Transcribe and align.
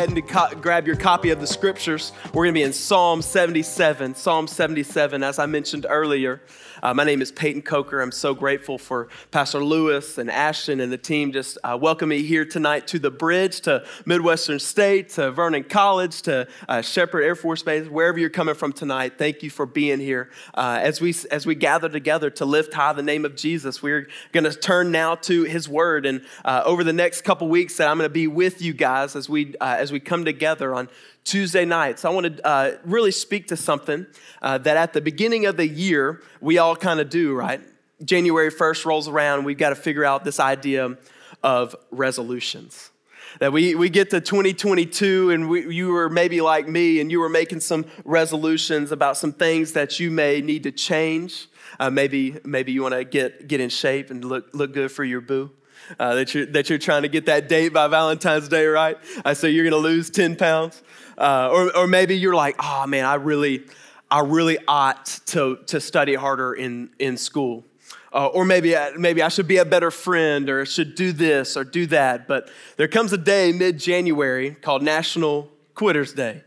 ahead 0.00 0.16
and 0.16 0.28
co- 0.28 0.54
grab 0.60 0.86
your 0.86 0.96
copy 0.96 1.28
of 1.30 1.40
the 1.40 1.46
scriptures. 1.46 2.12
We're 2.32 2.44
going 2.44 2.54
to 2.54 2.58
be 2.58 2.62
in 2.62 2.72
Psalm 2.72 3.20
77. 3.20 4.14
Psalm 4.14 4.46
77, 4.46 5.22
as 5.22 5.38
I 5.38 5.46
mentioned 5.46 5.84
earlier. 5.88 6.40
Uh, 6.82 6.94
my 6.94 7.04
name 7.04 7.20
is 7.20 7.30
Peyton 7.30 7.62
Coker. 7.62 8.00
I'm 8.00 8.12
so 8.12 8.34
grateful 8.34 8.78
for 8.78 9.08
Pastor 9.30 9.62
Lewis 9.62 10.16
and 10.18 10.30
Ashton 10.30 10.80
and 10.80 10.90
the 10.90 10.98
team 10.98 11.32
just 11.32 11.58
uh, 11.62 11.76
welcoming 11.80 12.10
me 12.10 12.22
here 12.22 12.44
tonight 12.44 12.86
to 12.88 12.98
the 12.98 13.10
bridge, 13.10 13.60
to 13.62 13.84
Midwestern 14.06 14.58
State, 14.58 15.10
to 15.10 15.30
Vernon 15.30 15.62
College, 15.62 16.22
to 16.22 16.48
uh, 16.68 16.80
Sheppard 16.80 17.22
Air 17.22 17.34
Force 17.34 17.62
Base, 17.62 17.86
wherever 17.88 18.18
you're 18.18 18.30
coming 18.30 18.54
from 18.54 18.72
tonight. 18.72 19.18
Thank 19.18 19.42
you 19.42 19.50
for 19.50 19.66
being 19.66 20.00
here. 20.00 20.30
Uh, 20.54 20.78
as, 20.82 21.00
we, 21.00 21.14
as 21.30 21.46
we 21.46 21.54
gather 21.54 21.88
together 21.88 22.30
to 22.30 22.44
lift 22.44 22.72
high 22.72 22.92
the 22.94 23.02
name 23.02 23.24
of 23.24 23.36
Jesus, 23.36 23.82
we're 23.82 24.08
going 24.32 24.44
to 24.44 24.52
turn 24.52 24.90
now 24.90 25.14
to 25.16 25.44
his 25.44 25.68
word. 25.68 26.06
And 26.06 26.24
uh, 26.44 26.62
over 26.64 26.82
the 26.82 26.92
next 26.92 27.22
couple 27.22 27.48
weeks 27.48 27.76
that 27.76 27.88
I'm 27.88 27.98
going 27.98 28.08
to 28.08 28.12
be 28.12 28.26
with 28.26 28.62
you 28.62 28.72
guys 28.72 29.14
as 29.14 29.28
we, 29.28 29.54
uh, 29.60 29.76
as 29.78 29.92
we 29.92 30.00
come 30.00 30.24
together 30.24 30.74
on 30.74 30.88
Tuesday 31.24 31.64
nights. 31.64 32.04
I 32.04 32.10
want 32.10 32.36
to 32.36 32.46
uh, 32.46 32.72
really 32.84 33.10
speak 33.10 33.48
to 33.48 33.56
something 33.56 34.06
uh, 34.42 34.58
that 34.58 34.76
at 34.76 34.92
the 34.92 35.00
beginning 35.00 35.46
of 35.46 35.56
the 35.56 35.66
year, 35.66 36.22
we 36.40 36.58
all 36.58 36.76
kind 36.76 37.00
of 37.00 37.10
do, 37.10 37.34
right? 37.34 37.60
January 38.04 38.50
1st 38.50 38.86
rolls 38.86 39.08
around, 39.08 39.44
we've 39.44 39.58
got 39.58 39.70
to 39.70 39.74
figure 39.74 40.04
out 40.04 40.24
this 40.24 40.40
idea 40.40 40.96
of 41.42 41.76
resolutions. 41.90 42.90
That 43.38 43.52
we, 43.52 43.74
we 43.74 43.90
get 43.90 44.10
to 44.10 44.20
2022 44.20 45.30
and 45.30 45.48
we, 45.48 45.74
you 45.74 45.88
were 45.92 46.08
maybe 46.08 46.40
like 46.40 46.66
me 46.66 47.00
and 47.00 47.12
you 47.12 47.20
were 47.20 47.28
making 47.28 47.60
some 47.60 47.86
resolutions 48.04 48.90
about 48.90 49.16
some 49.16 49.32
things 49.32 49.72
that 49.74 50.00
you 50.00 50.10
may 50.10 50.40
need 50.40 50.64
to 50.64 50.72
change. 50.72 51.48
Uh, 51.78 51.90
maybe, 51.90 52.38
maybe 52.44 52.72
you 52.72 52.82
want 52.82 52.94
to 52.94 53.04
get, 53.04 53.46
get 53.46 53.60
in 53.60 53.68
shape 53.68 54.10
and 54.10 54.24
look, 54.24 54.52
look 54.52 54.72
good 54.72 54.90
for 54.90 55.04
your 55.04 55.20
boo. 55.20 55.50
Uh, 55.98 56.14
that, 56.14 56.34
you're, 56.34 56.46
that 56.46 56.70
you're 56.70 56.78
trying 56.78 57.02
to 57.02 57.08
get 57.08 57.26
that 57.26 57.48
date 57.48 57.72
by 57.72 57.88
Valentine's 57.88 58.48
Day, 58.48 58.66
right? 58.66 58.96
Uh, 59.24 59.34
so 59.34 59.46
you're 59.46 59.64
going 59.64 59.82
to 59.82 59.88
lose 59.88 60.10
10 60.10 60.36
pounds. 60.36 60.82
Uh, 61.18 61.48
or, 61.52 61.76
or 61.76 61.86
maybe 61.86 62.16
you're 62.16 62.34
like, 62.34 62.56
oh 62.60 62.86
man, 62.86 63.04
I 63.04 63.14
really, 63.14 63.64
I 64.10 64.20
really 64.20 64.58
ought 64.66 65.06
to, 65.26 65.58
to 65.66 65.80
study 65.80 66.14
harder 66.14 66.54
in, 66.54 66.90
in 66.98 67.16
school. 67.16 67.64
Uh, 68.12 68.26
or 68.26 68.44
maybe, 68.44 68.74
maybe 68.96 69.22
I 69.22 69.28
should 69.28 69.46
be 69.46 69.58
a 69.58 69.64
better 69.64 69.90
friend 69.90 70.48
or 70.48 70.66
should 70.66 70.94
do 70.94 71.12
this 71.12 71.56
or 71.56 71.64
do 71.64 71.86
that. 71.86 72.26
But 72.26 72.50
there 72.76 72.88
comes 72.88 73.12
a 73.12 73.18
day 73.18 73.52
mid 73.52 73.78
January 73.78 74.52
called 74.52 74.82
National 74.82 75.48
Quitters 75.74 76.12
Day. 76.12 76.42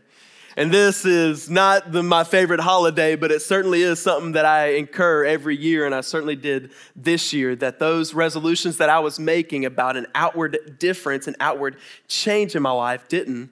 And 0.56 0.70
this 0.70 1.04
is 1.04 1.50
not 1.50 1.90
the, 1.90 2.02
my 2.02 2.22
favorite 2.22 2.60
holiday, 2.60 3.16
but 3.16 3.32
it 3.32 3.42
certainly 3.42 3.82
is 3.82 4.00
something 4.00 4.32
that 4.32 4.44
I 4.44 4.74
incur 4.74 5.24
every 5.24 5.56
year, 5.56 5.84
and 5.84 5.94
I 5.94 6.00
certainly 6.00 6.36
did 6.36 6.70
this 6.94 7.32
year. 7.32 7.56
That 7.56 7.80
those 7.80 8.14
resolutions 8.14 8.76
that 8.76 8.88
I 8.88 9.00
was 9.00 9.18
making 9.18 9.64
about 9.64 9.96
an 9.96 10.06
outward 10.14 10.76
difference, 10.78 11.26
an 11.26 11.34
outward 11.40 11.76
change 12.06 12.54
in 12.54 12.62
my 12.62 12.70
life, 12.70 13.08
didn't 13.08 13.50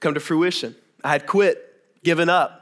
come 0.00 0.14
to 0.14 0.20
fruition. 0.20 0.74
I 1.02 1.10
had 1.10 1.26
quit, 1.26 2.02
given 2.04 2.28
up. 2.28 2.61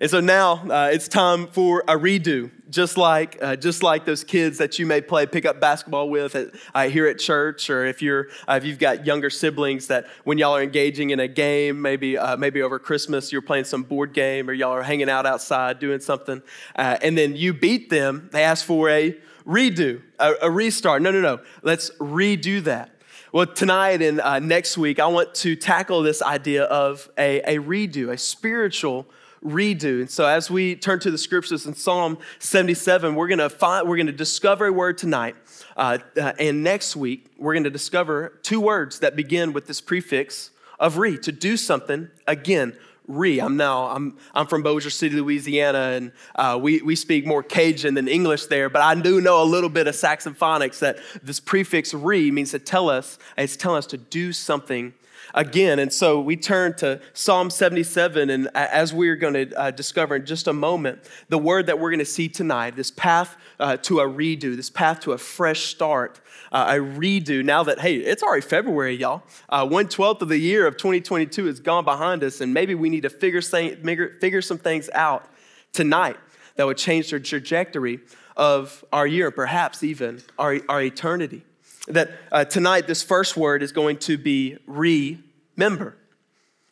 And 0.00 0.10
so 0.10 0.20
now 0.20 0.68
uh, 0.70 0.90
it's 0.92 1.08
time 1.08 1.46
for 1.46 1.80
a 1.88 1.96
redo, 1.96 2.50
just 2.68 2.98
like, 2.98 3.38
uh, 3.40 3.56
just 3.56 3.82
like 3.82 4.04
those 4.04 4.24
kids 4.24 4.58
that 4.58 4.78
you 4.78 4.84
may 4.84 5.00
play 5.00 5.24
pickup 5.24 5.58
basketball 5.58 6.10
with 6.10 6.34
at, 6.34 6.48
uh, 6.74 6.88
here 6.88 7.06
at 7.06 7.18
church, 7.18 7.70
or 7.70 7.86
if, 7.86 8.02
you're, 8.02 8.28
uh, 8.46 8.54
if 8.54 8.64
you've 8.64 8.78
got 8.78 9.06
younger 9.06 9.30
siblings 9.30 9.86
that 9.86 10.06
when 10.24 10.36
y'all 10.36 10.54
are 10.54 10.62
engaging 10.62 11.10
in 11.10 11.20
a 11.20 11.28
game, 11.28 11.80
maybe, 11.80 12.18
uh, 12.18 12.36
maybe 12.36 12.60
over 12.60 12.78
Christmas 12.78 13.32
you're 13.32 13.40
playing 13.40 13.64
some 13.64 13.82
board 13.82 14.12
game, 14.12 14.50
or 14.50 14.52
y'all 14.52 14.72
are 14.72 14.82
hanging 14.82 15.08
out 15.08 15.24
outside 15.24 15.78
doing 15.78 16.00
something, 16.00 16.42
uh, 16.76 16.98
and 17.00 17.16
then 17.16 17.34
you 17.34 17.54
beat 17.54 17.88
them, 17.88 18.28
they 18.32 18.42
ask 18.42 18.66
for 18.66 18.90
a 18.90 19.16
redo, 19.46 20.02
a, 20.18 20.34
a 20.42 20.50
restart. 20.50 21.00
No, 21.00 21.10
no, 21.10 21.22
no, 21.22 21.40
let's 21.62 21.90
redo 21.92 22.62
that. 22.64 22.90
Well, 23.32 23.46
tonight 23.46 24.02
and 24.02 24.20
uh, 24.20 24.40
next 24.40 24.76
week, 24.76 24.98
I 24.98 25.06
want 25.06 25.34
to 25.36 25.56
tackle 25.56 26.02
this 26.02 26.22
idea 26.22 26.64
of 26.64 27.10
a, 27.18 27.40
a 27.40 27.58
redo, 27.60 28.10
a 28.10 28.18
spiritual 28.18 29.06
redo. 29.46 30.00
And 30.00 30.10
so, 30.10 30.26
as 30.26 30.50
we 30.50 30.74
turn 30.74 30.98
to 31.00 31.10
the 31.10 31.18
scriptures 31.18 31.66
in 31.66 31.74
Psalm 31.74 32.18
77, 32.38 33.14
we're 33.14 33.28
going 33.28 33.38
to 33.38 33.48
find, 33.48 33.88
we're 33.88 33.96
going 33.96 34.06
to 34.06 34.12
discover 34.12 34.66
a 34.66 34.72
word 34.72 34.98
tonight. 34.98 35.36
Uh, 35.76 35.98
uh, 36.20 36.32
and 36.38 36.62
next 36.62 36.96
week, 36.96 37.26
we're 37.38 37.54
going 37.54 37.64
to 37.64 37.70
discover 37.70 38.38
two 38.42 38.60
words 38.60 39.00
that 39.00 39.16
begin 39.16 39.52
with 39.52 39.66
this 39.66 39.80
prefix 39.80 40.50
of 40.78 40.98
re, 40.98 41.16
to 41.18 41.32
do 41.32 41.56
something 41.56 42.10
again 42.26 42.76
re. 43.06 43.38
I'm 43.40 43.56
now, 43.56 43.86
I'm, 43.86 44.16
I'm 44.34 44.46
from 44.46 44.62
Bossier 44.62 44.90
City, 44.90 45.16
Louisiana, 45.16 45.92
and 45.94 46.12
uh, 46.34 46.58
we, 46.60 46.82
we 46.82 46.96
speak 46.96 47.24
more 47.26 47.42
Cajun 47.42 47.94
than 47.94 48.08
English 48.08 48.46
there, 48.46 48.68
but 48.68 48.82
I 48.82 48.94
do 48.94 49.20
know 49.20 49.42
a 49.42 49.44
little 49.44 49.70
bit 49.70 49.86
of 49.86 49.94
Saxophonics 49.94 50.80
that 50.80 50.98
this 51.22 51.40
prefix 51.40 51.94
re 51.94 52.30
means 52.30 52.50
to 52.50 52.58
tell 52.58 52.90
us, 52.90 53.18
it's 53.38 53.56
telling 53.56 53.78
us 53.78 53.86
to 53.86 53.96
do 53.96 54.32
something 54.32 54.92
again. 55.34 55.78
And 55.78 55.92
so 55.92 56.20
we 56.20 56.36
turn 56.36 56.74
to 56.76 57.00
Psalm 57.12 57.50
77, 57.50 58.30
and 58.30 58.48
as 58.54 58.92
we're 58.92 59.16
going 59.16 59.34
to 59.34 59.58
uh, 59.58 59.70
discover 59.70 60.16
in 60.16 60.26
just 60.26 60.46
a 60.46 60.52
moment, 60.52 61.00
the 61.28 61.38
word 61.38 61.66
that 61.66 61.78
we're 61.78 61.90
going 61.90 61.98
to 61.98 62.04
see 62.04 62.28
tonight, 62.28 62.76
this 62.76 62.90
path 62.90 63.36
uh, 63.58 63.76
to 63.78 64.00
a 64.00 64.08
redo, 64.08 64.56
this 64.56 64.70
path 64.70 65.00
to 65.00 65.12
a 65.12 65.18
fresh 65.18 65.66
start, 65.66 66.20
uh, 66.52 66.76
a 66.76 66.80
redo. 66.80 67.44
Now 67.44 67.62
that, 67.64 67.80
hey, 67.80 67.96
it's 67.96 68.22
already 68.22 68.46
February, 68.46 68.96
y'all. 68.96 69.22
Uh, 69.48 69.66
one 69.66 69.88
twelfth 69.88 70.22
of 70.22 70.28
the 70.28 70.38
year 70.38 70.66
of 70.66 70.76
2022 70.76 71.46
has 71.46 71.60
gone 71.60 71.84
behind 71.84 72.22
us, 72.22 72.40
and 72.40 72.52
maybe 72.52 72.74
we 72.74 72.90
need 72.90 73.02
to 73.02 73.10
figure, 73.10 73.42
figure 73.42 74.42
some 74.42 74.58
things 74.58 74.90
out 74.94 75.28
tonight 75.72 76.16
that 76.56 76.66
would 76.66 76.78
change 76.78 77.10
the 77.10 77.20
trajectory 77.20 78.00
of 78.36 78.84
our 78.92 79.06
year, 79.06 79.30
perhaps 79.30 79.82
even 79.82 80.22
our, 80.38 80.58
our 80.68 80.82
eternity. 80.82 81.42
That 81.88 82.10
uh, 82.32 82.44
tonight, 82.44 82.86
this 82.86 83.02
first 83.02 83.36
word 83.36 83.62
is 83.62 83.72
going 83.72 83.98
to 83.98 84.18
be 84.18 84.58
remember. 84.66 85.96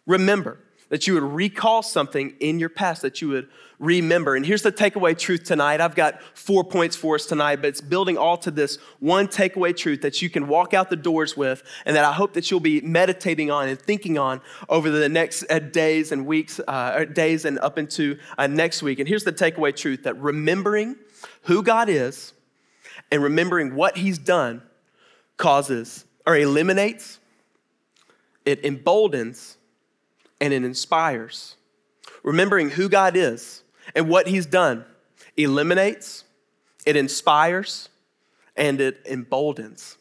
Remember. 0.07 0.59
That 0.91 1.07
you 1.07 1.15
would 1.15 1.23
recall 1.23 1.83
something 1.83 2.35
in 2.41 2.59
your 2.59 2.69
past, 2.69 3.03
that 3.03 3.21
you 3.21 3.29
would 3.29 3.49
remember. 3.79 4.37
And 4.37 4.45
here's 4.45 4.63
the 4.63 4.71
takeaway 4.71 5.19
truth 5.19 5.45
tonight. 5.45 5.81
I've 5.81 5.95
got 5.95 6.23
four 6.35 6.63
points 6.63 6.95
for 6.95 7.15
us 7.15 7.27
tonight, 7.27 7.57
but 7.57 7.69
it's 7.69 7.81
building 7.81 8.17
all 8.17 8.37
to 8.39 8.51
this 8.51 8.77
one 9.01 9.27
takeaway 9.27 9.77
truth 9.77 10.03
that 10.03 10.23
you 10.23 10.31
can 10.31 10.47
walk 10.47 10.75
out 10.75 10.91
the 10.91 10.97
doors 10.97 11.37
with, 11.37 11.63
and 11.87 11.97
that 11.97 12.05
I 12.05 12.13
hope 12.13 12.35
that 12.35 12.51
you'll 12.51 12.61
be 12.61 12.81
meditating 12.81 13.51
on 13.51 13.69
and 13.69 13.79
thinking 13.79 14.19
on 14.19 14.41
over 14.69 14.91
the 14.91 15.09
next 15.09 15.45
uh, 15.51 15.59
days 15.59 16.13
and 16.13 16.27
weeks, 16.27 16.61
uh, 16.69 17.05
days 17.07 17.45
and 17.45 17.59
up 17.59 17.79
into 17.79 18.19
uh, 18.39 18.47
next 18.47 18.83
week. 18.83 18.99
And 18.99 19.09
here's 19.09 19.25
the 19.25 19.33
takeaway 19.33 19.75
truth 19.75 20.05
that 20.05 20.21
remembering 20.21 20.97
who 21.43 21.63
God 21.63 21.89
is 21.89 22.35
and 23.11 23.23
remembering 23.23 23.75
what 23.75 23.97
He's 23.97 24.19
done 24.19 24.63
causes 25.37 26.05
or 26.27 26.37
eliminates, 26.37 27.19
it 28.45 28.65
emboldens, 28.65 29.57
and 30.41 30.53
it 30.53 30.65
inspires. 30.65 31.57
Remembering 32.23 32.71
who 32.71 32.89
God 32.89 33.17
is 33.17 33.63
and 33.95 34.09
what 34.09 34.27
He's 34.27 34.47
done 34.47 34.85
eliminates, 35.37 36.25
it 36.87 36.97
inspires, 36.97 37.89
and 38.57 38.81
it 38.81 39.01
emboldens 39.07 39.97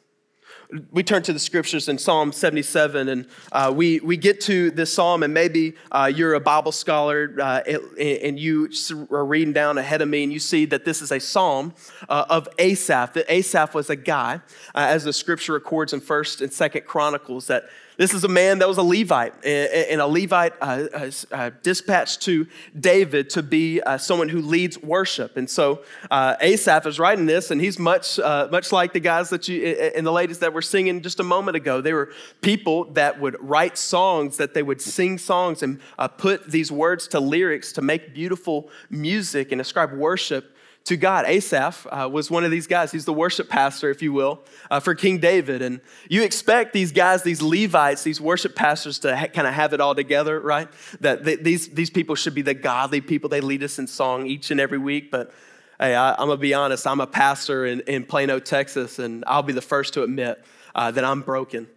we 0.92 1.04
turn 1.04 1.22
to 1.24 1.34
the 1.34 1.40
scriptures 1.40 1.90
in 1.90 1.98
Psalm 1.98 2.32
77, 2.32 3.10
and 3.10 3.28
uh, 3.52 3.72
we, 3.76 4.00
we 4.00 4.18
get 4.18 4.42
to 4.42 4.72
this 4.72 4.94
psalm, 4.94 5.24
and 5.24 5.34
maybe 5.34 5.76
uh, 5.92 6.12
you're 6.14 6.34
a 6.34 6.40
Bible 6.40 6.72
scholar 6.72 7.36
uh, 7.40 7.62
and 8.00 8.40
you 8.40 8.70
are 9.12 9.26
reading 9.26 9.54
down 9.54 9.78
ahead 9.78 10.02
of 10.02 10.08
me, 10.08 10.24
and 10.24 10.34
you 10.34 10.40
see 10.40 10.66
that 10.66 10.86
this 10.86 11.02
is 11.02 11.12
a 11.12 11.20
psalm 11.20 11.74
uh, 12.10 12.26
of 12.30 12.48
Asaph. 12.58 13.14
That 13.14 13.32
Asaph 13.32 13.74
was 13.74 13.90
a 13.90 13.96
guy, 13.96 14.36
uh, 14.76 14.88
as 14.90 15.04
the 15.04 15.14
scripture 15.14 15.54
records 15.54 15.94
in 15.94 16.02
1st 16.02 16.42
and 16.42 16.52
2nd 16.52 16.86
Chronicles, 16.86 17.48
that 17.48 17.66
this 17.98 18.14
is 18.14 18.24
a 18.24 18.28
man 18.28 18.60
that 18.60 18.68
was 18.68 18.78
a 18.78 18.84
Levite, 18.84 19.34
and 19.46 20.02
a 20.02 20.08
Levite 20.08 20.54
uh, 20.62 20.88
uh, 21.32 21.52
dispatched 21.62 22.22
to 22.24 22.48
David 22.80 23.30
to 23.32 23.44
be 23.44 23.82
uh, 23.82 23.98
someone 23.98 24.30
who 24.30 24.42
leads 24.42 24.82
worship. 24.82 25.38
And 25.38 25.50
so 25.50 25.84
uh, 26.10 26.36
Asaph 26.42 26.86
is 26.86 27.00
writing 27.00 27.26
this, 27.26 27.52
and 27.52 27.62
he's 27.62 27.78
much, 27.78 28.20
uh, 28.20 28.48
much 28.52 28.72
like 28.72 28.94
the 28.94 29.00
guys 29.00 29.30
that 29.30 29.48
you 29.48 29.64
and 29.64 30.06
the 30.06 30.12
ladies 30.12 30.40
that 30.40 30.54
were 30.54 30.62
singing 30.62 31.02
just 31.02 31.20
a 31.20 31.24
moment 31.24 31.58
ago. 31.58 31.82
They 31.82 31.94
were 31.94 32.12
people 32.42 32.86
that 32.94 33.20
would 33.20 33.38
write 33.40 33.78
songs, 33.78 34.38
that 34.38 34.54
they 34.54 34.64
would 34.64 34.82
sing 34.82 35.18
songs 35.18 35.64
and 35.64 35.80
uh, 36.00 36.08
put 36.08 36.50
these 36.50 36.72
words 36.72 37.08
to 37.10 37.20
lyrics 37.20 37.72
to 37.74 37.82
make 37.82 38.14
beautiful 38.14 38.70
music 38.90 39.52
and 39.52 39.62
ascribe 39.62 39.94
worship 39.94 40.53
to 40.86 40.98
God. 40.98 41.26
Asaph 41.26 41.88
uh, 41.90 42.10
was 42.10 42.30
one 42.30 42.44
of 42.44 42.52
these 42.52 42.68
guys. 42.68 42.92
He's 42.92 43.06
the 43.06 43.14
worship 43.14 43.48
pastor, 43.48 43.90
if 43.90 44.02
you 44.02 44.12
will, 44.12 44.44
uh, 44.70 44.80
for 44.80 44.94
King 44.94 45.20
David. 45.20 45.62
And 45.62 45.80
you 46.10 46.24
expect 46.24 46.74
these 46.74 46.92
guys, 46.92 47.24
these 47.24 47.42
Levites, 47.42 48.04
these 48.04 48.20
worship 48.20 48.56
pastors 48.56 49.00
to 49.00 49.16
ha- 49.16 49.28
kind 49.28 49.48
of 49.48 49.54
have 49.54 49.74
it 49.74 49.80
all 49.80 49.96
together, 49.96 50.40
right? 50.40 50.68
That 51.00 51.24
they, 51.24 51.38
these, 51.38 51.70
these 51.70 51.90
people 51.90 52.16
should 52.16 52.36
be 52.36 52.42
the 52.42 52.54
godly 52.54 53.00
people. 53.00 53.30
They 53.30 53.42
lead 53.42 53.64
us 53.64 53.80
in 53.80 53.88
song 53.88 54.28
each 54.28 54.52
and 54.52 54.60
every 54.60 54.78
week. 54.78 55.10
But 55.10 55.34
hey, 55.80 55.96
I, 55.96 56.12
am 56.12 56.28
going 56.28 56.32
to 56.32 56.38
be 56.38 56.54
honest, 56.54 56.86
I'm 56.86 57.00
a 57.00 57.08
pastor 57.08 57.66
in, 57.66 57.80
in 57.82 58.04
Plano, 58.04 58.40
Texas, 58.40 59.00
and 59.00 59.24
I'll 59.26 59.44
be 59.44 59.54
the 59.54 59.62
first 59.62 59.94
to 59.94 60.04
admit 60.04 60.44
uh, 60.76 60.92
that 60.92 61.06
I'm 61.06 61.22
broken 61.22 61.68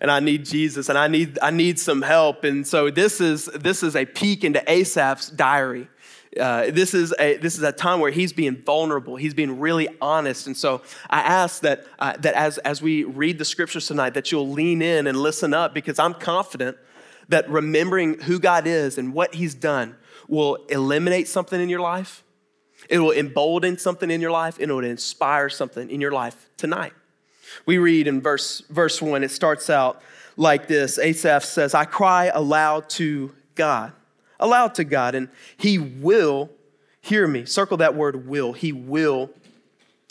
and 0.00 0.10
I 0.10 0.20
need 0.20 0.44
Jesus 0.44 0.88
and 0.88 0.98
I 0.98 1.08
need, 1.08 1.38
I 1.42 1.50
need 1.50 1.78
some 1.78 2.02
help. 2.02 2.44
And 2.44 2.66
so 2.66 2.90
this 2.90 3.20
is, 3.20 3.46
this 3.46 3.82
is 3.82 3.96
a 3.96 4.04
peek 4.04 4.44
into 4.44 4.62
Asaph's 4.70 5.30
diary 5.30 5.88
uh, 6.38 6.70
this, 6.70 6.94
is 6.94 7.14
a, 7.18 7.36
this 7.36 7.56
is 7.56 7.62
a 7.62 7.72
time 7.72 8.00
where 8.00 8.10
he's 8.10 8.32
being 8.32 8.56
vulnerable. 8.56 9.16
He's 9.16 9.34
being 9.34 9.60
really 9.60 9.88
honest. 10.00 10.46
And 10.46 10.56
so 10.56 10.82
I 11.08 11.20
ask 11.20 11.62
that, 11.62 11.86
uh, 11.98 12.14
that 12.18 12.34
as, 12.34 12.58
as 12.58 12.82
we 12.82 13.04
read 13.04 13.38
the 13.38 13.44
scriptures 13.44 13.86
tonight, 13.86 14.14
that 14.14 14.32
you'll 14.32 14.48
lean 14.48 14.82
in 14.82 15.06
and 15.06 15.18
listen 15.18 15.54
up 15.54 15.74
because 15.74 15.98
I'm 15.98 16.14
confident 16.14 16.76
that 17.28 17.48
remembering 17.48 18.20
who 18.20 18.38
God 18.38 18.66
is 18.66 18.98
and 18.98 19.14
what 19.14 19.34
he's 19.34 19.54
done 19.54 19.96
will 20.28 20.56
eliminate 20.68 21.28
something 21.28 21.60
in 21.60 21.68
your 21.68 21.80
life. 21.80 22.22
It 22.88 22.98
will 22.98 23.12
embolden 23.12 23.78
something 23.78 24.10
in 24.10 24.20
your 24.20 24.30
life 24.30 24.58
and 24.58 24.70
it 24.70 24.74
will 24.74 24.84
inspire 24.84 25.48
something 25.48 25.90
in 25.90 26.00
your 26.00 26.12
life 26.12 26.50
tonight. 26.56 26.92
We 27.66 27.78
read 27.78 28.06
in 28.06 28.20
verse, 28.20 28.60
verse 28.68 29.00
one, 29.00 29.22
it 29.22 29.30
starts 29.30 29.70
out 29.70 30.02
like 30.36 30.66
this 30.66 30.98
Asaph 30.98 31.44
says, 31.44 31.74
I 31.74 31.84
cry 31.84 32.26
aloud 32.26 32.90
to 32.90 33.34
God 33.54 33.92
aloud 34.40 34.74
to 34.76 34.84
God, 34.84 35.14
and 35.14 35.28
He 35.56 35.78
will 35.78 36.50
hear 37.00 37.26
me. 37.26 37.44
Circle 37.44 37.78
that 37.78 37.94
word 37.94 38.26
will. 38.26 38.52
He 38.52 38.72
will 38.72 39.30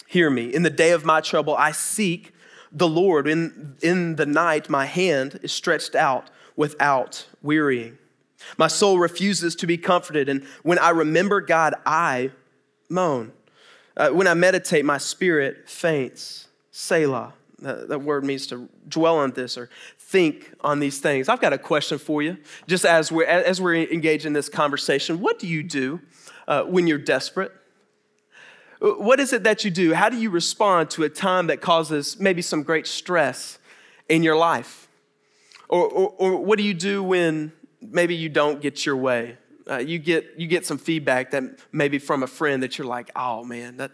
hear 0.08 0.30
me. 0.30 0.54
In 0.54 0.64
the 0.64 0.70
day 0.70 0.92
of 0.92 1.06
my 1.06 1.22
trouble, 1.22 1.56
I 1.56 1.72
seek 1.72 2.34
the 2.72 2.88
Lord. 2.88 3.28
In, 3.28 3.76
in 3.82 4.16
the 4.16 4.26
night, 4.26 4.70
my 4.70 4.86
hand 4.86 5.40
is 5.44 5.52
stretched 5.52 5.96
out 5.96 6.30
without 6.56 7.26
wearying. 7.42 7.98
My 8.58 8.68
soul 8.68 9.00
refuses 9.00 9.56
to 9.56 9.68
be 9.68 9.78
comforted, 9.78 10.30
and 10.30 10.44
when 10.64 10.78
I 10.78 10.90
remember 10.90 11.42
God, 11.42 11.76
I 11.86 12.32
moan. 12.90 13.32
Uh, 13.96 14.10
when 14.10 14.28
I 14.28 14.34
meditate, 14.34 14.86
my 14.86 14.98
spirit 14.98 15.70
faints. 15.70 16.48
Selah. 16.72 17.34
That, 17.60 17.88
that 17.90 18.00
word 18.00 18.26
means 18.26 18.48
to 18.48 18.68
dwell 18.90 19.18
on 19.18 19.32
this 19.32 19.58
or 19.58 19.70
think 20.14 20.54
on 20.62 20.80
these 20.80 21.00
things. 21.00 21.28
I've 21.28 21.42
got 21.42 21.54
a 21.54 21.58
question 21.58 21.98
for 21.98 22.22
you. 22.22 22.38
Just 22.68 22.86
as 22.86 23.12
we're, 23.12 23.26
as 23.26 23.60
we're 23.60 23.78
engaged 23.92 24.28
in 24.28 24.34
this 24.34 24.48
conversation, 24.48 25.22
what 25.22 25.40
do 25.40 25.48
you 25.48 25.64
do 25.64 26.02
uh, 26.48 26.62
when 26.66 26.86
you're 26.86 27.00
desperate? 27.00 27.52
What 28.80 29.20
is 29.20 29.34
it 29.34 29.44
that 29.44 29.66
you 29.66 29.72
do? 29.72 29.96
How 29.96 30.10
do 30.10 30.18
you 30.18 30.30
respond 30.30 30.92
to 30.92 31.04
a 31.04 31.10
time 31.10 31.48
that 31.48 31.62
causes 31.62 32.20
maybe 32.20 32.44
some 32.44 32.62
great 32.62 32.86
stress 32.86 33.58
in 34.08 34.22
your 34.22 34.38
life? 34.38 34.88
Or, 35.68 35.88
or, 35.90 36.14
or 36.20 36.46
what 36.46 36.60
do 36.60 36.64
you 36.64 36.76
do 36.76 37.02
when 37.02 37.52
maybe 37.82 38.14
you 38.14 38.30
don't 38.30 38.62
get 38.62 38.86
your 38.86 38.98
way? 38.98 39.40
Uh, 39.68 39.78
you, 39.78 39.98
get, 39.98 40.36
you 40.38 40.46
get 40.46 40.64
some 40.68 40.78
feedback 40.78 41.32
that 41.32 41.44
maybe 41.72 41.98
from 41.98 42.22
a 42.22 42.28
friend 42.28 42.62
that 42.62 42.78
you're 42.78 42.86
like, 42.86 43.10
oh 43.16 43.44
man, 43.44 43.78
that, 43.78 43.90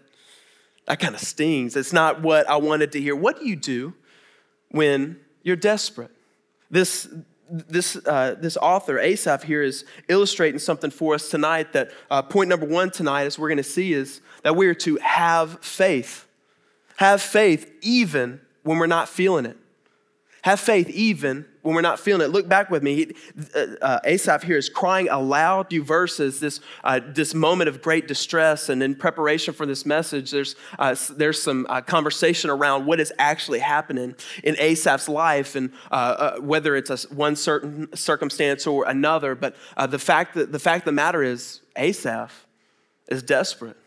that 0.86 1.00
kind 1.00 1.16
of 1.16 1.22
stings. 1.22 1.78
It's 1.78 1.94
not 1.94 2.22
what 2.22 2.50
I 2.50 2.58
wanted 2.58 2.92
to 2.92 3.00
hear. 3.00 3.16
What 3.16 3.40
do 3.40 3.48
you 3.48 3.56
do 3.56 3.94
when 4.72 5.22
you're 5.50 5.58
desperate. 5.58 6.12
This, 6.70 7.10
this, 7.50 7.98
uh, 8.06 8.36
this 8.40 8.56
author, 8.56 9.00
Asaph, 9.00 9.44
here 9.44 9.64
is 9.64 9.84
illustrating 10.08 10.60
something 10.60 10.92
for 10.92 11.16
us 11.16 11.30
tonight. 11.30 11.74
That 11.74 11.92
uh, 12.12 12.22
point 12.22 12.50
number 12.50 12.68
one 12.68 12.92
tonight, 12.92 13.24
as 13.24 13.40
we're 13.40 13.50
going 13.50 13.58
to 13.58 13.64
see, 13.64 13.92
is 13.92 14.22
that 14.44 14.56
we 14.56 14.68
are 14.68 14.76
to 14.76 14.98
have 14.98 15.60
faith. 15.62 16.28
Have 16.98 17.22
faith 17.22 17.70
even 17.82 18.40
when 18.62 18.78
we're 18.78 18.86
not 18.86 19.10
feeling 19.10 19.48
it. 19.48 19.58
Have 20.44 20.60
faith 20.60 20.88
even 20.92 21.46
when 21.62 21.76
we're 21.76 21.82
not 21.82 22.00
feeling 22.00 22.22
it. 22.22 22.32
Look 22.32 22.48
back 22.48 22.70
with 22.70 22.84
me. 22.84 22.96
He, 22.96 23.16
uh, 23.56 23.66
uh, 23.82 24.00
Asaph 24.04 24.44
here 24.44 24.58
is 24.58 24.70
crying 24.70 25.10
aloud 25.10 25.70
through 25.70 25.84
verses, 25.84 26.40
this, 26.40 26.60
uh, 26.84 27.00
this 27.06 27.34
moment 27.34 27.68
of 27.68 27.82
great 27.82 28.08
distress. 28.08 28.70
And 28.70 28.82
in 28.82 28.96
preparation 28.96 29.54
for 29.54 29.66
this 29.66 29.86
message, 29.86 30.32
there's, 30.32 30.56
uh, 30.78 30.96
there's 31.12 31.42
some 31.42 31.66
uh, 31.70 31.82
conversation 31.82 32.50
around 32.50 32.86
what 32.86 33.00
is 33.00 33.12
actually 33.20 33.60
happening 33.60 34.16
in 34.44 34.56
Asaph's 34.58 35.10
life 35.10 35.56
and 35.56 35.72
uh, 35.92 36.38
whether 36.40 36.76
it's 36.76 36.90
a, 36.90 37.08
one 37.14 37.36
certain 37.36 37.94
circumstance 37.96 38.66
or 38.66 38.88
another. 38.88 39.36
But 39.36 39.56
the, 39.90 40.00
fact 40.00 40.36
that, 40.36 40.52
the 40.52 40.60
fact 40.60 40.82
of 40.82 40.86
the 40.86 40.92
matter 40.94 41.24
is, 41.24 41.62
Asaph 41.76 42.32
is 43.08 43.24
desperate. 43.24 43.78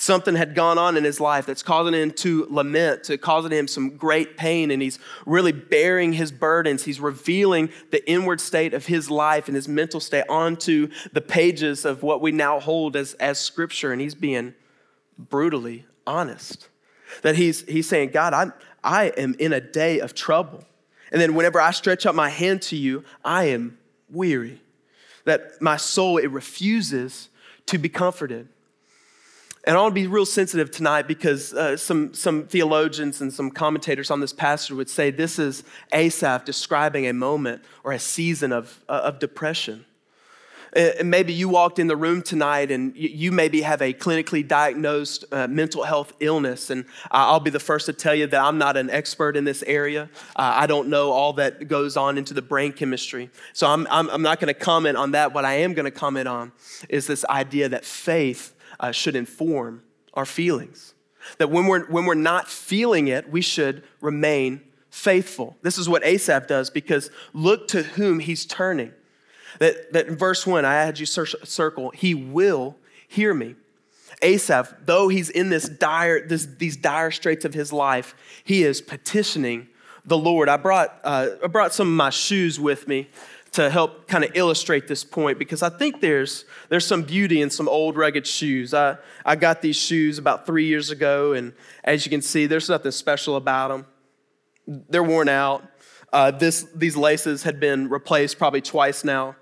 Something 0.00 0.34
had 0.34 0.54
gone 0.54 0.78
on 0.78 0.96
in 0.96 1.04
his 1.04 1.20
life 1.20 1.44
that's 1.44 1.62
causing 1.62 1.92
him 1.92 2.10
to 2.12 2.46
lament, 2.48 3.04
to 3.04 3.18
causing 3.18 3.50
him 3.50 3.68
some 3.68 3.98
great 3.98 4.38
pain, 4.38 4.70
and 4.70 4.80
he's 4.80 4.98
really 5.26 5.52
bearing 5.52 6.14
his 6.14 6.32
burdens. 6.32 6.84
He's 6.84 6.98
revealing 6.98 7.68
the 7.90 8.10
inward 8.10 8.40
state 8.40 8.72
of 8.72 8.86
his 8.86 9.10
life 9.10 9.46
and 9.46 9.54
his 9.54 9.68
mental 9.68 10.00
state 10.00 10.24
onto 10.26 10.88
the 11.12 11.20
pages 11.20 11.84
of 11.84 12.02
what 12.02 12.22
we 12.22 12.32
now 12.32 12.60
hold 12.60 12.96
as, 12.96 13.12
as 13.20 13.38
scripture, 13.38 13.92
and 13.92 14.00
he's 14.00 14.14
being 14.14 14.54
brutally 15.18 15.84
honest. 16.06 16.70
That 17.20 17.36
he's, 17.36 17.60
he's 17.68 17.86
saying, 17.86 18.12
God, 18.12 18.32
I'm, 18.32 18.54
I 18.82 19.08
am 19.18 19.36
in 19.38 19.52
a 19.52 19.60
day 19.60 20.00
of 20.00 20.14
trouble. 20.14 20.64
And 21.12 21.20
then 21.20 21.34
whenever 21.34 21.60
I 21.60 21.72
stretch 21.72 22.06
out 22.06 22.14
my 22.14 22.30
hand 22.30 22.62
to 22.62 22.76
you, 22.76 23.04
I 23.22 23.48
am 23.48 23.76
weary. 24.08 24.62
That 25.26 25.60
my 25.60 25.76
soul, 25.76 26.16
it 26.16 26.30
refuses 26.30 27.28
to 27.66 27.76
be 27.76 27.90
comforted. 27.90 28.48
And 29.64 29.76
I 29.76 29.80
want 29.80 29.94
to 29.94 30.00
be 30.00 30.06
real 30.06 30.24
sensitive 30.24 30.70
tonight 30.70 31.06
because 31.06 31.52
uh, 31.52 31.76
some, 31.76 32.14
some 32.14 32.44
theologians 32.46 33.20
and 33.20 33.30
some 33.32 33.50
commentators 33.50 34.10
on 34.10 34.20
this 34.20 34.32
passage 34.32 34.70
would 34.70 34.88
say 34.88 35.10
this 35.10 35.38
is 35.38 35.64
Asaph 35.92 36.46
describing 36.46 37.06
a 37.06 37.12
moment 37.12 37.62
or 37.84 37.92
a 37.92 37.98
season 37.98 38.52
of, 38.52 38.82
uh, 38.88 39.02
of 39.04 39.18
depression. 39.18 39.84
And 40.72 41.10
maybe 41.10 41.32
you 41.32 41.48
walked 41.48 41.80
in 41.80 41.88
the 41.88 41.96
room 41.96 42.22
tonight 42.22 42.70
and 42.70 42.96
you 42.96 43.32
maybe 43.32 43.62
have 43.62 43.82
a 43.82 43.92
clinically 43.92 44.46
diagnosed 44.46 45.24
uh, 45.32 45.48
mental 45.48 45.82
health 45.82 46.12
illness. 46.20 46.70
And 46.70 46.84
I'll 47.10 47.40
be 47.40 47.50
the 47.50 47.58
first 47.58 47.86
to 47.86 47.92
tell 47.92 48.14
you 48.14 48.28
that 48.28 48.40
I'm 48.40 48.56
not 48.56 48.76
an 48.76 48.88
expert 48.88 49.36
in 49.36 49.44
this 49.44 49.64
area. 49.64 50.08
Uh, 50.36 50.52
I 50.54 50.66
don't 50.68 50.88
know 50.88 51.10
all 51.10 51.32
that 51.34 51.66
goes 51.66 51.96
on 51.96 52.16
into 52.16 52.34
the 52.34 52.42
brain 52.42 52.72
chemistry. 52.72 53.30
So 53.52 53.66
I'm, 53.66 53.86
I'm, 53.90 54.08
I'm 54.10 54.22
not 54.22 54.38
going 54.38 54.46
to 54.46 54.58
comment 54.58 54.96
on 54.96 55.10
that. 55.10 55.34
What 55.34 55.44
I 55.44 55.54
am 55.54 55.74
going 55.74 55.86
to 55.86 55.90
comment 55.90 56.28
on 56.28 56.52
is 56.88 57.08
this 57.08 57.24
idea 57.24 57.68
that 57.68 57.84
faith 57.84 58.54
uh, 58.80 58.90
should 58.90 59.14
inform 59.14 59.82
our 60.14 60.26
feelings. 60.26 60.94
That 61.38 61.50
when 61.50 61.66
we're, 61.66 61.86
when 61.86 62.06
we're 62.06 62.14
not 62.14 62.48
feeling 62.48 63.08
it, 63.08 63.30
we 63.30 63.42
should 63.42 63.84
remain 64.00 64.62
faithful. 64.90 65.56
This 65.62 65.78
is 65.78 65.88
what 65.88 66.04
Asaph 66.04 66.48
does 66.48 66.70
because 66.70 67.10
look 67.32 67.68
to 67.68 67.82
whom 67.82 68.18
he's 68.18 68.44
turning. 68.44 68.92
That, 69.58 69.92
that 69.92 70.08
in 70.08 70.16
verse 70.16 70.46
one, 70.46 70.64
I 70.64 70.74
had 70.74 70.98
you 70.98 71.06
circle, 71.06 71.90
he 71.90 72.14
will 72.14 72.76
hear 73.06 73.34
me. 73.34 73.54
Asaph, 74.22 74.74
though 74.84 75.08
he's 75.08 75.30
in 75.30 75.50
this 75.50 75.68
dire, 75.68 76.26
this, 76.26 76.46
these 76.58 76.76
dire 76.76 77.10
straits 77.10 77.44
of 77.44 77.54
his 77.54 77.72
life, 77.72 78.14
he 78.44 78.64
is 78.64 78.80
petitioning 78.80 79.68
the 80.04 80.18
Lord. 80.18 80.48
I 80.48 80.56
brought, 80.56 80.98
uh, 81.04 81.28
I 81.44 81.46
brought 81.46 81.72
some 81.72 81.88
of 81.88 81.94
my 81.94 82.10
shoes 82.10 82.58
with 82.58 82.88
me 82.88 83.08
to 83.52 83.68
help 83.68 84.06
kind 84.06 84.22
of 84.22 84.30
illustrate 84.34 84.86
this 84.86 85.02
point 85.02 85.38
because 85.38 85.62
I 85.62 85.70
think 85.70 86.00
there's, 86.00 86.44
there's 86.68 86.86
some 86.86 87.02
beauty 87.02 87.40
in 87.40 87.50
some 87.50 87.68
old 87.68 87.96
rugged 87.96 88.26
shoes. 88.26 88.72
I, 88.72 88.96
I 89.24 89.36
got 89.36 89.60
these 89.60 89.76
shoes 89.76 90.18
about 90.18 90.46
three 90.46 90.66
years 90.66 90.90
ago, 90.90 91.32
and 91.32 91.52
as 91.82 92.06
you 92.06 92.10
can 92.10 92.22
see, 92.22 92.46
there's 92.46 92.68
nothing 92.68 92.92
special 92.92 93.36
about 93.36 93.68
them. 93.68 93.86
They're 94.88 95.02
worn 95.02 95.28
out. 95.28 95.64
Uh, 96.12 96.30
this, 96.30 96.66
these 96.74 96.96
laces 96.96 97.42
had 97.42 97.58
been 97.58 97.88
replaced 97.88 98.38
probably 98.38 98.60
twice 98.60 99.02
now. 99.02 99.36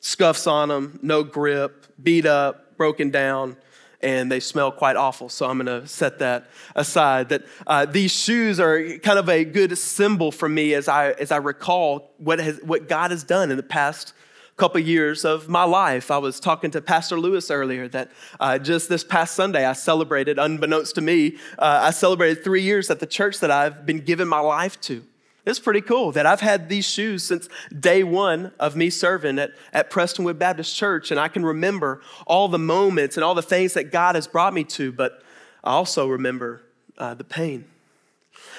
Scuffs 0.00 0.46
on 0.46 0.68
them, 0.68 0.98
no 1.02 1.24
grip, 1.24 1.86
beat 2.02 2.26
up, 2.26 2.76
broken 2.76 3.10
down 3.10 3.56
and 4.02 4.30
they 4.30 4.40
smell 4.40 4.72
quite 4.72 4.96
awful. 4.96 5.28
So 5.28 5.48
I'm 5.48 5.58
going 5.58 5.82
to 5.82 5.86
set 5.86 6.18
that 6.20 6.50
aside. 6.74 7.28
That 7.28 7.44
uh, 7.66 7.86
these 7.86 8.12
shoes 8.12 8.58
are 8.60 8.98
kind 8.98 9.18
of 9.18 9.28
a 9.28 9.44
good 9.44 9.76
symbol 9.76 10.32
for 10.32 10.48
me 10.48 10.74
as 10.74 10.88
I 10.88 11.10
as 11.12 11.30
I 11.30 11.36
recall 11.36 12.14
what 12.18 12.38
has 12.38 12.58
what 12.62 12.88
God 12.88 13.10
has 13.10 13.24
done 13.24 13.50
in 13.50 13.56
the 13.56 13.62
past 13.62 14.14
couple 14.56 14.78
years 14.78 15.24
of 15.24 15.48
my 15.48 15.64
life. 15.64 16.10
I 16.10 16.18
was 16.18 16.38
talking 16.38 16.70
to 16.72 16.82
Pastor 16.82 17.18
Lewis 17.18 17.50
earlier 17.50 17.88
that 17.88 18.10
uh, 18.38 18.58
just 18.58 18.90
this 18.90 19.02
past 19.02 19.34
Sunday 19.34 19.64
I 19.64 19.72
celebrated, 19.72 20.38
unbeknownst 20.38 20.96
to 20.96 21.00
me, 21.00 21.38
uh, 21.58 21.80
I 21.82 21.90
celebrated 21.92 22.44
three 22.44 22.60
years 22.60 22.90
at 22.90 23.00
the 23.00 23.06
church 23.06 23.40
that 23.40 23.50
I've 23.50 23.86
been 23.86 24.00
giving 24.00 24.28
my 24.28 24.40
life 24.40 24.78
to. 24.82 25.02
It's 25.46 25.58
pretty 25.58 25.80
cool 25.80 26.12
that 26.12 26.26
I've 26.26 26.40
had 26.40 26.68
these 26.68 26.86
shoes 26.86 27.22
since 27.24 27.48
day 27.78 28.02
one 28.02 28.52
of 28.60 28.76
me 28.76 28.90
serving 28.90 29.38
at, 29.38 29.52
at 29.72 29.90
Prestonwood 29.90 30.38
Baptist 30.38 30.76
Church, 30.76 31.10
and 31.10 31.18
I 31.18 31.28
can 31.28 31.44
remember 31.44 32.02
all 32.26 32.48
the 32.48 32.58
moments 32.58 33.16
and 33.16 33.24
all 33.24 33.34
the 33.34 33.42
things 33.42 33.74
that 33.74 33.90
God 33.90 34.16
has 34.16 34.26
brought 34.26 34.52
me 34.52 34.64
to, 34.64 34.92
but 34.92 35.22
I 35.64 35.72
also 35.72 36.08
remember 36.08 36.62
uh, 36.98 37.14
the 37.14 37.24
pain. 37.24 37.64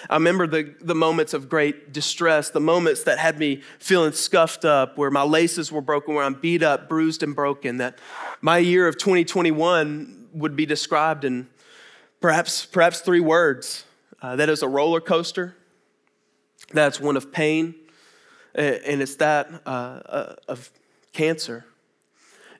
I 0.09 0.15
remember 0.15 0.47
the, 0.47 0.73
the 0.81 0.95
moments 0.95 1.33
of 1.33 1.49
great 1.49 1.93
distress, 1.93 2.49
the 2.49 2.59
moments 2.59 3.03
that 3.03 3.19
had 3.19 3.37
me 3.37 3.61
feeling 3.79 4.11
scuffed 4.13 4.65
up, 4.65 4.97
where 4.97 5.11
my 5.11 5.23
laces 5.23 5.71
were 5.71 5.81
broken, 5.81 6.15
where 6.15 6.23
I'm 6.23 6.33
beat 6.33 6.63
up, 6.63 6.89
bruised, 6.89 7.23
and 7.23 7.35
broken. 7.35 7.77
That 7.77 7.99
my 8.41 8.57
year 8.57 8.87
of 8.87 8.97
2021 8.97 10.29
would 10.33 10.55
be 10.55 10.65
described 10.65 11.23
in 11.23 11.47
perhaps, 12.19 12.65
perhaps 12.65 13.01
three 13.01 13.19
words 13.19 13.85
uh, 14.21 14.35
that 14.35 14.49
is 14.49 14.61
a 14.61 14.67
roller 14.67 15.01
coaster, 15.01 15.55
that's 16.73 16.99
one 16.99 17.17
of 17.17 17.31
pain, 17.31 17.75
and 18.55 19.01
it's 19.01 19.15
that 19.15 19.49
uh, 19.65 19.69
uh, 19.69 20.35
of 20.47 20.71
cancer. 21.13 21.65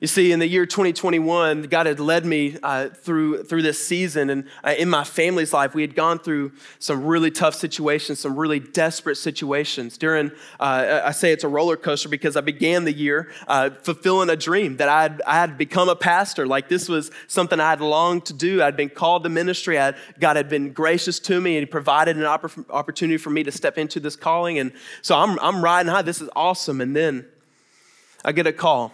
You 0.02 0.08
see, 0.08 0.32
in 0.32 0.40
the 0.40 0.48
year 0.48 0.66
2021, 0.66 1.62
God 1.62 1.86
had 1.86 2.00
led 2.00 2.26
me 2.26 2.56
uh, 2.60 2.88
through, 2.88 3.44
through 3.44 3.62
this 3.62 3.86
season. 3.86 4.30
And 4.30 4.48
uh, 4.64 4.74
in 4.76 4.88
my 4.90 5.04
family's 5.04 5.52
life, 5.52 5.76
we 5.76 5.82
had 5.82 5.94
gone 5.94 6.18
through 6.18 6.50
some 6.80 7.06
really 7.06 7.30
tough 7.30 7.54
situations, 7.54 8.18
some 8.18 8.36
really 8.36 8.58
desperate 8.58 9.14
situations. 9.14 9.96
During, 9.96 10.32
uh, 10.58 11.02
I 11.04 11.12
say 11.12 11.30
it's 11.30 11.44
a 11.44 11.48
roller 11.48 11.76
coaster 11.76 12.08
because 12.08 12.36
I 12.36 12.40
began 12.40 12.82
the 12.82 12.92
year 12.92 13.30
uh, 13.46 13.70
fulfilling 13.70 14.28
a 14.28 14.34
dream 14.34 14.78
that 14.78 14.88
I 14.88 15.02
had, 15.02 15.22
I 15.24 15.34
had 15.34 15.56
become 15.56 15.88
a 15.88 15.94
pastor. 15.94 16.48
Like 16.48 16.68
this 16.68 16.88
was 16.88 17.12
something 17.28 17.60
I 17.60 17.70
had 17.70 17.80
longed 17.80 18.24
to 18.24 18.32
do. 18.32 18.60
I'd 18.60 18.76
been 18.76 18.90
called 18.90 19.22
to 19.22 19.28
ministry. 19.28 19.76
Had, 19.76 19.94
God 20.18 20.34
had 20.34 20.48
been 20.48 20.72
gracious 20.72 21.20
to 21.20 21.40
me 21.40 21.58
and 21.58 21.70
provided 21.70 22.16
an 22.16 22.24
opp- 22.24 22.70
opportunity 22.70 23.18
for 23.18 23.30
me 23.30 23.44
to 23.44 23.52
step 23.52 23.78
into 23.78 24.00
this 24.00 24.16
calling. 24.16 24.58
And 24.58 24.72
so 25.00 25.16
I'm, 25.16 25.38
I'm 25.38 25.62
riding 25.62 25.92
high. 25.92 26.02
This 26.02 26.20
is 26.20 26.28
awesome. 26.34 26.80
And 26.80 26.96
then 26.96 27.24
I 28.24 28.32
get 28.32 28.48
a 28.48 28.52
call 28.52 28.92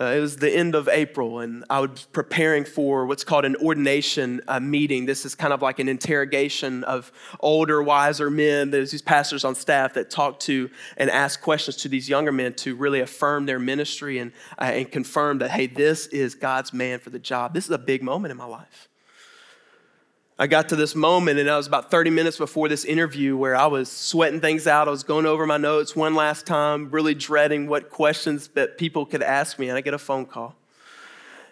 uh, 0.00 0.04
it 0.16 0.20
was 0.20 0.36
the 0.36 0.50
end 0.50 0.74
of 0.74 0.88
April, 0.88 1.40
and 1.40 1.64
I 1.68 1.80
was 1.80 2.06
preparing 2.12 2.64
for 2.64 3.04
what's 3.04 3.22
called 3.22 3.44
an 3.44 3.54
ordination 3.56 4.40
uh, 4.48 4.58
meeting. 4.58 5.04
This 5.04 5.26
is 5.26 5.34
kind 5.34 5.52
of 5.52 5.60
like 5.60 5.78
an 5.78 5.88
interrogation 5.88 6.84
of 6.84 7.12
older, 7.40 7.82
wiser 7.82 8.30
men. 8.30 8.70
There's 8.70 8.90
these 8.90 9.02
pastors 9.02 9.44
on 9.44 9.54
staff 9.54 9.94
that 9.94 10.08
talk 10.08 10.40
to 10.40 10.70
and 10.96 11.10
ask 11.10 11.42
questions 11.42 11.76
to 11.78 11.88
these 11.88 12.08
younger 12.08 12.32
men 12.32 12.54
to 12.54 12.76
really 12.76 13.00
affirm 13.00 13.44
their 13.46 13.58
ministry 13.58 14.18
and, 14.18 14.32
uh, 14.58 14.64
and 14.64 14.90
confirm 14.90 15.38
that, 15.38 15.50
hey, 15.50 15.66
this 15.66 16.06
is 16.06 16.34
God's 16.34 16.72
man 16.72 16.98
for 16.98 17.10
the 17.10 17.18
job. 17.18 17.52
This 17.52 17.66
is 17.66 17.70
a 17.70 17.78
big 17.78 18.02
moment 18.02 18.32
in 18.32 18.38
my 18.38 18.46
life. 18.46 18.89
I 20.40 20.46
got 20.46 20.70
to 20.70 20.76
this 20.76 20.94
moment, 20.94 21.38
and 21.38 21.50
I 21.50 21.58
was 21.58 21.66
about 21.66 21.90
30 21.90 22.08
minutes 22.08 22.38
before 22.38 22.70
this 22.70 22.86
interview 22.86 23.36
where 23.36 23.54
I 23.54 23.66
was 23.66 23.92
sweating 23.92 24.40
things 24.40 24.66
out. 24.66 24.88
I 24.88 24.90
was 24.90 25.02
going 25.02 25.26
over 25.26 25.46
my 25.46 25.58
notes 25.58 25.94
one 25.94 26.14
last 26.14 26.46
time, 26.46 26.90
really 26.90 27.12
dreading 27.12 27.66
what 27.66 27.90
questions 27.90 28.48
that 28.54 28.78
people 28.78 29.04
could 29.04 29.22
ask 29.22 29.58
me, 29.58 29.68
and 29.68 29.76
I 29.76 29.82
get 29.82 29.92
a 29.92 29.98
phone 29.98 30.24
call. 30.24 30.54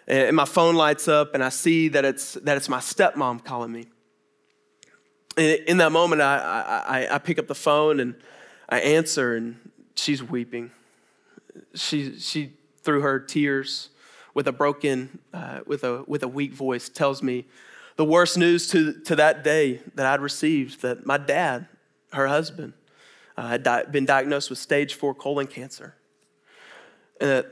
And 0.07 0.35
my 0.35 0.45
phone 0.45 0.73
lights 0.73 1.07
up, 1.07 1.35
and 1.35 1.43
I 1.43 1.49
see 1.49 1.89
that 1.89 2.03
it's, 2.03 2.33
that 2.33 2.57
it's 2.57 2.67
my 2.67 2.79
stepmom 2.79 3.45
calling 3.45 3.71
me. 3.71 3.85
And 5.37 5.59
in 5.67 5.77
that 5.77 5.91
moment, 5.91 6.23
I, 6.23 7.05
I, 7.09 7.13
I 7.13 7.17
pick 7.19 7.37
up 7.37 7.45
the 7.45 7.53
phone 7.53 7.99
and 7.99 8.15
I 8.69 8.79
answer, 8.79 9.35
and 9.35 9.69
she's 9.93 10.23
weeping. 10.23 10.71
She, 11.75 12.17
she, 12.17 12.53
through 12.81 13.01
her 13.01 13.19
tears, 13.19 13.89
with 14.33 14.47
a 14.47 14.51
broken, 14.51 15.19
uh, 15.31 15.59
with, 15.67 15.83
a, 15.83 16.03
with 16.07 16.23
a 16.23 16.27
weak 16.27 16.53
voice, 16.53 16.89
tells 16.89 17.21
me 17.21 17.45
the 17.99 18.05
worst 18.05 18.37
news 18.37 18.65
to, 18.69 18.93
to 19.01 19.13
that 19.17 19.43
day 19.43 19.81
that 19.95 20.05
I'd 20.05 20.21
received 20.21 20.83
that 20.83 21.05
my 21.05 21.17
dad, 21.17 21.67
her 22.13 22.29
husband, 22.29 22.71
uh, 23.35 23.49
had 23.49 23.63
di- 23.63 23.83
been 23.91 24.05
diagnosed 24.05 24.49
with 24.49 24.57
stage 24.57 24.93
four 24.93 25.13
colon 25.13 25.47
cancer. 25.47 25.95
And 27.19 27.29
that, 27.29 27.51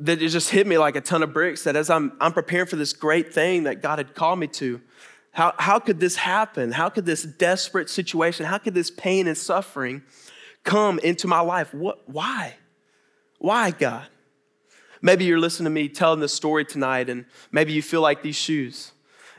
that 0.00 0.20
it 0.20 0.28
just 0.28 0.50
hit 0.50 0.66
me 0.66 0.76
like 0.76 0.96
a 0.96 1.00
ton 1.00 1.22
of 1.22 1.32
bricks 1.32 1.64
that 1.64 1.76
as 1.76 1.88
I'm, 1.88 2.12
I'm 2.20 2.34
preparing 2.34 2.66
for 2.66 2.76
this 2.76 2.92
great 2.92 3.32
thing 3.32 3.62
that 3.62 3.80
God 3.80 3.98
had 3.98 4.14
called 4.14 4.38
me 4.38 4.48
to, 4.48 4.82
how, 5.30 5.54
how 5.56 5.78
could 5.78 5.98
this 5.98 6.16
happen? 6.16 6.72
How 6.72 6.90
could 6.90 7.06
this 7.06 7.22
desperate 7.22 7.88
situation, 7.88 8.44
how 8.44 8.58
could 8.58 8.74
this 8.74 8.90
pain 8.90 9.26
and 9.26 9.38
suffering 9.38 10.02
come 10.62 10.98
into 10.98 11.26
my 11.26 11.40
life? 11.40 11.72
What, 11.72 12.06
why? 12.06 12.56
Why, 13.38 13.70
God? 13.70 14.08
Maybe 15.00 15.24
you're 15.24 15.40
listening 15.40 15.64
to 15.64 15.70
me 15.70 15.88
telling 15.88 16.20
this 16.20 16.34
story 16.34 16.66
tonight, 16.66 17.08
and 17.08 17.24
maybe 17.50 17.72
you 17.72 17.80
feel 17.80 18.02
like 18.02 18.20
these 18.20 18.36
shoes. 18.36 18.92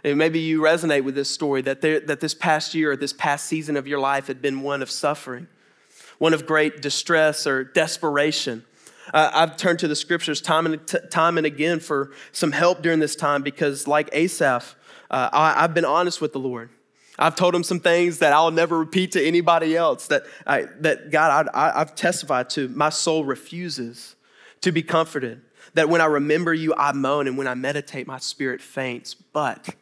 And 0.08 0.18
maybe 0.18 0.40
you 0.40 0.62
resonate 0.62 1.04
with 1.04 1.16
this 1.16 1.30
story 1.30 1.62
that, 1.64 1.82
there, 1.82 2.00
that 2.00 2.22
this 2.22 2.34
past 2.34 2.74
year 2.74 2.94
or 2.94 2.96
this 2.96 3.12
past 3.12 3.46
season 3.46 3.76
of 3.76 3.88
your 3.88 4.00
life 4.00 4.28
had 4.28 4.42
been 4.42 4.62
one 4.62 4.82
of 4.82 4.90
suffering, 4.90 5.48
one 6.18 6.34
of 6.34 6.46
great 6.46 6.82
distress 6.82 7.46
or 7.46 7.66
desperation. 7.66 8.64
Uh, 9.14 9.32
I've 9.34 9.58
turned 9.58 9.80
to 9.80 9.88
the 9.88 9.98
scriptures 9.98 10.40
time 10.40 10.66
and, 10.66 10.88
t- 10.88 10.98
time 11.12 11.38
and 11.38 11.46
again 11.46 11.82
for 11.82 12.12
some 12.32 12.54
help 12.54 12.82
during 12.82 13.00
this 13.00 13.18
time 13.18 13.44
because, 13.44 13.86
like 13.86 14.10
Asaph, 14.14 14.76
uh, 15.12 15.30
I, 15.34 15.62
have 15.62 15.74
been 15.74 15.86
honest 15.86 16.22
with 16.22 16.32
the 16.32 16.40
Lord. 16.40 16.70
I've 17.20 17.36
told 17.36 17.54
him 17.54 17.64
some 17.64 17.82
things 17.82 18.20
that 18.20 18.32
I'll 18.32 18.52
never 18.52 18.80
repeat 18.80 19.12
to 19.14 19.26
anybody 19.26 19.76
else 19.76 20.08
that, 20.08 20.24
I, 20.46 20.68
that 20.80 21.12
God, 21.12 21.50
I, 21.54 21.82
I've 21.82 21.96
testified 21.96 22.50
to. 22.52 22.70
My 22.70 22.90
soul 22.90 23.26
refuses 23.26 24.16
to 24.62 24.72
be 24.72 24.84
comforted. 24.84 25.42
That 25.74 25.90
when 25.90 26.00
I 26.00 26.06
remember 26.06 26.54
you, 26.54 26.74
I 26.78 26.94
moan, 26.94 27.28
and 27.28 27.38
when 27.38 27.48
I 27.48 27.56
meditate, 27.56 28.08
my 28.08 28.20
spirit 28.20 28.62
faints. 28.62 29.14
But 29.14 29.76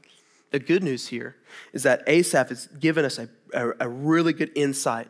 the 0.55 0.59
good 0.59 0.83
news 0.83 1.07
here 1.07 1.35
is 1.73 1.83
that 1.83 2.01
Asaph 2.07 2.47
has 2.47 2.67
given 2.79 3.03
us 3.03 3.19
a, 3.19 3.27
a, 3.53 3.71
a 3.81 3.89
really 3.89 4.31
good 4.31 4.51
insight 4.55 5.09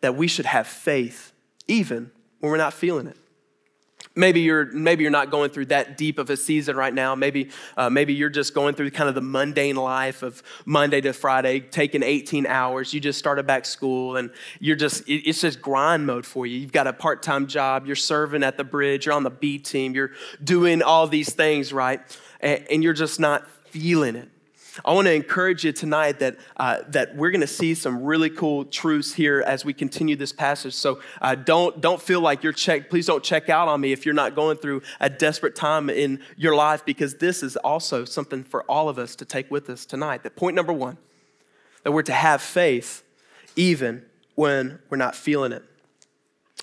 that 0.00 0.16
we 0.16 0.26
should 0.26 0.46
have 0.46 0.66
faith 0.66 1.32
even 1.68 2.10
when 2.40 2.50
we're 2.50 2.56
not 2.56 2.72
feeling 2.72 3.06
it. 3.06 3.18
Maybe 4.14 4.40
you're, 4.40 4.72
maybe 4.72 5.02
you're 5.02 5.10
not 5.10 5.30
going 5.30 5.50
through 5.50 5.66
that 5.66 5.98
deep 5.98 6.18
of 6.18 6.30
a 6.30 6.36
season 6.38 6.76
right 6.76 6.94
now. 6.94 7.14
Maybe, 7.14 7.50
uh, 7.76 7.90
maybe 7.90 8.14
you're 8.14 8.30
just 8.30 8.54
going 8.54 8.74
through 8.74 8.90
kind 8.92 9.10
of 9.10 9.14
the 9.14 9.20
mundane 9.20 9.76
life 9.76 10.22
of 10.22 10.42
Monday 10.64 11.02
to 11.02 11.12
Friday, 11.12 11.60
taking 11.60 12.02
18 12.02 12.46
hours. 12.46 12.94
You 12.94 13.00
just 13.00 13.18
started 13.18 13.46
back 13.46 13.66
school 13.66 14.16
and 14.16 14.30
you're 14.60 14.76
just, 14.76 15.02
it's 15.06 15.42
just 15.42 15.60
grind 15.60 16.06
mode 16.06 16.24
for 16.24 16.46
you. 16.46 16.58
You've 16.58 16.72
got 16.72 16.86
a 16.86 16.94
part 16.94 17.22
time 17.22 17.46
job, 17.46 17.86
you're 17.86 17.96
serving 17.96 18.42
at 18.42 18.56
the 18.56 18.64
bridge, 18.64 19.04
you're 19.04 19.14
on 19.14 19.24
the 19.24 19.30
B 19.30 19.58
team, 19.58 19.94
you're 19.94 20.12
doing 20.42 20.80
all 20.80 21.06
these 21.06 21.34
things, 21.34 21.70
right? 21.70 22.00
and, 22.40 22.66
and 22.70 22.82
you're 22.82 22.94
just 22.94 23.20
not 23.20 23.46
feeling 23.70 24.16
it. 24.16 24.30
I 24.84 24.92
want 24.92 25.06
to 25.06 25.14
encourage 25.14 25.64
you 25.64 25.72
tonight 25.72 26.18
that, 26.18 26.36
uh, 26.56 26.82
that 26.88 27.16
we're 27.16 27.30
going 27.30 27.40
to 27.40 27.46
see 27.46 27.74
some 27.74 28.02
really 28.02 28.30
cool 28.30 28.64
truths 28.64 29.14
here 29.14 29.42
as 29.46 29.64
we 29.64 29.72
continue 29.72 30.16
this 30.16 30.32
passage. 30.32 30.74
So 30.74 31.00
uh, 31.20 31.34
don't, 31.34 31.80
don't 31.80 32.00
feel 32.00 32.20
like 32.20 32.42
you're 32.42 32.52
checked. 32.52 32.90
Please 32.90 33.06
don't 33.06 33.24
check 33.24 33.48
out 33.48 33.68
on 33.68 33.80
me 33.80 33.92
if 33.92 34.04
you're 34.04 34.14
not 34.14 34.34
going 34.34 34.58
through 34.58 34.82
a 35.00 35.08
desperate 35.08 35.56
time 35.56 35.88
in 35.88 36.20
your 36.36 36.54
life, 36.54 36.84
because 36.84 37.14
this 37.14 37.42
is 37.42 37.56
also 37.56 38.04
something 38.04 38.44
for 38.44 38.62
all 38.64 38.88
of 38.88 38.98
us 38.98 39.16
to 39.16 39.24
take 39.24 39.50
with 39.50 39.70
us 39.70 39.86
tonight. 39.86 40.22
That 40.22 40.36
point 40.36 40.56
number 40.56 40.72
one, 40.72 40.98
that 41.82 41.92
we're 41.92 42.02
to 42.02 42.12
have 42.12 42.42
faith 42.42 43.02
even 43.54 44.04
when 44.34 44.80
we're 44.90 44.98
not 44.98 45.14
feeling 45.14 45.52
it. 45.52 45.64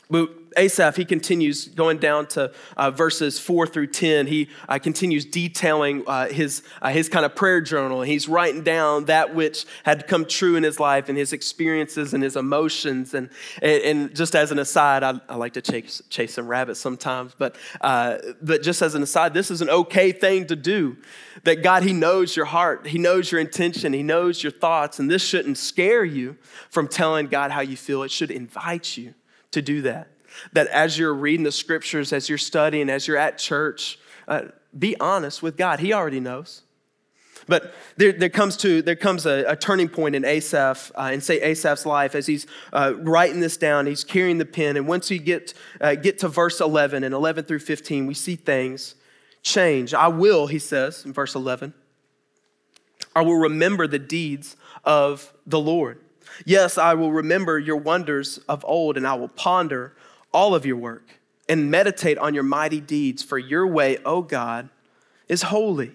But 0.09 0.29
Asaph, 0.57 0.95
he 0.97 1.05
continues 1.05 1.67
going 1.67 1.97
down 1.97 2.27
to 2.27 2.51
uh, 2.77 2.91
verses 2.91 3.39
four 3.39 3.65
through 3.67 3.87
10. 3.87 4.27
He 4.27 4.49
uh, 4.69 4.79
continues 4.79 5.25
detailing 5.25 6.03
uh, 6.07 6.27
his, 6.27 6.63
uh, 6.81 6.89
his 6.89 7.09
kind 7.09 7.25
of 7.25 7.35
prayer 7.35 7.61
journal. 7.61 8.01
He's 8.01 8.27
writing 8.27 8.63
down 8.63 9.05
that 9.05 9.33
which 9.33 9.65
had 9.83 10.07
come 10.07 10.25
true 10.25 10.55
in 10.55 10.63
his 10.63 10.79
life 10.79 11.09
and 11.09 11.17
his 11.17 11.33
experiences 11.33 12.13
and 12.13 12.23
his 12.23 12.35
emotions. 12.35 13.13
And, 13.13 13.29
and 13.61 14.15
just 14.15 14.35
as 14.35 14.51
an 14.51 14.59
aside, 14.59 15.03
I, 15.03 15.19
I 15.27 15.35
like 15.35 15.53
to 15.53 15.61
chase, 15.61 16.01
chase 16.09 16.33
some 16.33 16.47
rabbits 16.47 16.79
sometimes, 16.79 17.33
but, 17.37 17.55
uh, 17.81 18.17
but 18.41 18.61
just 18.61 18.81
as 18.81 18.95
an 18.95 19.03
aside, 19.03 19.33
this 19.33 19.49
is 19.51 19.61
an 19.61 19.69
okay 19.69 20.11
thing 20.11 20.47
to 20.47 20.55
do. 20.55 20.97
That 21.43 21.63
God, 21.63 21.83
He 21.83 21.93
knows 21.93 22.35
your 22.35 22.45
heart, 22.45 22.87
He 22.87 22.97
knows 22.97 23.31
your 23.31 23.41
intention, 23.41 23.93
He 23.93 24.03
knows 24.03 24.43
your 24.43 24.51
thoughts, 24.51 24.99
and 24.99 25.09
this 25.09 25.23
shouldn't 25.23 25.57
scare 25.57 26.05
you 26.05 26.37
from 26.69 26.87
telling 26.87 27.27
God 27.27 27.51
how 27.51 27.61
you 27.61 27.75
feel. 27.75 28.03
It 28.03 28.11
should 28.11 28.31
invite 28.31 28.97
you 28.97 29.15
to 29.53 29.61
do 29.61 29.81
that. 29.83 30.09
That 30.53 30.67
as 30.67 30.97
you're 30.97 31.13
reading 31.13 31.43
the 31.43 31.51
scriptures, 31.51 32.11
as 32.11 32.27
you're 32.29 32.37
studying, 32.37 32.89
as 32.89 33.07
you're 33.07 33.17
at 33.17 33.37
church, 33.37 33.99
uh, 34.27 34.43
be 34.77 34.99
honest 34.99 35.43
with 35.43 35.57
God. 35.57 35.79
He 35.79 35.93
already 35.93 36.19
knows. 36.19 36.63
But 37.47 37.73
there, 37.97 38.13
there 38.13 38.29
comes 38.29 38.55
to 38.57 38.81
there 38.81 38.95
comes 38.95 39.25
a, 39.25 39.43
a 39.47 39.55
turning 39.55 39.89
point 39.89 40.15
in 40.15 40.23
Asaph 40.23 40.91
uh, 40.95 41.11
in 41.13 41.21
say 41.21 41.41
Asaph's 41.41 41.85
life 41.85 42.15
as 42.15 42.25
he's 42.25 42.47
uh, 42.71 42.93
writing 42.97 43.41
this 43.41 43.57
down. 43.57 43.85
He's 43.85 44.03
carrying 44.03 44.37
the 44.37 44.45
pen, 44.45 44.77
and 44.77 44.87
once 44.87 45.09
we 45.09 45.19
get 45.19 45.53
uh, 45.81 45.95
get 45.95 46.19
to 46.19 46.29
verse 46.29 46.61
11 46.61 47.03
and 47.03 47.13
11 47.13 47.45
through 47.45 47.59
15, 47.59 48.05
we 48.05 48.13
see 48.13 48.35
things 48.35 48.95
change. 49.41 49.93
I 49.93 50.07
will, 50.07 50.47
he 50.47 50.59
says 50.59 51.05
in 51.05 51.11
verse 51.11 51.35
11. 51.35 51.73
I 53.15 53.21
will 53.21 53.35
remember 53.35 53.87
the 53.87 53.99
deeds 53.99 54.55
of 54.85 55.33
the 55.45 55.59
Lord. 55.59 55.99
Yes, 56.45 56.77
I 56.77 56.93
will 56.93 57.11
remember 57.11 57.59
your 57.59 57.77
wonders 57.77 58.39
of 58.49 58.63
old, 58.65 58.97
and 58.97 59.07
I 59.07 59.13
will 59.13 59.29
ponder 59.29 59.93
all 60.33 60.55
of 60.55 60.65
your 60.65 60.77
work 60.77 61.19
and 61.47 61.69
meditate 61.69 62.17
on 62.17 62.33
your 62.33 62.43
mighty 62.43 62.79
deeds, 62.79 63.21
for 63.21 63.37
your 63.37 63.67
way, 63.67 63.97
O 64.05 64.21
God, 64.21 64.69
is 65.27 65.43
holy. 65.43 65.91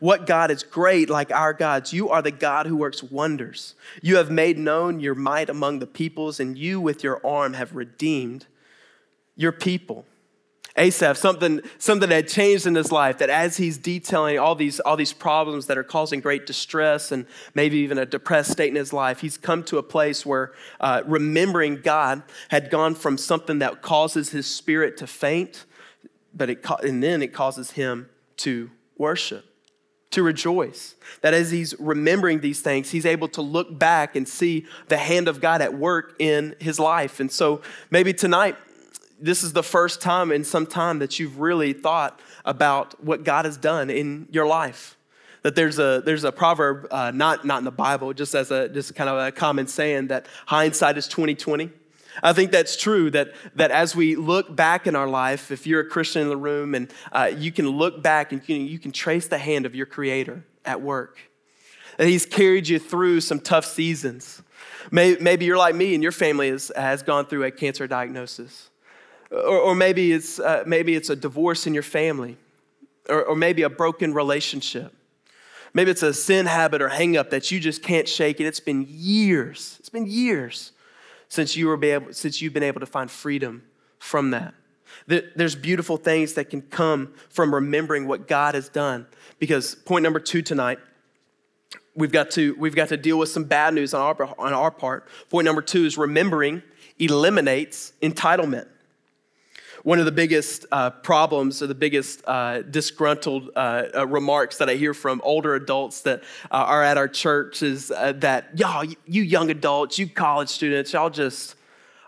What 0.00 0.26
God 0.26 0.50
is 0.50 0.62
great 0.62 1.10
like 1.10 1.30
our 1.30 1.52
gods? 1.52 1.92
You 1.92 2.08
are 2.08 2.22
the 2.22 2.30
God 2.30 2.66
who 2.66 2.76
works 2.76 3.02
wonders. 3.02 3.74
You 4.00 4.16
have 4.16 4.30
made 4.30 4.58
known 4.58 5.00
your 5.00 5.14
might 5.14 5.50
among 5.50 5.78
the 5.78 5.86
peoples, 5.86 6.40
and 6.40 6.56
you 6.56 6.80
with 6.80 7.04
your 7.04 7.24
arm 7.26 7.54
have 7.54 7.74
redeemed 7.74 8.46
your 9.36 9.52
people. 9.52 10.06
Asaph, 10.76 11.16
something, 11.16 11.60
something 11.78 12.10
had 12.10 12.26
changed 12.26 12.66
in 12.66 12.74
his 12.74 12.90
life, 12.90 13.18
that 13.18 13.30
as 13.30 13.56
he's 13.56 13.78
detailing 13.78 14.40
all 14.40 14.56
these, 14.56 14.80
all 14.80 14.96
these 14.96 15.12
problems 15.12 15.66
that 15.66 15.78
are 15.78 15.84
causing 15.84 16.18
great 16.18 16.46
distress 16.46 17.12
and 17.12 17.26
maybe 17.54 17.78
even 17.78 17.96
a 17.96 18.04
depressed 18.04 18.50
state 18.50 18.70
in 18.70 18.74
his 18.74 18.92
life, 18.92 19.20
he's 19.20 19.38
come 19.38 19.62
to 19.64 19.78
a 19.78 19.84
place 19.84 20.26
where 20.26 20.52
uh, 20.80 21.02
remembering 21.06 21.80
God 21.80 22.24
had 22.48 22.70
gone 22.70 22.96
from 22.96 23.16
something 23.16 23.60
that 23.60 23.82
causes 23.82 24.30
his 24.30 24.48
spirit 24.48 24.96
to 24.96 25.06
faint, 25.06 25.64
but 26.34 26.50
it, 26.50 26.66
and 26.82 27.00
then 27.02 27.22
it 27.22 27.32
causes 27.32 27.72
him 27.72 28.08
to 28.38 28.70
worship 28.98 29.44
to 30.10 30.22
rejoice. 30.22 30.94
That 31.22 31.34
as 31.34 31.50
he's 31.50 31.74
remembering 31.80 32.40
these 32.40 32.60
things, 32.60 32.90
he's 32.90 33.04
able 33.04 33.28
to 33.28 33.42
look 33.42 33.78
back 33.78 34.14
and 34.14 34.28
see 34.28 34.64
the 34.86 34.96
hand 34.96 35.26
of 35.26 35.40
God 35.40 35.60
at 35.60 35.74
work 35.74 36.14
in 36.20 36.54
his 36.60 36.78
life. 36.78 37.18
And 37.18 37.30
so 37.30 37.62
maybe 37.90 38.12
tonight 38.12 38.56
this 39.20 39.42
is 39.42 39.52
the 39.52 39.62
first 39.62 40.00
time 40.00 40.32
in 40.32 40.44
some 40.44 40.66
time 40.66 40.98
that 40.98 41.18
you've 41.18 41.40
really 41.40 41.72
thought 41.72 42.20
about 42.44 43.02
what 43.02 43.24
God 43.24 43.44
has 43.44 43.56
done 43.56 43.90
in 43.90 44.28
your 44.30 44.46
life. 44.46 44.96
That 45.42 45.54
there's 45.54 45.78
a, 45.78 46.02
there's 46.04 46.24
a 46.24 46.32
proverb, 46.32 46.86
uh, 46.90 47.10
not, 47.10 47.44
not 47.44 47.58
in 47.58 47.64
the 47.64 47.70
Bible, 47.70 48.12
just 48.12 48.34
as 48.34 48.50
a 48.50 48.68
just 48.68 48.94
kind 48.94 49.10
of 49.10 49.18
a 49.18 49.30
common 49.30 49.66
saying 49.66 50.08
that 50.08 50.26
hindsight 50.46 50.96
is 50.96 51.06
2020. 51.06 51.70
I 52.22 52.32
think 52.32 52.50
that's 52.50 52.76
true 52.76 53.10
that, 53.10 53.34
that 53.56 53.70
as 53.70 53.96
we 53.96 54.16
look 54.16 54.54
back 54.54 54.86
in 54.86 54.94
our 54.94 55.08
life, 55.08 55.50
if 55.50 55.66
you're 55.66 55.80
a 55.80 55.86
Christian 55.86 56.22
in 56.22 56.28
the 56.28 56.36
room 56.36 56.74
and 56.74 56.90
uh, 57.12 57.30
you 57.36 57.50
can 57.50 57.68
look 57.68 58.02
back 58.02 58.32
and 58.32 58.40
you 58.40 58.46
can, 58.46 58.66
you 58.66 58.78
can 58.78 58.92
trace 58.92 59.26
the 59.26 59.38
hand 59.38 59.66
of 59.66 59.74
your 59.74 59.86
Creator 59.86 60.44
at 60.64 60.80
work, 60.80 61.18
that 61.98 62.06
He's 62.06 62.24
carried 62.24 62.68
you 62.68 62.78
through 62.78 63.20
some 63.20 63.40
tough 63.40 63.64
seasons. 63.64 64.42
Maybe 64.90 65.44
you're 65.44 65.58
like 65.58 65.74
me 65.74 65.94
and 65.94 66.02
your 66.02 66.12
family 66.12 66.50
has 66.76 67.02
gone 67.02 67.26
through 67.26 67.44
a 67.44 67.50
cancer 67.50 67.86
diagnosis. 67.86 68.70
Or, 69.34 69.58
or 69.58 69.74
maybe, 69.74 70.12
it's, 70.12 70.38
uh, 70.38 70.62
maybe 70.64 70.94
it's 70.94 71.10
a 71.10 71.16
divorce 71.16 71.66
in 71.66 71.74
your 71.74 71.82
family, 71.82 72.36
or, 73.08 73.24
or 73.24 73.34
maybe 73.36 73.62
a 73.62 73.68
broken 73.68 74.14
relationship. 74.14 74.94
Maybe 75.72 75.90
it's 75.90 76.04
a 76.04 76.14
sin 76.14 76.46
habit 76.46 76.80
or 76.80 76.88
hangup 76.88 77.30
that 77.30 77.50
you 77.50 77.58
just 77.58 77.82
can't 77.82 78.08
shake 78.08 78.40
it. 78.40 78.46
It's 78.46 78.60
been 78.60 78.86
years. 78.88 79.76
It's 79.80 79.88
been 79.88 80.06
years 80.06 80.70
since, 81.28 81.56
you 81.56 81.66
were 81.66 81.84
able, 81.84 82.12
since 82.12 82.40
you've 82.40 82.52
been 82.52 82.62
able 82.62 82.78
to 82.78 82.86
find 82.86 83.10
freedom 83.10 83.64
from 83.98 84.30
that. 84.30 84.54
There's 85.08 85.56
beautiful 85.56 85.96
things 85.96 86.34
that 86.34 86.48
can 86.50 86.62
come 86.62 87.14
from 87.28 87.52
remembering 87.52 88.06
what 88.06 88.28
God 88.28 88.54
has 88.54 88.68
done. 88.68 89.06
Because 89.40 89.74
point 89.74 90.04
number 90.04 90.20
two 90.20 90.42
tonight, 90.42 90.78
we've 91.96 92.12
got 92.12 92.30
to, 92.32 92.54
we've 92.56 92.76
got 92.76 92.90
to 92.90 92.96
deal 92.96 93.18
with 93.18 93.30
some 93.30 93.44
bad 93.44 93.74
news 93.74 93.94
on 93.94 94.00
our, 94.00 94.34
on 94.38 94.52
our 94.52 94.70
part. 94.70 95.08
Point 95.28 95.44
number 95.44 95.62
two 95.62 95.84
is 95.84 95.98
remembering 95.98 96.62
eliminates 97.00 97.92
entitlement 98.00 98.68
one 99.84 99.98
of 99.98 100.06
the 100.06 100.12
biggest 100.12 100.64
uh, 100.72 100.90
problems 100.90 101.62
or 101.62 101.66
the 101.66 101.74
biggest 101.74 102.22
uh, 102.26 102.62
disgruntled 102.62 103.50
uh, 103.54 103.84
uh 103.94 104.06
remarks 104.06 104.56
that 104.56 104.68
I 104.68 104.74
hear 104.74 104.94
from 104.94 105.20
older 105.22 105.54
adults 105.54 106.00
that 106.02 106.22
uh, 106.50 106.54
are 106.54 106.82
at 106.82 106.96
our 106.96 107.06
church 107.06 107.62
is 107.62 107.90
uh, 107.90 108.12
that, 108.16 108.58
y'all, 108.58 108.84
you 108.84 109.22
young 109.22 109.50
adults, 109.50 109.98
you 109.98 110.08
college 110.08 110.48
students, 110.48 110.92
y'all 110.94 111.10
just 111.10 111.54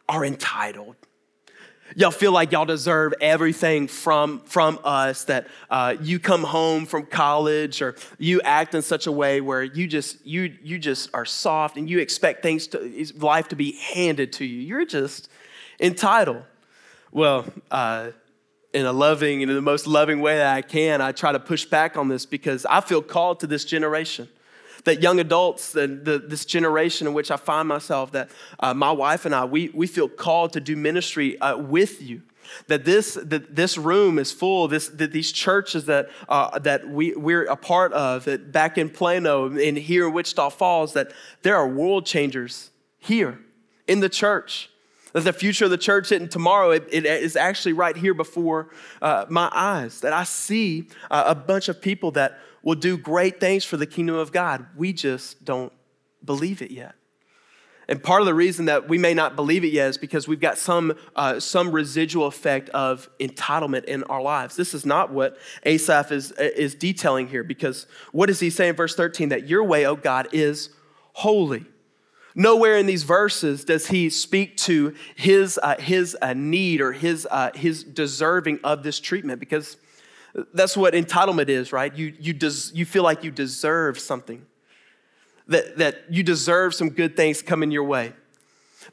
are 0.09 0.25
entitled. 0.25 0.97
Y'all 1.95 2.11
feel 2.11 2.33
like 2.33 2.51
y'all 2.51 2.65
deserve 2.65 3.15
everything 3.21 3.89
from, 3.89 4.41
from 4.41 4.79
us, 4.83 5.25
that 5.25 5.47
you 6.01 6.19
come 6.19 6.43
home 6.43 6.85
from 6.85 7.07
college 7.07 7.81
or 7.81 7.95
you 8.19 8.41
act 8.41 8.75
in 8.75 8.83
such 8.83 9.07
a 9.07 9.13
way 9.13 9.41
where 9.41 9.63
you 9.63 9.87
just, 9.87 10.25
you, 10.27 10.53
you 10.63 10.79
just 10.79 11.11
are 11.15 11.25
soft 11.25 11.77
and 11.77 11.89
you 11.89 12.01
expect 12.01 12.43
things 12.43 12.67
to, 12.67 13.07
life 13.19 13.49
to 13.49 13.57
be 13.57 13.73
handed 13.73 14.33
to 14.33 14.45
you. 14.45 14.61
You're 14.61 14.85
just 14.85 15.29
entitled. 15.79 16.43
Well, 17.17 17.47
uh, 17.71 18.11
in 18.75 18.85
a 18.85 18.93
loving 18.93 19.41
in 19.41 19.49
the 19.49 19.63
most 19.63 19.87
loving 19.87 20.21
way 20.21 20.37
that 20.37 20.55
I 20.55 20.61
can, 20.61 21.01
I 21.01 21.13
try 21.13 21.33
to 21.33 21.41
push 21.41 21.65
back 21.65 21.97
on 21.97 22.09
this 22.09 22.27
because 22.27 22.67
I 22.67 22.83
feel 22.83 23.01
called 23.01 23.41
to 23.41 23.47
this 23.47 23.65
generation. 23.65 24.29
That 24.85 25.01
young 25.01 25.19
adults, 25.19 25.75
and 25.75 26.05
the, 26.05 26.19
this 26.19 26.45
generation 26.45 27.07
in 27.07 27.15
which 27.15 27.31
I 27.31 27.39
find 27.39 27.69
myself, 27.69 28.13
that 28.13 28.31
uh, 28.61 28.75
my 28.75 28.93
wife 28.93 29.25
and 29.25 29.35
I, 29.35 29.47
we, 29.47 29.71
we 29.73 29.87
feel 29.87 30.11
called 30.11 30.53
to 30.53 30.61
do 30.61 30.77
ministry 30.77 31.41
uh, 31.41 31.57
with 31.57 32.03
you 32.03 32.21
that 32.67 32.85
this 32.85 33.15
that 33.15 33.57
this 33.57 33.79
room 33.79 34.19
is 34.19 34.31
full 34.31 34.69
this 34.69 34.89
that 34.91 35.11
these 35.11 35.33
churches 35.33 35.87
that 35.87 36.11
uh, 36.29 36.59
that 36.59 36.87
we 36.87 37.15
we're 37.17 37.45
a 37.47 37.57
part 37.57 37.95
of 37.95 38.27
that 38.27 38.53
back 38.53 38.77
in 38.77 38.91
Plano 38.91 39.47
and 39.47 39.79
here 39.79 40.07
in 40.07 40.13
Wichita 40.13 40.51
Falls 40.51 40.93
that 40.93 41.13
there 41.43 41.57
are 41.57 41.67
world 41.67 42.05
changers 42.05 42.71
here 42.99 43.41
in 43.89 44.01
the 44.01 44.09
church 44.11 44.69
that 45.17 45.25
the 45.25 45.33
future 45.33 45.65
of 45.65 45.71
the 45.71 45.79
church 45.79 46.13
isn't 46.13 46.31
tomorrow, 46.31 46.73
it, 46.73 46.87
it 46.93 47.07
is 47.07 47.37
actually 47.37 47.73
right 47.73 47.97
here 47.97 48.13
before 48.13 48.69
uh, 49.01 49.25
my 49.31 49.51
eyes. 49.51 50.03
That 50.03 50.13
I 50.13 50.25
see 50.25 50.89
uh, 51.11 51.25
a 51.29 51.35
bunch 51.35 51.71
of 51.71 51.81
people 51.81 52.11
that 52.13 52.39
will 52.63 52.75
do 52.75 52.99
great 52.99 53.41
things 53.41 53.65
for 53.65 53.79
the 53.79 53.87
kingdom 53.87 54.17
of 54.17 54.31
God. 54.31 54.67
We 54.77 54.93
just 54.93 55.43
don't 55.43 55.73
believe 56.23 56.61
it 56.61 56.71
yet. 56.71 56.97
And 57.89 58.03
part 58.03 58.21
of 58.21 58.27
the 58.27 58.35
reason 58.35 58.67
that 58.67 58.91
we 58.91 58.99
may 58.99 59.15
not 59.15 59.37
believe 59.37 59.65
it 59.65 59.73
yet 59.73 59.89
is 59.89 59.97
because 59.97 60.29
we've 60.29 60.41
got 60.41 60.59
some, 60.59 60.95
uh, 61.15 61.41
some 61.41 61.73
residual 61.73 62.27
effect 62.27 62.69
of 62.71 63.09
entitlement 63.19 63.85
in 63.85 64.05
our 64.05 64.21
lives. 64.21 64.55
This 64.55 64.75
is 64.75 64.85
not 64.85 65.11
what 65.11 65.39
Asaph 65.65 66.13
is, 66.13 66.33
is 66.33 66.75
detailing 66.75 67.29
here, 67.29 67.43
because 67.43 67.87
what 68.13 68.27
does 68.27 68.41
he 68.41 68.51
say 68.51 68.69
in 68.69 68.77
verse 68.77 68.95
13? 68.95 69.31
That 69.31 69.49
your 69.49 69.65
way, 69.65 69.87
O 69.87 69.97
God, 69.97 70.29
is 70.33 70.69
holy. 71.15 71.65
Nowhere 72.39 72.77
in 72.77 72.85
these 72.85 73.03
verses 73.03 73.65
does 73.65 73.87
he 73.87 74.11
speak 74.11 74.59
to 74.59 74.95
his, 75.15 75.59
uh, 75.63 75.77
his 75.81 76.15
uh, 76.21 76.35
need 76.35 76.83
or 76.83 76.93
his, 76.93 77.27
uh, 77.31 77.51
his 77.55 77.83
deserving 77.83 78.61
of 78.63 78.83
this 78.83 79.01
treatment 79.01 79.41
because 79.41 79.79
that's 80.53 80.77
what 80.77 80.93
entitlement 80.93 81.49
is, 81.49 81.73
right? 81.73 81.95
You, 81.97 82.13
you, 82.21 82.35
des- 82.35 82.75
you 82.75 82.85
feel 82.85 83.03
like 83.03 83.25
you 83.25 83.31
deserve 83.31 83.99
something, 83.99 84.45
that, 85.49 85.79
that 85.79 86.05
you 86.11 86.23
deserve 86.23 86.75
some 86.75 86.91
good 86.91 87.17
things 87.17 87.41
coming 87.41 87.71
your 87.71 87.85
way. 87.85 88.13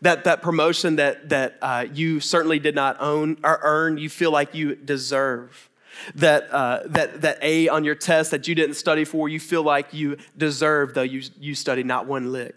That, 0.02 0.24
that 0.24 0.42
promotion 0.42 0.96
that, 0.96 1.28
that 1.28 1.58
uh, 1.62 1.86
you 1.94 2.22
certainly 2.22 2.60
did 2.60 2.76
not 2.76 2.96
own 3.02 3.38
or 3.44 3.60
earn, 3.62 3.98
you 3.98 4.08
feel 4.08 4.32
like 4.32 4.56
you 4.56 4.76
deserve 4.76 5.70
that, 6.16 6.50
uh, 6.50 6.84
that, 6.86 7.22
that 7.22 7.40
A 7.42 7.68
on 7.68 7.84
your 7.84 7.96
test 7.96 8.32
that 8.32 8.48
you 8.48 8.56
didn't 8.56 8.76
study 8.76 9.04
for, 9.04 9.28
you 9.28 9.40
feel 9.40 9.64
like 9.64 9.94
you 9.94 10.18
deserve, 10.38 10.94
though 10.94 11.02
you, 11.02 11.24
you 11.40 11.56
studied 11.56 11.86
not 11.86 12.08
one 12.08 12.32
lick. 12.32 12.56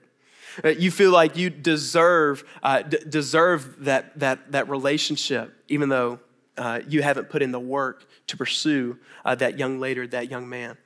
Uh, 0.65 0.69
you 0.69 0.91
feel 0.91 1.11
like 1.11 1.37
you 1.37 1.51
deserve, 1.51 2.45
uh, 2.63 2.83
d- 2.83 2.99
deserve 3.09 3.85
that, 3.85 4.19
that, 4.19 4.53
that 4.53 4.69
relationship, 4.69 5.55
even 5.69 5.89
though 5.89 6.19
uh, 6.57 6.81
you 6.89 7.03
haven't 7.03 7.29
put 7.29 7.43
in 7.43 7.53
the 7.53 7.61
work 7.61 8.07
to 8.27 8.37
pursue 8.37 8.99
uh, 9.25 9.35
that 9.35 9.59
young 9.59 9.79
lady, 9.79 10.07
that 10.07 10.31
young 10.31 10.49
man. 10.49 10.77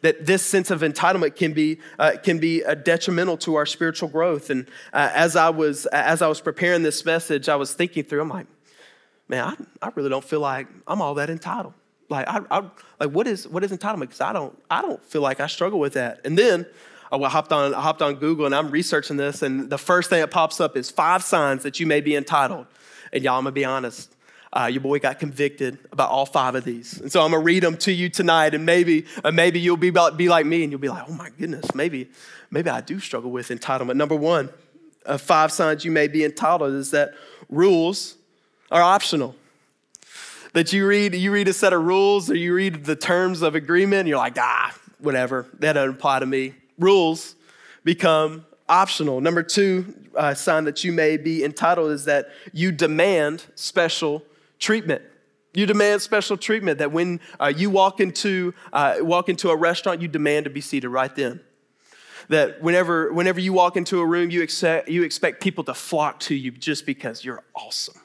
That 0.00 0.26
this 0.26 0.44
sense 0.44 0.70
of 0.70 0.80
entitlement 0.80 1.36
can 1.36 1.52
be, 1.52 1.78
uh, 1.98 2.12
can 2.22 2.38
be 2.38 2.64
uh, 2.64 2.74
detrimental 2.74 3.36
to 3.38 3.54
our 3.54 3.64
spiritual 3.64 4.08
growth. 4.08 4.50
And 4.50 4.66
as, 4.92 5.36
I 5.36 5.50
was, 5.50 5.86
as 5.86 6.20
I 6.20 6.26
was 6.26 6.40
preparing 6.40 6.82
this 6.82 7.04
message, 7.04 7.48
I 7.48 7.56
was 7.56 7.72
thinking 7.72 8.04
through, 8.04 8.20
I'm 8.20 8.28
like, 8.28 8.46
man, 9.28 9.44
I, 9.80 9.86
I 9.86 9.90
really 9.94 10.10
don't 10.10 10.24
feel 10.24 10.40
like 10.40 10.66
I'm 10.86 11.00
all 11.00 11.14
that 11.14 11.30
entitled. 11.30 11.74
Like, 12.10 12.28
I, 12.28 12.40
I 12.50 12.70
like 13.00 13.10
what 13.10 13.26
is, 13.26 13.48
what 13.48 13.64
is 13.64 13.72
entitlement? 13.72 14.00
Because 14.00 14.20
I 14.20 14.32
don't, 14.32 14.56
I 14.68 14.82
don't 14.82 15.02
feel 15.04 15.22
like 15.22 15.40
I 15.40 15.46
struggle 15.46 15.78
with 15.78 15.94
that. 15.94 16.20
And 16.24 16.36
then 16.36 16.66
I 17.22 17.28
hopped 17.28 17.52
on, 17.52 17.74
I 17.74 17.80
hopped 17.80 18.02
on 18.02 18.16
Google 18.16 18.46
and 18.46 18.54
I'm 18.54 18.70
researching 18.70 19.16
this, 19.16 19.42
and 19.42 19.70
the 19.70 19.78
first 19.78 20.10
thing 20.10 20.20
that 20.20 20.30
pops 20.30 20.60
up 20.60 20.76
is 20.76 20.90
five 20.90 21.22
signs 21.22 21.62
that 21.62 21.78
you 21.78 21.86
may 21.86 22.00
be 22.00 22.16
entitled. 22.16 22.66
And 23.12 23.22
y'all, 23.22 23.38
I'm 23.38 23.44
gonna 23.44 23.52
be 23.52 23.64
honest, 23.64 24.12
uh, 24.52 24.68
your 24.72 24.80
boy 24.80 24.98
got 24.98 25.18
convicted 25.18 25.78
about 25.92 26.10
all 26.10 26.26
five 26.26 26.54
of 26.54 26.64
these. 26.64 27.00
And 27.00 27.12
so 27.12 27.22
I'm 27.22 27.30
gonna 27.30 27.42
read 27.42 27.62
them 27.62 27.76
to 27.78 27.92
you 27.92 28.08
tonight, 28.08 28.54
and 28.54 28.64
maybe, 28.66 29.04
uh, 29.22 29.30
maybe 29.30 29.60
you'll 29.60 29.76
be, 29.76 29.88
about, 29.88 30.16
be 30.16 30.28
like 30.28 30.46
me 30.46 30.62
and 30.62 30.72
you'll 30.72 30.80
be 30.80 30.88
like, 30.88 31.04
oh 31.08 31.12
my 31.12 31.30
goodness, 31.38 31.74
maybe, 31.74 32.08
maybe 32.50 32.70
I 32.70 32.80
do 32.80 32.98
struggle 32.98 33.30
with 33.30 33.48
entitlement. 33.48 33.96
Number 33.96 34.16
one, 34.16 34.48
uh, 35.06 35.18
five 35.18 35.52
signs 35.52 35.84
you 35.84 35.90
may 35.90 36.08
be 36.08 36.24
entitled 36.24 36.72
is 36.72 36.90
that 36.92 37.14
rules 37.48 38.16
are 38.70 38.82
optional. 38.82 39.36
That 40.54 40.72
you 40.72 40.86
read, 40.86 41.14
you 41.14 41.32
read 41.32 41.48
a 41.48 41.52
set 41.52 41.72
of 41.72 41.82
rules 41.82 42.30
or 42.30 42.36
you 42.36 42.54
read 42.54 42.84
the 42.84 42.96
terms 42.96 43.42
of 43.42 43.54
agreement, 43.54 44.00
and 44.00 44.08
you're 44.08 44.18
like, 44.18 44.38
ah, 44.38 44.74
whatever, 44.98 45.46
that 45.58 45.74
doesn't 45.74 45.96
apply 45.96 46.20
to 46.20 46.26
me 46.26 46.54
rules 46.78 47.34
become 47.84 48.44
optional. 48.68 49.20
Number 49.20 49.42
two 49.42 49.94
uh, 50.16 50.34
sign 50.34 50.64
that 50.64 50.84
you 50.84 50.92
may 50.92 51.16
be 51.16 51.44
entitled 51.44 51.90
is 51.90 52.04
that 52.06 52.28
you 52.52 52.72
demand 52.72 53.44
special 53.54 54.22
treatment. 54.58 55.02
You 55.52 55.66
demand 55.66 56.02
special 56.02 56.36
treatment. 56.36 56.78
That 56.78 56.92
when 56.92 57.20
uh, 57.38 57.52
you 57.54 57.70
walk 57.70 58.00
into 58.00 58.54
uh, 58.72 58.96
walk 59.00 59.28
into 59.28 59.50
a 59.50 59.56
restaurant, 59.56 60.02
you 60.02 60.08
demand 60.08 60.44
to 60.44 60.50
be 60.50 60.60
seated 60.60 60.88
right 60.88 61.14
then. 61.14 61.40
That 62.28 62.62
whenever 62.62 63.12
whenever 63.12 63.38
you 63.38 63.52
walk 63.52 63.76
into 63.76 64.00
a 64.00 64.06
room, 64.06 64.30
you 64.30 64.42
expect 64.42 64.88
you 64.88 65.02
expect 65.02 65.42
people 65.42 65.62
to 65.64 65.74
flock 65.74 66.20
to 66.20 66.34
you 66.34 66.50
just 66.50 66.86
because 66.86 67.24
you're 67.24 67.44
awesome. 67.54 68.00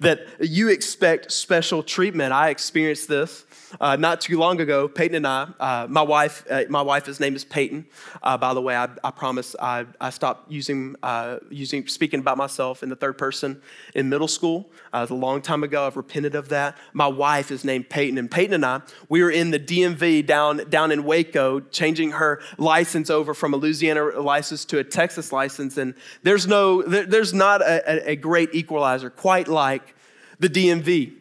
That 0.00 0.26
you 0.40 0.68
expect 0.68 1.32
special 1.32 1.82
treatment. 1.82 2.32
I 2.32 2.50
experienced 2.50 3.08
this 3.08 3.44
uh, 3.80 3.96
not 3.96 4.20
too 4.20 4.38
long 4.38 4.60
ago, 4.60 4.88
Peyton 4.88 5.16
and 5.16 5.26
I, 5.26 5.48
uh, 5.58 5.86
my 5.88 6.02
wife, 6.02 6.44
uh, 6.50 6.64
my 6.68 6.82
wife's 6.82 7.20
name 7.20 7.34
is 7.34 7.44
Peyton. 7.44 7.86
Uh, 8.22 8.36
by 8.36 8.54
the 8.54 8.60
way, 8.60 8.76
I, 8.76 8.88
I 9.02 9.10
promise 9.10 9.56
I, 9.60 9.86
I 10.00 10.10
stopped 10.10 10.50
using, 10.50 10.96
uh, 11.02 11.38
using 11.50 11.86
speaking 11.86 12.20
about 12.20 12.36
myself 12.36 12.82
in 12.82 12.88
the 12.88 12.96
third 12.96 13.18
person 13.18 13.60
in 13.94 14.08
middle 14.08 14.28
school. 14.28 14.70
Uh, 14.92 14.98
it 14.98 15.00
was 15.02 15.10
a 15.10 15.14
long 15.14 15.40
time 15.40 15.64
ago. 15.64 15.86
I've 15.86 15.96
repented 15.96 16.34
of 16.34 16.50
that. 16.50 16.76
My 16.92 17.06
wife 17.06 17.50
is 17.50 17.64
named 17.64 17.88
Peyton, 17.88 18.18
and 18.18 18.30
Peyton 18.30 18.54
and 18.54 18.64
I, 18.64 18.82
we 19.08 19.22
were 19.22 19.30
in 19.30 19.50
the 19.50 19.60
DMV 19.60 20.26
down, 20.26 20.68
down 20.68 20.92
in 20.92 21.04
Waco, 21.04 21.60
changing 21.60 22.12
her 22.12 22.40
license 22.58 23.10
over 23.10 23.34
from 23.34 23.54
a 23.54 23.56
Louisiana 23.56 24.20
license 24.20 24.64
to 24.66 24.78
a 24.78 24.84
Texas 24.84 25.32
license. 25.32 25.78
And 25.78 25.94
there's 26.22 26.46
no, 26.46 26.82
there, 26.82 27.06
there's 27.06 27.32
not 27.32 27.62
a, 27.62 28.10
a 28.10 28.16
great 28.16 28.54
equalizer 28.54 29.10
quite 29.10 29.48
like 29.72 29.94
the 30.38 30.48
DMV. 30.48 31.14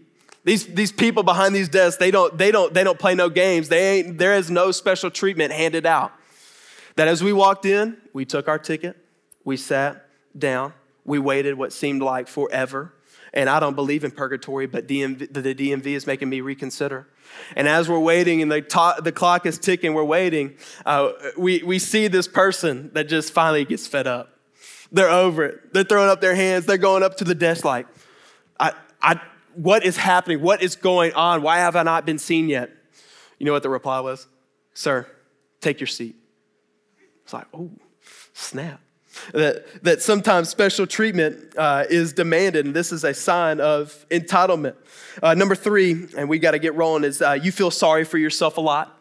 These, 0.44 0.66
these 0.68 0.92
people 0.92 1.24
behind 1.24 1.56
these 1.56 1.70
desks, 1.70 1.98
they 1.98 2.12
don't, 2.12 2.36
they, 2.38 2.52
don't, 2.52 2.74
they 2.74 2.84
don't 2.84 2.98
play 2.98 3.16
no 3.16 3.30
games. 3.30 3.70
They 3.70 4.00
ain't, 4.00 4.18
there 4.18 4.36
is 4.36 4.50
no 4.50 4.72
special 4.72 5.12
treatment 5.12 5.52
handed 5.52 5.86
out. 5.86 6.12
That 6.96 7.08
as 7.08 7.24
we 7.24 7.32
walked 7.32 7.66
in, 7.66 7.98
we 8.14 8.26
took 8.26 8.48
our 8.48 8.60
ticket, 8.60 8.98
we 9.46 9.56
sat 9.58 10.08
down, 10.38 10.74
we 11.06 11.20
waited 11.20 11.58
what 11.58 11.72
seemed 11.72 12.02
like 12.02 12.28
forever. 12.28 12.94
and 13.34 13.50
I 13.50 13.60
don't 13.60 13.76
believe 13.76 14.04
in 14.04 14.12
purgatory, 14.12 14.68
but 14.68 14.88
DMV, 14.88 15.32
the 15.32 15.56
DMV 15.56 15.86
is 15.86 16.06
making 16.06 16.30
me 16.30 16.42
reconsider. 16.42 17.08
And 17.56 17.68
as 17.68 17.88
we're 17.88 18.00
waiting 18.00 18.42
and 18.42 18.52
the, 18.52 18.62
to- 18.62 19.02
the 19.02 19.12
clock 19.12 19.46
is 19.46 19.58
ticking, 19.58 19.94
we're 19.94 20.04
waiting, 20.04 20.56
uh, 20.86 21.12
we, 21.38 21.64
we 21.64 21.80
see 21.80 22.08
this 22.08 22.28
person 22.28 22.92
that 22.94 23.08
just 23.08 23.32
finally 23.32 23.64
gets 23.64 23.88
fed 23.88 24.08
up. 24.08 24.38
They're 24.92 25.10
over 25.10 25.44
it. 25.46 25.74
They're 25.74 25.86
throwing 25.86 26.10
up 26.10 26.20
their 26.20 26.36
hands. 26.36 26.66
They're 26.66 26.78
going 26.78 27.04
up 27.04 27.16
to 27.18 27.24
the 27.24 27.36
desk 27.36 27.64
like, 27.64 27.88
I, 28.62 28.74
I, 29.02 29.20
what 29.56 29.86
is 29.86 29.98
happening? 29.98 30.42
What 30.42 30.62
is 30.64 30.78
going 30.78 31.14
on? 31.14 31.42
Why 31.42 31.58
have 31.58 31.76
I 31.76 31.84
not 31.84 32.06
been 32.06 32.20
seen 32.20 32.48
yet? 32.48 32.72
You 33.40 33.46
know 33.46 33.52
what 33.52 33.64
the 33.64 33.70
reply 33.70 34.00
was? 34.00 34.28
Sir, 34.74 35.08
take 35.60 35.80
your 35.80 35.88
seat. 35.88 36.16
It's 37.24 37.34
like, 37.34 37.48
oh, 37.54 37.70
snap 38.34 38.80
that, 39.34 39.84
that 39.84 40.02
sometimes 40.02 40.50
special 40.50 40.88
treatment 40.88 41.54
uh, 41.58 41.86
is 41.90 42.14
demanded, 42.14 42.66
and 42.66 42.76
this 42.76 42.92
is 42.92 43.04
a 43.04 43.14
sign 43.14 43.60
of 43.60 44.06
entitlement. 44.10 44.76
Uh, 45.22 45.34
number 45.34 45.56
three, 45.56 46.08
and 46.18 46.30
we 46.30 46.40
got 46.40 46.52
to 46.52 46.60
get 46.60 46.76
rolling, 46.76 47.04
is 47.04 47.22
uh, 47.22 47.34
you 47.34 47.52
feel 47.52 47.72
sorry 47.72 48.04
for 48.04 48.18
yourself 48.18 48.58
a 48.58 48.62
lot. 48.62 48.98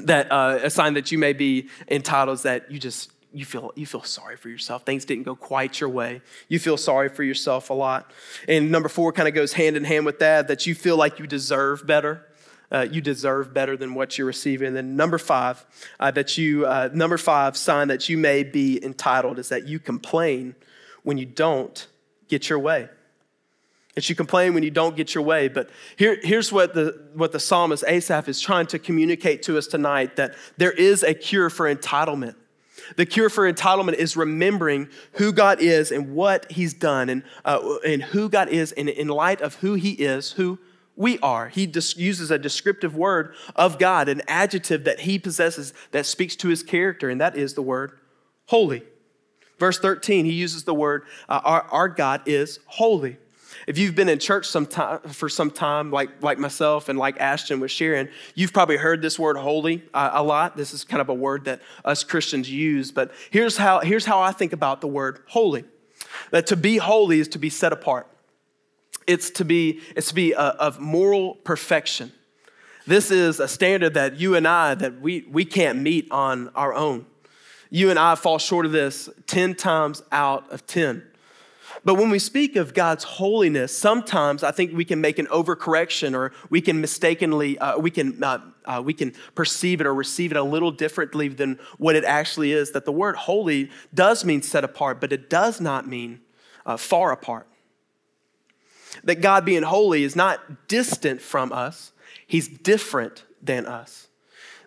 That 0.00 0.30
uh, 0.30 0.60
a 0.62 0.70
sign 0.70 0.94
that 0.94 1.10
you 1.10 1.18
may 1.18 1.32
be 1.32 1.68
entitled 1.88 2.36
is 2.36 2.42
that 2.42 2.70
you 2.70 2.78
just 2.78 3.10
you 3.36 3.44
feel 3.44 3.72
you 3.76 3.86
feel 3.86 4.02
sorry 4.02 4.36
for 4.36 4.48
yourself. 4.48 4.84
Things 4.84 5.04
didn't 5.04 5.24
go 5.24 5.36
quite 5.36 5.80
your 5.80 5.90
way. 5.90 6.22
You 6.48 6.58
feel 6.58 6.76
sorry 6.76 7.08
for 7.08 7.22
yourself 7.22 7.70
a 7.70 7.74
lot. 7.74 8.10
And 8.48 8.70
number 8.70 8.88
four 8.88 9.12
kind 9.12 9.28
of 9.28 9.34
goes 9.34 9.52
hand 9.52 9.76
in 9.76 9.84
hand 9.84 10.06
with 10.06 10.18
that. 10.20 10.48
That 10.48 10.66
you 10.66 10.74
feel 10.74 10.96
like 10.96 11.18
you 11.18 11.26
deserve 11.26 11.86
better 11.86 12.26
uh, 12.70 12.86
you 12.90 13.00
deserve 13.00 13.54
better 13.54 13.76
than 13.76 13.94
what 13.94 14.18
you're 14.18 14.26
receiving. 14.26 14.68
And 14.68 14.76
then 14.76 14.96
number 14.96 15.18
five, 15.18 15.64
uh, 16.00 16.10
that 16.12 16.36
you 16.36 16.66
uh, 16.66 16.88
number 16.92 17.18
five 17.18 17.56
sign 17.56 17.88
that 17.88 18.08
you 18.08 18.18
may 18.18 18.42
be 18.42 18.82
entitled 18.84 19.38
is 19.38 19.48
that 19.50 19.66
you 19.66 19.78
complain 19.78 20.54
when 21.02 21.18
you 21.18 21.26
don't 21.26 21.86
get 22.28 22.48
your 22.48 22.58
way. 22.58 22.88
That 23.94 24.08
you 24.10 24.14
complain 24.14 24.52
when 24.52 24.62
you 24.62 24.70
don't 24.70 24.96
get 24.96 25.14
your 25.14 25.24
way. 25.24 25.48
But 25.48 25.70
here, 25.96 26.18
here's 26.22 26.52
what 26.52 26.74
the, 26.74 27.08
what 27.14 27.32
the 27.32 27.40
psalmist 27.40 27.82
Asaph 27.86 28.28
is 28.28 28.40
trying 28.40 28.66
to 28.66 28.78
communicate 28.78 29.42
to 29.44 29.56
us 29.56 29.66
tonight 29.66 30.16
that 30.16 30.34
there 30.58 30.72
is 30.72 31.02
a 31.02 31.14
cure 31.14 31.48
for 31.48 31.72
entitlement. 31.72 32.34
The 32.94 33.06
cure 33.06 33.28
for 33.28 33.50
entitlement 33.52 33.94
is 33.94 34.16
remembering 34.16 34.88
who 35.12 35.32
God 35.32 35.60
is 35.60 35.90
and 35.90 36.14
what 36.14 36.50
He's 36.52 36.72
done, 36.72 37.08
and, 37.08 37.22
uh, 37.44 37.76
and 37.84 38.02
who 38.02 38.28
God 38.28 38.48
is, 38.48 38.72
and 38.72 38.88
in 38.88 39.08
light 39.08 39.40
of 39.40 39.56
who 39.56 39.74
He 39.74 39.92
is, 39.92 40.32
who 40.32 40.58
we 40.96 41.18
are. 41.18 41.48
He 41.48 41.70
uses 41.96 42.30
a 42.30 42.38
descriptive 42.38 42.96
word 42.96 43.34
of 43.54 43.78
God, 43.78 44.08
an 44.08 44.22
adjective 44.26 44.84
that 44.84 45.00
he 45.00 45.18
possesses 45.18 45.74
that 45.92 46.06
speaks 46.06 46.34
to 46.36 46.48
his 46.48 46.62
character, 46.62 47.10
and 47.10 47.20
that 47.20 47.36
is 47.36 47.54
the 47.54 47.62
word 47.62 47.92
holy. 48.46 48.82
Verse 49.58 49.78
13, 49.78 50.24
he 50.24 50.32
uses 50.32 50.64
the 50.64 50.74
word, 50.74 51.04
uh, 51.28 51.40
our, 51.44 51.62
our 51.70 51.88
God 51.88 52.22
is 52.26 52.60
holy. 52.66 53.18
If 53.66 53.78
you've 53.78 53.94
been 53.94 54.08
in 54.08 54.18
church 54.18 54.46
some 54.46 54.66
time, 54.66 55.00
for 55.00 55.28
some 55.28 55.50
time, 55.50 55.90
like, 55.90 56.22
like 56.22 56.38
myself 56.38 56.88
and 56.88 56.98
like 56.98 57.20
Ashton 57.20 57.60
was 57.60 57.70
sharing, 57.70 58.08
you've 58.34 58.52
probably 58.52 58.76
heard 58.76 59.02
this 59.02 59.18
word 59.18 59.36
holy 59.36 59.82
uh, 59.94 60.10
a 60.12 60.22
lot. 60.22 60.56
This 60.56 60.72
is 60.72 60.84
kind 60.84 61.00
of 61.00 61.08
a 61.08 61.14
word 61.14 61.44
that 61.46 61.60
us 61.84 62.04
Christians 62.04 62.50
use, 62.50 62.92
but 62.92 63.12
here's 63.30 63.56
how, 63.56 63.80
here's 63.80 64.04
how 64.04 64.20
I 64.20 64.32
think 64.32 64.52
about 64.52 64.80
the 64.80 64.88
word 64.88 65.20
holy 65.26 65.64
that 66.30 66.46
to 66.48 66.56
be 66.56 66.78
holy 66.78 67.20
is 67.20 67.28
to 67.28 67.38
be 67.38 67.50
set 67.50 67.72
apart. 67.72 68.06
It's 69.06 69.30
to 69.30 69.44
be, 69.44 69.80
it's 69.94 70.08
to 70.08 70.14
be 70.14 70.32
a, 70.32 70.38
of 70.38 70.80
moral 70.80 71.34
perfection. 71.34 72.12
This 72.86 73.10
is 73.10 73.40
a 73.40 73.48
standard 73.48 73.94
that 73.94 74.16
you 74.16 74.34
and 74.34 74.46
I, 74.46 74.74
that 74.74 75.00
we, 75.00 75.26
we 75.30 75.44
can't 75.44 75.78
meet 75.78 76.08
on 76.10 76.50
our 76.54 76.72
own. 76.72 77.06
You 77.70 77.90
and 77.90 77.98
I 77.98 78.14
fall 78.14 78.38
short 78.38 78.64
of 78.64 78.72
this 78.72 79.08
10 79.26 79.54
times 79.54 80.02
out 80.12 80.50
of 80.52 80.66
10. 80.66 81.02
But 81.84 81.94
when 81.94 82.10
we 82.10 82.18
speak 82.18 82.56
of 82.56 82.74
God's 82.74 83.04
holiness, 83.04 83.76
sometimes 83.76 84.42
I 84.42 84.50
think 84.50 84.72
we 84.72 84.84
can 84.84 85.00
make 85.00 85.18
an 85.18 85.26
overcorrection 85.26 86.14
or 86.14 86.32
we 86.50 86.60
can 86.60 86.80
mistakenly, 86.80 87.58
uh, 87.58 87.78
we, 87.78 87.90
can, 87.90 88.22
uh, 88.22 88.38
uh, 88.64 88.82
we 88.84 88.94
can 88.94 89.12
perceive 89.34 89.80
it 89.80 89.86
or 89.86 89.94
receive 89.94 90.30
it 90.30 90.36
a 90.36 90.42
little 90.42 90.70
differently 90.70 91.28
than 91.28 91.58
what 91.78 91.94
it 91.96 92.04
actually 92.04 92.52
is. 92.52 92.72
That 92.72 92.84
the 92.84 92.92
word 92.92 93.16
holy 93.16 93.70
does 93.94 94.24
mean 94.24 94.42
set 94.42 94.64
apart, 94.64 95.00
but 95.00 95.12
it 95.12 95.30
does 95.30 95.60
not 95.60 95.86
mean 95.86 96.20
uh, 96.64 96.76
far 96.76 97.12
apart 97.12 97.46
that 99.04 99.20
God 99.20 99.44
being 99.44 99.62
holy 99.62 100.04
is 100.04 100.16
not 100.16 100.68
distant 100.68 101.20
from 101.20 101.52
us, 101.52 101.92
He's 102.26 102.48
different 102.48 103.24
than 103.42 103.66
us. 103.66 104.05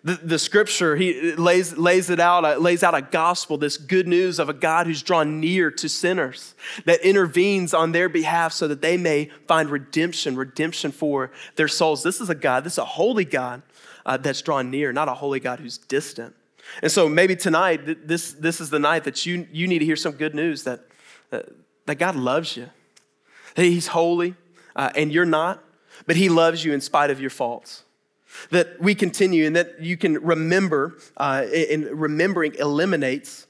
The, 0.02 0.14
the 0.14 0.38
scripture 0.38 0.96
he 0.96 1.34
lays, 1.34 1.76
lays 1.76 2.08
it 2.08 2.20
out 2.20 2.44
uh, 2.44 2.56
lays 2.56 2.82
out 2.82 2.94
a 2.94 3.02
gospel 3.02 3.58
this 3.58 3.76
good 3.76 4.08
news 4.08 4.38
of 4.38 4.48
a 4.48 4.54
god 4.54 4.86
who's 4.86 5.02
drawn 5.02 5.40
near 5.40 5.70
to 5.72 5.88
sinners 5.90 6.54
that 6.86 7.00
intervenes 7.02 7.74
on 7.74 7.92
their 7.92 8.08
behalf 8.08 8.54
so 8.54 8.66
that 8.66 8.80
they 8.80 8.96
may 8.96 9.30
find 9.46 9.68
redemption 9.68 10.36
redemption 10.36 10.90
for 10.90 11.30
their 11.56 11.68
souls. 11.68 12.02
This 12.02 12.20
is 12.20 12.30
a 12.30 12.34
god 12.34 12.64
this 12.64 12.74
is 12.74 12.78
a 12.78 12.84
holy 12.84 13.26
god 13.26 13.60
uh, 14.06 14.16
that's 14.16 14.40
drawn 14.40 14.70
near 14.70 14.90
not 14.90 15.08
a 15.08 15.14
holy 15.14 15.38
god 15.38 15.60
who's 15.60 15.76
distant. 15.76 16.34
And 16.82 16.90
so 16.90 17.08
maybe 17.08 17.36
tonight 17.36 18.06
this, 18.06 18.32
this 18.32 18.60
is 18.60 18.70
the 18.70 18.78
night 18.78 19.04
that 19.04 19.26
you, 19.26 19.46
you 19.52 19.66
need 19.66 19.80
to 19.80 19.84
hear 19.84 19.96
some 19.96 20.12
good 20.12 20.34
news 20.34 20.64
that, 20.64 20.80
that, 21.30 21.48
that 21.86 21.96
god 21.96 22.16
loves 22.16 22.56
you. 22.56 22.70
He's 23.56 23.88
holy 23.88 24.34
uh, 24.76 24.90
and 24.94 25.12
you're 25.12 25.26
not, 25.26 25.62
but 26.06 26.16
He 26.16 26.28
loves 26.28 26.64
you 26.64 26.72
in 26.72 26.80
spite 26.80 27.10
of 27.10 27.20
your 27.20 27.30
faults. 27.30 27.84
That 28.50 28.80
we 28.80 28.94
continue 28.94 29.46
and 29.46 29.56
that 29.56 29.80
you 29.80 29.96
can 29.96 30.14
remember, 30.22 30.98
uh, 31.16 31.44
and 31.52 31.86
remembering 31.90 32.54
eliminates 32.54 33.46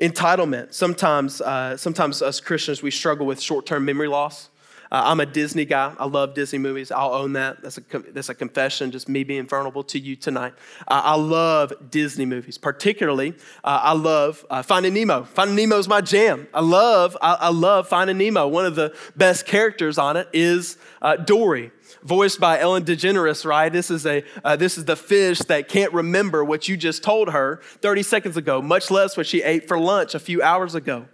entitlement. 0.00 0.72
Sometimes, 0.72 1.40
uh, 1.40 1.76
sometimes 1.76 2.22
us 2.22 2.40
Christians, 2.40 2.82
we 2.82 2.90
struggle 2.90 3.26
with 3.26 3.40
short 3.40 3.66
term 3.66 3.84
memory 3.84 4.08
loss. 4.08 4.50
Uh, 4.90 5.02
I'm 5.04 5.20
a 5.20 5.26
Disney 5.26 5.64
guy. 5.64 5.94
I 5.98 6.06
love 6.06 6.34
Disney 6.34 6.58
movies. 6.58 6.90
I'll 6.90 7.12
own 7.12 7.34
that. 7.34 7.62
That's 7.62 7.78
a, 7.78 7.82
that's 8.12 8.28
a 8.28 8.34
confession, 8.34 8.90
just 8.90 9.08
me 9.08 9.24
being 9.24 9.46
vulnerable 9.46 9.84
to 9.84 9.98
you 9.98 10.16
tonight. 10.16 10.54
Uh, 10.86 11.02
I 11.04 11.16
love 11.16 11.72
Disney 11.90 12.24
movies. 12.24 12.56
Particularly, 12.58 13.34
uh, 13.64 13.80
I 13.82 13.92
love 13.92 14.46
uh, 14.48 14.62
Finding 14.62 14.94
Nemo. 14.94 15.24
Finding 15.24 15.56
Nemo 15.56 15.78
is 15.78 15.88
my 15.88 16.00
jam. 16.00 16.48
I 16.54 16.62
love, 16.62 17.16
I, 17.20 17.34
I, 17.34 17.48
love 17.50 17.88
Finding 17.88 18.18
Nemo. 18.18 18.48
One 18.48 18.64
of 18.64 18.74
the 18.76 18.96
best 19.16 19.46
characters 19.46 19.98
on 19.98 20.16
it 20.16 20.28
is 20.32 20.78
uh, 21.02 21.16
Dory 21.16 21.70
voiced 22.02 22.38
by 22.38 22.58
Ellen 22.60 22.84
DeGeneres, 22.84 23.44
right? 23.44 23.72
This 23.72 23.90
is, 23.90 24.06
a, 24.06 24.22
uh, 24.44 24.56
this 24.56 24.78
is 24.78 24.84
the 24.84 24.96
fish 24.96 25.38
that 25.40 25.68
can't 25.68 25.92
remember 25.92 26.44
what 26.44 26.68
you 26.68 26.76
just 26.76 27.02
told 27.02 27.30
her 27.30 27.60
30 27.82 28.02
seconds 28.02 28.36
ago, 28.36 28.62
much 28.62 28.90
less 28.90 29.16
what 29.16 29.26
she 29.26 29.42
ate 29.42 29.66
for 29.66 29.78
lunch 29.78 30.14
a 30.14 30.18
few 30.18 30.42
hours 30.42 30.74
ago 30.74 31.06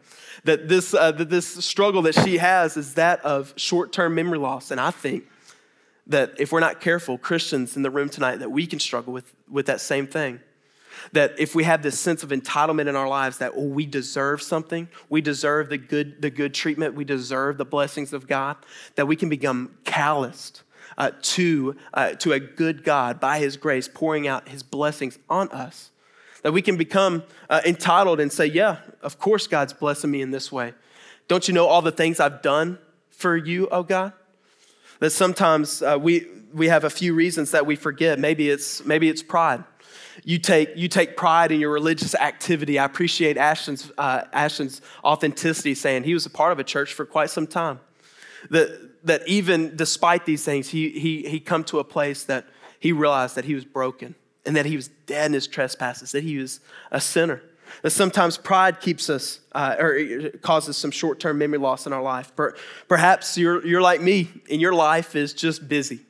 that 0.44 0.68
this, 0.68 0.94
uh, 0.94 1.12
that 1.12 1.30
this 1.30 1.46
struggle 1.46 2.02
that 2.02 2.14
she 2.14 2.38
has 2.38 2.76
is 2.76 2.94
that 2.94 3.20
of 3.24 3.52
short 3.56 3.92
term 3.92 4.14
memory 4.14 4.38
loss. 4.38 4.70
And 4.70 4.80
I 4.80 4.90
think 4.90 5.24
that 6.06 6.34
if 6.38 6.52
we're 6.52 6.60
not 6.60 6.80
careful, 6.80 7.16
Christians 7.18 7.76
in 7.76 7.82
the 7.82 7.90
room 7.90 8.08
tonight, 8.08 8.36
that 8.36 8.50
we 8.50 8.66
can 8.66 8.78
struggle 8.78 9.12
with, 9.12 9.34
with 9.50 9.66
that 9.66 9.80
same 9.80 10.06
thing. 10.06 10.40
That 11.12 11.34
if 11.38 11.54
we 11.54 11.64
have 11.64 11.82
this 11.82 11.98
sense 11.98 12.22
of 12.22 12.30
entitlement 12.30 12.88
in 12.88 12.94
our 12.94 13.08
lives 13.08 13.38
that 13.38 13.52
oh, 13.56 13.66
we 13.66 13.84
deserve 13.84 14.40
something, 14.40 14.88
we 15.08 15.20
deserve 15.20 15.68
the 15.68 15.78
good, 15.78 16.22
the 16.22 16.30
good 16.30 16.54
treatment, 16.54 16.94
we 16.94 17.04
deserve 17.04 17.58
the 17.58 17.64
blessings 17.64 18.12
of 18.12 18.26
God, 18.28 18.56
that 18.94 19.06
we 19.06 19.16
can 19.16 19.28
become 19.28 19.76
calloused 19.84 20.62
uh, 20.96 21.10
to, 21.22 21.74
uh, 21.94 22.10
to 22.12 22.32
a 22.32 22.38
good 22.38 22.84
God 22.84 23.18
by 23.18 23.38
His 23.38 23.56
grace, 23.56 23.88
pouring 23.92 24.28
out 24.28 24.48
His 24.48 24.62
blessings 24.62 25.18
on 25.28 25.48
us 25.48 25.90
that 26.44 26.52
we 26.52 26.60
can 26.60 26.76
become 26.76 27.24
uh, 27.48 27.62
entitled 27.64 28.20
and 28.20 28.30
say, 28.30 28.44
Yeah, 28.44 28.76
of 29.02 29.18
course 29.18 29.46
God's 29.46 29.72
blessing 29.72 30.10
me 30.10 30.20
in 30.20 30.30
this 30.30 30.52
way. 30.52 30.74
Don't 31.26 31.48
you 31.48 31.54
know 31.54 31.66
all 31.66 31.80
the 31.80 31.90
things 31.90 32.20
I've 32.20 32.42
done 32.42 32.78
for 33.08 33.34
you, 33.34 33.66
oh 33.72 33.82
God? 33.82 34.12
That 35.00 35.10
sometimes 35.10 35.80
uh, 35.80 35.98
we, 35.98 36.26
we 36.52 36.68
have 36.68 36.84
a 36.84 36.90
few 36.90 37.14
reasons 37.14 37.50
that 37.52 37.64
we 37.64 37.76
forget. 37.76 38.18
Maybe 38.18 38.50
it's, 38.50 38.84
maybe 38.84 39.08
it's 39.08 39.22
pride. 39.22 39.64
You 40.22 40.38
take, 40.38 40.76
you 40.76 40.86
take 40.86 41.16
pride 41.16 41.50
in 41.50 41.60
your 41.60 41.72
religious 41.72 42.14
activity. 42.14 42.78
I 42.78 42.84
appreciate 42.84 43.38
Ashton's, 43.38 43.90
uh, 43.96 44.24
Ashton's 44.34 44.82
authenticity, 45.02 45.74
saying 45.74 46.04
he 46.04 46.12
was 46.12 46.26
a 46.26 46.30
part 46.30 46.52
of 46.52 46.58
a 46.58 46.64
church 46.64 46.92
for 46.92 47.06
quite 47.06 47.30
some 47.30 47.46
time. 47.46 47.80
That, 48.50 48.90
that 49.04 49.26
even 49.26 49.76
despite 49.76 50.26
these 50.26 50.44
things, 50.44 50.68
he, 50.68 50.90
he, 50.90 51.22
he 51.22 51.40
come 51.40 51.64
to 51.64 51.78
a 51.78 51.84
place 51.84 52.24
that 52.24 52.46
he 52.78 52.92
realized 52.92 53.34
that 53.36 53.46
he 53.46 53.54
was 53.54 53.64
broken 53.64 54.14
and 54.46 54.56
that 54.56 54.66
he 54.66 54.76
was 54.76 54.88
dead 55.06 55.26
in 55.26 55.32
his 55.32 55.46
trespasses, 55.46 56.12
that 56.12 56.22
he 56.22 56.38
was 56.38 56.60
a 56.90 57.00
sinner. 57.00 57.42
That 57.82 57.90
sometimes 57.90 58.36
pride 58.36 58.80
keeps 58.80 59.10
us, 59.10 59.40
uh, 59.52 59.76
or 59.78 60.30
causes 60.42 60.76
some 60.76 60.90
short 60.90 61.18
term 61.18 61.38
memory 61.38 61.58
loss 61.58 61.86
in 61.86 61.92
our 61.92 62.02
life. 62.02 62.32
Perhaps 62.88 63.36
you're, 63.36 63.66
you're 63.66 63.82
like 63.82 64.00
me, 64.00 64.28
and 64.50 64.60
your 64.60 64.74
life 64.74 65.16
is 65.16 65.32
just 65.32 65.68
busy. 65.68 66.00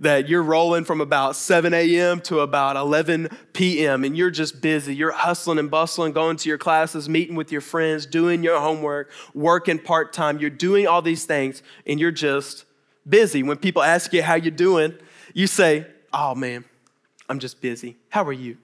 That 0.00 0.28
you're 0.28 0.42
rolling 0.42 0.84
from 0.84 1.00
about 1.00 1.36
7 1.36 1.72
a.m. 1.72 2.20
to 2.22 2.40
about 2.40 2.76
11 2.76 3.28
p.m., 3.52 4.04
and 4.04 4.16
you're 4.16 4.30
just 4.30 4.60
busy. 4.60 4.94
You're 4.94 5.12
hustling 5.12 5.58
and 5.58 5.70
bustling, 5.70 6.12
going 6.12 6.36
to 6.38 6.48
your 6.48 6.58
classes, 6.58 7.08
meeting 7.08 7.36
with 7.36 7.52
your 7.52 7.60
friends, 7.60 8.04
doing 8.04 8.42
your 8.42 8.60
homework, 8.60 9.10
working 9.32 9.78
part 9.78 10.12
time. 10.12 10.38
You're 10.38 10.50
doing 10.50 10.86
all 10.86 11.00
these 11.00 11.24
things, 11.24 11.62
and 11.86 12.00
you're 12.00 12.10
just 12.10 12.64
busy. 13.08 13.42
When 13.42 13.56
people 13.56 13.82
ask 13.82 14.12
you 14.12 14.22
how 14.22 14.34
you're 14.34 14.50
doing, 14.50 14.94
you 15.32 15.46
say, 15.46 15.86
Oh 16.12 16.34
man, 16.34 16.64
I'm 17.28 17.38
just 17.38 17.60
busy. 17.60 17.96
How 18.08 18.24
are 18.24 18.32
you? 18.32 18.58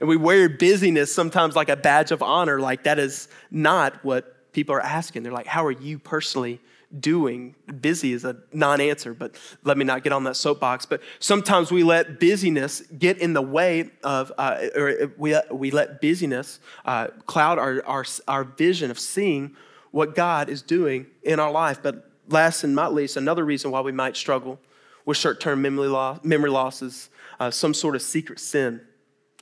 And 0.00 0.08
we 0.08 0.16
wear 0.16 0.48
busyness 0.48 1.12
sometimes 1.14 1.56
like 1.56 1.68
a 1.68 1.76
badge 1.76 2.10
of 2.10 2.22
honor, 2.22 2.60
like 2.60 2.84
that 2.84 2.98
is 2.98 3.28
not 3.50 4.04
what 4.04 4.52
people 4.52 4.74
are 4.74 4.80
asking. 4.80 5.22
They're 5.22 5.32
like, 5.32 5.46
How 5.46 5.64
are 5.64 5.72
you 5.72 5.98
personally 5.98 6.60
doing? 7.00 7.54
Busy 7.80 8.12
is 8.12 8.24
a 8.24 8.36
non 8.52 8.80
answer, 8.80 9.14
but 9.14 9.34
let 9.64 9.76
me 9.76 9.84
not 9.84 10.02
get 10.02 10.12
on 10.12 10.24
that 10.24 10.36
soapbox. 10.36 10.86
But 10.86 11.00
sometimes 11.18 11.70
we 11.70 11.82
let 11.82 12.20
busyness 12.20 12.82
get 12.98 13.18
in 13.18 13.32
the 13.32 13.42
way 13.42 13.90
of, 14.02 14.32
uh, 14.38 14.66
or 14.74 15.12
we, 15.16 15.36
we 15.50 15.70
let 15.70 16.00
busyness 16.00 16.60
uh, 16.84 17.08
cloud 17.26 17.58
our, 17.58 17.82
our, 17.86 18.04
our 18.26 18.44
vision 18.44 18.90
of 18.90 18.98
seeing 18.98 19.56
what 19.90 20.14
God 20.14 20.48
is 20.48 20.62
doing 20.62 21.06
in 21.22 21.40
our 21.40 21.50
life. 21.50 21.80
But 21.82 22.10
last 22.28 22.64
and 22.64 22.74
not 22.74 22.94
least, 22.94 23.16
another 23.16 23.44
reason 23.44 23.70
why 23.70 23.80
we 23.80 23.92
might 23.92 24.16
struggle 24.16 24.58
with 25.04 25.16
short 25.16 25.40
term 25.40 25.62
memory, 25.62 25.88
loss, 25.88 26.22
memory 26.22 26.50
loss 26.50 26.82
is 26.82 27.08
uh, 27.40 27.50
some 27.50 27.74
sort 27.74 27.94
of 27.94 28.02
secret 28.02 28.40
sin 28.40 28.80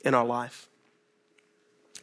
in 0.05 0.15
our 0.15 0.25
life. 0.25 0.69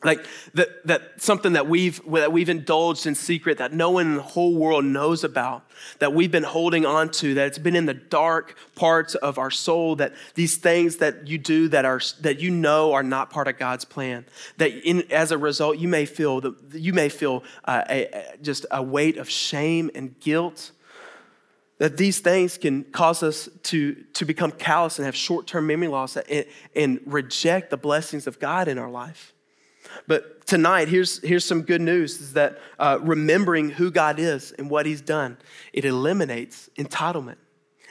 Like 0.04 0.26
that, 0.54 0.86
that 0.86 1.22
something 1.22 1.54
that 1.54 1.68
we've 1.68 2.02
that 2.12 2.32
we've 2.32 2.50
indulged 2.50 3.08
in 3.08 3.16
secret 3.16 3.58
that 3.60 3.74
no 3.74 3.92
one 3.92 4.08
in 4.08 4.16
the 4.16 4.22
whole 4.22 4.54
world 4.54 4.84
knows 4.84 5.24
about 5.24 5.66
that 6.00 6.14
we've 6.14 6.32
been 6.32 6.44
holding 6.44 6.86
on 6.86 7.10
to 7.12 7.34
that 7.36 7.48
it's 7.48 7.58
been 7.58 7.76
in 7.76 7.86
the 7.86 7.94
dark 7.94 8.58
parts 8.76 9.16
of 9.16 9.38
our 9.38 9.52
soul 9.52 9.96
that 9.96 10.14
these 10.36 10.58
things 10.58 10.98
that 10.98 11.28
you 11.28 11.38
do 11.38 11.70
that 11.70 11.86
are 11.86 12.02
that 12.22 12.40
you 12.40 12.52
know 12.52 12.92
are 12.92 13.04
not 13.04 13.30
part 13.30 13.48
of 13.48 13.58
god's 13.58 13.86
plan 13.86 14.26
that 14.58 14.72
in, 14.88 15.10
as 15.12 15.32
a 15.32 15.38
result 15.38 15.78
you 15.78 15.88
may 15.88 16.06
feel 16.06 16.42
the, 16.42 16.54
you 16.74 16.94
may 16.94 17.10
feel 17.10 17.44
uh, 17.66 17.84
a, 17.90 18.06
a, 18.06 18.38
just 18.42 18.66
a 18.72 18.84
weight 18.84 19.18
of 19.18 19.30
shame 19.30 19.90
and 19.96 20.20
guilt 20.20 20.72
that 21.80 21.98
these 21.98 22.20
things 22.20 22.58
can 22.58 22.84
cause 22.84 23.24
us 23.24 23.50
to, 23.64 23.96
to 24.14 24.26
become 24.26 24.52
callous 24.52 25.00
and 25.00 25.06
have 25.06 25.16
short-term 25.16 25.68
memory 25.68 25.88
loss 25.88 26.16
and, 26.16 26.46
and 26.76 27.00
reject 27.06 27.70
the 27.70 27.78
blessings 27.78 28.28
of 28.28 28.40
god 28.40 28.68
in 28.68 28.78
our 28.78 28.90
life 28.90 29.34
but 30.08 30.46
tonight, 30.46 30.88
here's, 30.88 31.20
here's 31.22 31.46
some 31.46 31.64
good 31.64 31.82
news 31.82 32.20
is 32.20 32.34
that 32.34 32.60
uh, 32.80 33.00
remembering 33.02 33.70
who 33.70 33.92
God 33.92 34.20
is 34.20 34.52
and 34.54 34.70
what 34.70 34.86
He's 34.86 35.02
done, 35.02 35.38
it 35.72 35.86
eliminates 35.86 36.70
entitlement. 36.78 37.38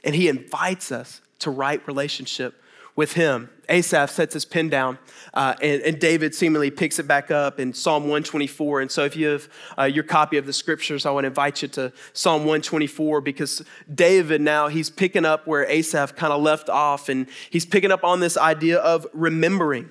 And 0.05 0.15
He 0.15 0.29
invites 0.29 0.93
us 0.93 1.21
to 1.41 1.51
right 1.51 1.87
relationship 1.87 2.55
with 2.97 3.15
Him. 3.15 3.51
Asaph 3.69 4.11
sets 4.11 4.35
his 4.35 4.45
pen 4.45 4.69
down, 4.69 4.99
uh, 5.33 5.55
and, 5.63 5.81
and, 5.83 5.99
David 5.99 6.35
seemingly 6.35 6.71
picks 6.71 6.99
it 6.99 7.07
back 7.09 7.31
up 7.31 7.59
in 7.59 7.73
Psalm 7.73 8.03
124. 8.03 8.83
And 8.83 8.91
so, 8.91 9.05
if 9.05 9.17
you 9.17 9.29
have 9.29 9.49
uh, 9.79 9.85
your 9.85 10.05
copy 10.05 10.37
of 10.37 10.47
the 10.47 10.53
scriptures, 10.53 11.07
I 11.07 11.11
want 11.11 11.25
to 11.25 11.29
invite 11.29 11.63
you 11.63 11.69
to 11.69 11.93
Psalm 12.13 12.41
124 12.41 13.21
because 13.21 13.63
David 13.93 14.41
now 14.41 14.69
he's 14.69 14.91
picking 14.91 15.25
up 15.25 15.47
where 15.47 15.65
Asaph 15.67 16.17
kind 16.17 16.33
of 16.33 16.43
left 16.43 16.69
off, 16.69 17.09
and 17.09 17.27
he's 17.51 17.65
picking 17.65 17.93
up 17.93 18.05
on 18.05 18.21
this 18.21 18.37
idea 18.37 18.79
of 18.79 19.07
remembering. 19.13 19.89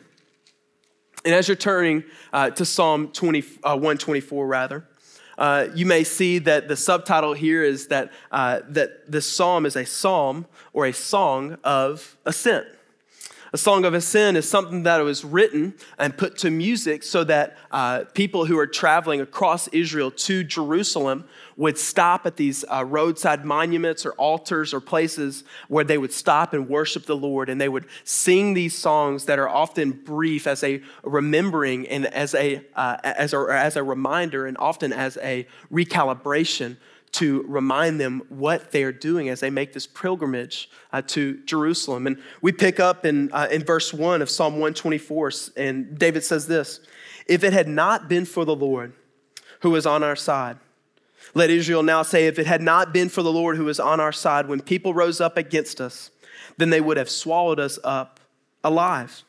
And 1.24 1.34
as 1.34 1.48
you're 1.48 1.58
turning 1.58 2.04
uh, 2.34 2.50
to 2.52 2.66
Psalm 2.66 3.10
20, 3.10 3.44
uh, 3.64 3.76
124, 3.76 4.48
rather, 4.48 4.88
uh, 5.38 5.68
you 5.74 5.86
may 5.86 6.04
see 6.04 6.40
that 6.40 6.68
the 6.68 6.76
subtitle 6.76 7.34
here 7.34 7.64
is 7.64 7.88
that, 7.88 8.12
uh, 8.32 8.60
that 8.68 9.12
this 9.12 9.28
psalm 9.28 9.66
is 9.66 9.76
a 9.76 9.86
psalm 9.86 10.46
or 10.74 10.86
a 10.86 10.94
song 10.94 11.58
of 11.64 12.18
ascent. 12.26 12.68
A 13.54 13.58
song 13.58 13.84
of 13.84 13.94
ascent 13.94 14.38
is 14.38 14.48
something 14.48 14.84
that 14.84 15.04
was 15.04 15.26
written 15.26 15.74
and 15.98 16.16
put 16.16 16.38
to 16.38 16.50
music 16.50 17.04
so 17.04 17.26
that 17.26 17.58
uh, 17.70 18.06
people 18.14 18.46
who 18.46 18.58
are 18.58 18.66
traveling 18.66 19.20
across 19.20 19.68
Israel 19.70 20.10
to 20.10 20.46
Jerusalem 20.46 21.26
would 21.58 21.78
stop 21.78 22.26
at 22.26 22.38
these 22.38 22.64
uh, 22.72 22.86
roadside 22.86 23.44
monuments 23.44 24.06
or 24.06 24.14
altars 24.14 24.74
or 24.74 24.80
places 24.80 25.44
where 25.68 25.84
they 25.84 25.98
would 25.98 26.14
stop 26.14 26.54
and 26.54 26.70
worship 26.70 27.06
the 27.06 27.16
Lord. 27.18 27.50
And 27.50 27.60
they 27.60 27.68
would 27.68 27.88
sing 28.06 28.54
these 28.54 28.78
songs 28.78 29.26
that 29.26 29.38
are 29.38 29.50
often 29.50 29.92
brief 29.92 30.48
as 30.48 30.64
a 30.64 30.82
remembering 31.04 31.86
and 31.90 32.06
as 32.06 32.34
a, 32.34 32.64
uh, 32.78 32.98
as 33.04 33.34
a, 33.34 33.46
as 33.50 33.76
a 33.76 33.84
reminder 33.84 34.46
and 34.46 34.58
often 34.60 34.94
as 34.94 35.18
a 35.18 35.46
recalibration 35.70 36.78
to 37.14 37.44
remind 37.48 38.00
them 38.00 38.22
what 38.30 38.72
they're 38.72 38.94
doing 38.94 39.30
as 39.30 39.42
they 39.42 39.50
make 39.50 39.74
this 39.74 39.86
pilgrimage 39.86 40.70
uh, 40.94 41.02
to 41.08 41.44
Jerusalem. 41.46 42.08
And 42.08 42.18
we 42.42 42.52
pick 42.52 42.80
up 42.80 43.06
in, 43.06 43.32
uh, 43.34 43.48
in 43.52 43.64
verse 43.64 43.94
1 43.94 44.22
of 44.22 44.30
Psalm 44.30 44.54
124, 44.54 45.32
and 45.58 45.98
David 45.98 46.24
says 46.24 46.48
this 46.48 46.80
If 47.28 47.44
it 47.44 47.54
had 47.54 47.68
not 47.68 48.08
been 48.08 48.26
for 48.26 48.46
the 48.46 48.56
Lord 48.56 48.94
who 49.60 49.72
was 49.72 49.86
on 49.86 50.04
our 50.04 50.16
side, 50.16 50.58
let 51.34 51.50
Israel 51.50 51.84
now 51.84 52.02
say, 52.02 52.28
If 52.28 52.40
it 52.40 52.48
had 52.48 52.62
not 52.62 52.94
been 52.94 53.10
for 53.10 53.24
the 53.24 53.32
Lord 53.32 53.58
who 53.58 53.66
was 53.66 53.80
on 53.80 54.00
our 54.00 54.14
side, 54.14 54.48
when 54.48 54.62
people 54.62 54.94
rose 54.94 55.20
up 55.20 55.38
against 55.38 55.82
us, 55.82 56.12
then 56.58 56.70
they 56.70 56.82
would 56.82 56.98
have 56.98 57.10
swallowed 57.10 57.60
us 57.60 57.78
up 57.84 58.20
alive. 58.64 59.24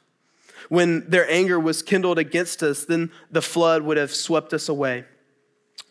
When 0.69 1.09
their 1.11 1.29
anger 1.31 1.59
was 1.59 1.83
kindled 1.83 2.19
against 2.19 2.63
us, 2.63 2.85
then 2.85 3.11
the 3.31 3.43
flood 3.43 3.83
would 3.83 3.97
have 3.97 4.15
swept 4.15 4.53
us 4.53 4.69
away. 4.69 5.05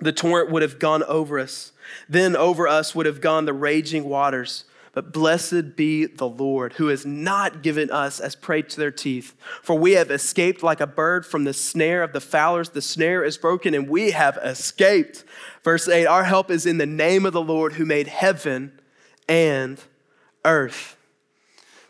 The 0.02 0.12
torrent 0.12 0.50
would 0.50 0.62
have 0.62 0.80
gone 0.80 1.04
over 1.04 1.40
us. 1.40 1.72
Then 2.10 2.36
over 2.36 2.68
us 2.68 2.96
would 2.96 3.06
have 3.06 3.22
gone 3.22 3.46
the 3.46 3.54
raging 3.54 4.06
waters. 4.06 4.66
But 4.94 5.14
blessed 5.14 5.78
be 5.78 6.06
the 6.06 6.28
Lord, 6.28 6.74
who 6.74 6.88
has 6.88 7.06
not 7.06 7.64
given 7.64 7.90
us 7.90 8.20
as 8.20 8.36
prey 8.36 8.62
to 8.64 8.78
their 8.78 8.92
teeth. 8.92 9.34
For 9.62 9.78
we 9.78 9.94
have 9.94 10.12
escaped 10.12 10.64
like 10.64 10.82
a 10.82 10.88
bird 10.88 11.26
from 11.26 11.46
the 11.46 11.54
snare 11.54 12.04
of 12.04 12.12
the 12.12 12.20
fowlers. 12.20 12.70
The 12.70 12.82
snare 12.82 13.24
is 13.24 13.38
broken, 13.38 13.74
and 13.74 13.88
we 13.88 14.12
have 14.12 14.38
escaped. 14.44 15.24
Verse 15.64 15.88
8 15.88 16.06
Our 16.08 16.26
help 16.26 16.52
is 16.52 16.66
in 16.66 16.78
the 16.78 16.86
name 16.86 17.26
of 17.26 17.32
the 17.32 17.42
Lord, 17.42 17.74
who 17.74 17.86
made 17.86 18.08
heaven 18.08 18.82
and 19.30 19.82
earth. 20.44 20.98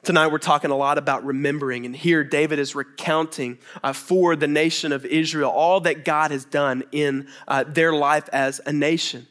Tonight, 0.04 0.30
we're 0.30 0.40
talking 0.40 0.72
a 0.72 0.76
lot 0.76 0.98
about 0.98 1.24
remembering, 1.24 1.86
and 1.86 1.96
here 1.96 2.24
David 2.24 2.58
is 2.58 2.74
recounting 2.74 3.60
uh, 3.84 3.94
for 3.94 4.36
the 4.36 4.48
nation 4.48 4.94
of 4.94 5.06
Israel 5.06 5.52
all 5.52 5.80
that 5.82 6.04
God 6.04 6.32
has 6.32 6.44
done 6.44 6.84
in 6.92 7.28
uh, 7.48 7.66
their 7.68 7.94
life 7.94 8.28
as 8.34 8.60
a 8.66 8.74
nation. 8.74 9.28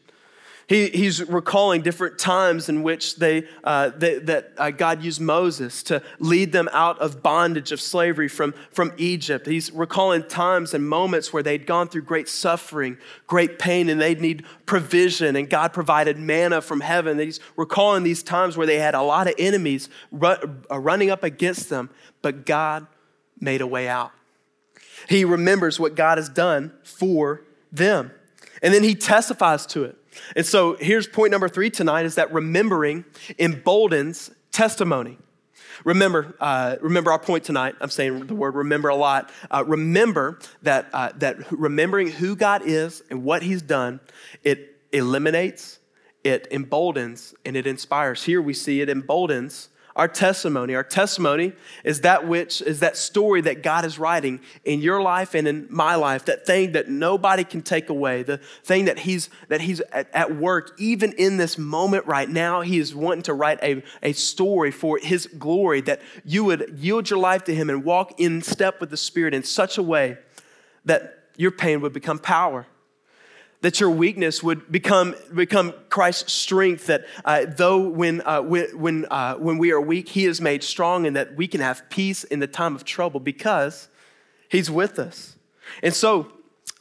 He, 0.70 0.86
he's 0.90 1.28
recalling 1.28 1.82
different 1.82 2.16
times 2.16 2.68
in 2.68 2.84
which 2.84 3.16
they, 3.16 3.48
uh, 3.64 3.88
they 3.88 4.20
that 4.20 4.52
uh, 4.56 4.70
God 4.70 5.02
used 5.02 5.20
Moses 5.20 5.82
to 5.82 6.00
lead 6.20 6.52
them 6.52 6.68
out 6.72 6.96
of 7.00 7.24
bondage 7.24 7.72
of 7.72 7.80
slavery 7.80 8.28
from, 8.28 8.54
from 8.70 8.92
Egypt. 8.96 9.46
He's 9.46 9.72
recalling 9.72 10.22
times 10.22 10.72
and 10.72 10.88
moments 10.88 11.32
where 11.32 11.42
they'd 11.42 11.66
gone 11.66 11.88
through 11.88 12.02
great 12.02 12.28
suffering, 12.28 12.98
great 13.26 13.58
pain, 13.58 13.88
and 13.88 14.00
they'd 14.00 14.20
need 14.20 14.44
provision, 14.64 15.34
and 15.34 15.50
God 15.50 15.72
provided 15.72 16.18
manna 16.18 16.60
from 16.60 16.82
heaven. 16.82 17.18
He's 17.18 17.40
recalling 17.56 18.04
these 18.04 18.22
times 18.22 18.56
where 18.56 18.68
they 18.68 18.78
had 18.78 18.94
a 18.94 19.02
lot 19.02 19.26
of 19.26 19.34
enemies 19.40 19.88
run, 20.12 20.62
uh, 20.70 20.78
running 20.78 21.10
up 21.10 21.24
against 21.24 21.68
them, 21.68 21.90
but 22.22 22.46
God 22.46 22.86
made 23.40 23.60
a 23.60 23.66
way 23.66 23.88
out. 23.88 24.12
He 25.08 25.24
remembers 25.24 25.80
what 25.80 25.96
God 25.96 26.16
has 26.18 26.28
done 26.28 26.72
for 26.84 27.42
them. 27.72 28.12
And 28.62 28.72
then 28.72 28.84
he 28.84 28.94
testifies 28.94 29.66
to 29.66 29.82
it. 29.82 29.96
And 30.36 30.46
so 30.46 30.76
here's 30.76 31.06
point 31.06 31.30
number 31.30 31.48
three 31.48 31.70
tonight 31.70 32.06
is 32.06 32.16
that 32.16 32.32
remembering 32.32 33.04
emboldens 33.38 34.30
testimony. 34.52 35.18
Remember, 35.84 36.34
uh, 36.40 36.76
remember 36.80 37.10
our 37.10 37.18
point 37.18 37.44
tonight. 37.44 37.74
I'm 37.80 37.90
saying 37.90 38.26
the 38.26 38.34
word 38.34 38.54
remember 38.54 38.88
a 38.88 38.96
lot. 38.96 39.32
Uh, 39.50 39.64
remember 39.66 40.38
that, 40.62 40.88
uh, 40.92 41.10
that 41.16 41.50
remembering 41.50 42.08
who 42.08 42.36
God 42.36 42.62
is 42.64 43.02
and 43.10 43.24
what 43.24 43.42
He's 43.42 43.62
done, 43.62 44.00
it 44.42 44.76
eliminates, 44.92 45.78
it 46.22 46.46
emboldens, 46.50 47.34
and 47.44 47.56
it 47.56 47.66
inspires. 47.66 48.24
Here 48.24 48.42
we 48.42 48.52
see 48.52 48.82
it 48.82 48.90
emboldens 48.90 49.69
our 49.96 50.08
testimony. 50.08 50.74
Our 50.74 50.84
testimony 50.84 51.52
is 51.84 52.02
that 52.02 52.26
which 52.26 52.62
is 52.62 52.80
that 52.80 52.96
story 52.96 53.40
that 53.42 53.62
God 53.62 53.84
is 53.84 53.98
writing 53.98 54.40
in 54.64 54.80
your 54.80 55.02
life 55.02 55.34
and 55.34 55.48
in 55.48 55.66
my 55.70 55.94
life, 55.94 56.24
that 56.26 56.46
thing 56.46 56.72
that 56.72 56.88
nobody 56.88 57.44
can 57.44 57.62
take 57.62 57.88
away, 57.88 58.22
the 58.22 58.38
thing 58.64 58.84
that 58.86 59.00
He's 59.00 59.30
that 59.48 59.60
He's 59.60 59.80
at, 59.92 60.08
at 60.14 60.36
work, 60.36 60.72
even 60.78 61.12
in 61.12 61.36
this 61.36 61.58
moment 61.58 62.06
right 62.06 62.28
now, 62.28 62.60
He 62.60 62.78
is 62.78 62.94
wanting 62.94 63.22
to 63.22 63.34
write 63.34 63.58
a, 63.62 63.82
a 64.02 64.12
story 64.12 64.70
for 64.70 64.98
His 64.98 65.26
glory, 65.26 65.80
that 65.82 66.00
you 66.24 66.44
would 66.44 66.78
yield 66.78 67.10
your 67.10 67.18
life 67.18 67.44
to 67.44 67.54
Him 67.54 67.68
and 67.68 67.84
walk 67.84 68.20
in 68.20 68.42
step 68.42 68.80
with 68.80 68.90
the 68.90 68.96
Spirit 68.96 69.34
in 69.34 69.42
such 69.42 69.78
a 69.78 69.82
way 69.82 70.18
that 70.84 71.24
your 71.36 71.50
pain 71.50 71.80
would 71.80 71.92
become 71.92 72.18
power 72.18 72.66
that 73.62 73.78
your 73.80 73.90
weakness 73.90 74.42
would 74.42 74.70
become, 74.72 75.14
become 75.34 75.74
Christ's 75.88 76.32
strength, 76.32 76.86
that 76.86 77.04
uh, 77.24 77.44
though 77.46 77.78
when, 77.78 78.22
uh, 78.22 78.40
when, 78.42 79.06
uh, 79.10 79.34
when 79.34 79.58
we 79.58 79.70
are 79.70 79.80
weak, 79.80 80.08
He 80.08 80.24
is 80.24 80.40
made 80.40 80.62
strong, 80.62 81.06
and 81.06 81.16
that 81.16 81.36
we 81.36 81.46
can 81.46 81.60
have 81.60 81.88
peace 81.90 82.24
in 82.24 82.38
the 82.38 82.46
time 82.46 82.74
of 82.74 82.84
trouble 82.84 83.20
because 83.20 83.88
He's 84.48 84.70
with 84.70 84.98
us. 84.98 85.36
And 85.82 85.94
so, 85.94 86.32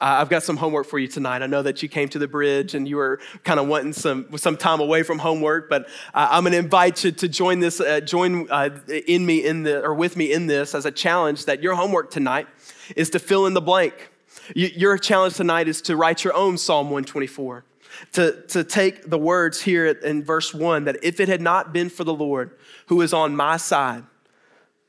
uh, 0.02 0.20
I've 0.22 0.30
got 0.30 0.44
some 0.44 0.56
homework 0.56 0.88
for 0.88 0.98
you 0.98 1.10
tonight. 1.10 1.42
I 1.42 1.48
know 1.48 1.62
that 1.62 1.84
you 1.84 1.90
came 1.90 2.08
to 2.10 2.20
the 2.20 2.28
bridge 2.28 2.74
and 2.74 2.88
you 2.88 2.96
were 2.96 3.20
kind 3.44 3.60
of 3.60 3.68
wanting 3.68 3.92
some, 3.92 4.38
some 4.38 4.56
time 4.56 4.80
away 4.80 5.04
from 5.04 5.20
homework, 5.20 5.70
but 5.70 5.88
uh, 6.14 6.30
I'm 6.32 6.44
going 6.44 6.54
to 6.54 6.58
invite 6.58 7.04
you 7.04 7.12
to 7.12 7.28
join 7.28 7.60
this, 7.60 7.82
uh, 7.82 8.00
join 8.00 8.48
in 8.88 9.26
me 9.26 9.46
in 9.46 9.64
the, 9.64 9.84
or 9.84 9.94
with 9.94 10.16
me 10.16 10.32
in 10.32 10.48
this 10.48 10.74
as 10.74 10.86
a 10.86 10.92
challenge 10.92 11.46
that 11.46 11.62
your 11.62 11.76
homework 11.76 12.12
tonight 12.12 12.48
is 12.96 13.10
to 13.10 13.20
fill 13.20 13.46
in 13.46 13.54
the 13.54 13.62
blank. 13.62 14.09
Your 14.56 14.98
challenge 14.98 15.36
tonight 15.36 15.68
is 15.68 15.82
to 15.84 15.96
write 15.96 16.24
your 16.24 16.34
own 16.34 16.58
Psalm 16.58 16.88
124, 16.88 17.66
to, 18.14 18.42
to 18.48 18.64
take 18.64 19.10
the 19.10 19.18
words 19.18 19.62
here 19.62 19.88
in 19.88 20.24
verse 20.24 20.54
1 20.54 20.86
that 20.86 20.98
if 21.04 21.20
it 21.20 21.28
had 21.28 21.42
not 21.42 21.74
been 21.74 21.90
for 21.90 22.04
the 22.04 22.14
Lord 22.14 22.58
who 22.88 23.02
is 23.02 23.14
on 23.14 23.36
my 23.36 23.58
side, 23.58 24.04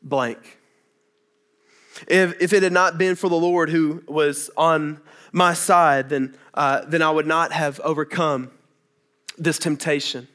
blank. 0.02 0.58
If, 2.08 2.40
if 2.40 2.52
it 2.52 2.62
had 2.62 2.72
not 2.72 2.98
been 2.98 3.16
for 3.16 3.28
the 3.28 3.36
Lord 3.36 3.68
who 3.68 4.02
was 4.06 4.50
on 4.56 5.00
my 5.32 5.52
side, 5.52 6.08
then, 6.08 6.36
uh, 6.54 6.84
then 6.86 7.02
I 7.02 7.10
would 7.10 7.26
not 7.26 7.52
have 7.52 7.78
overcome 7.80 8.50
this 9.36 9.58
temptation. 9.58 10.28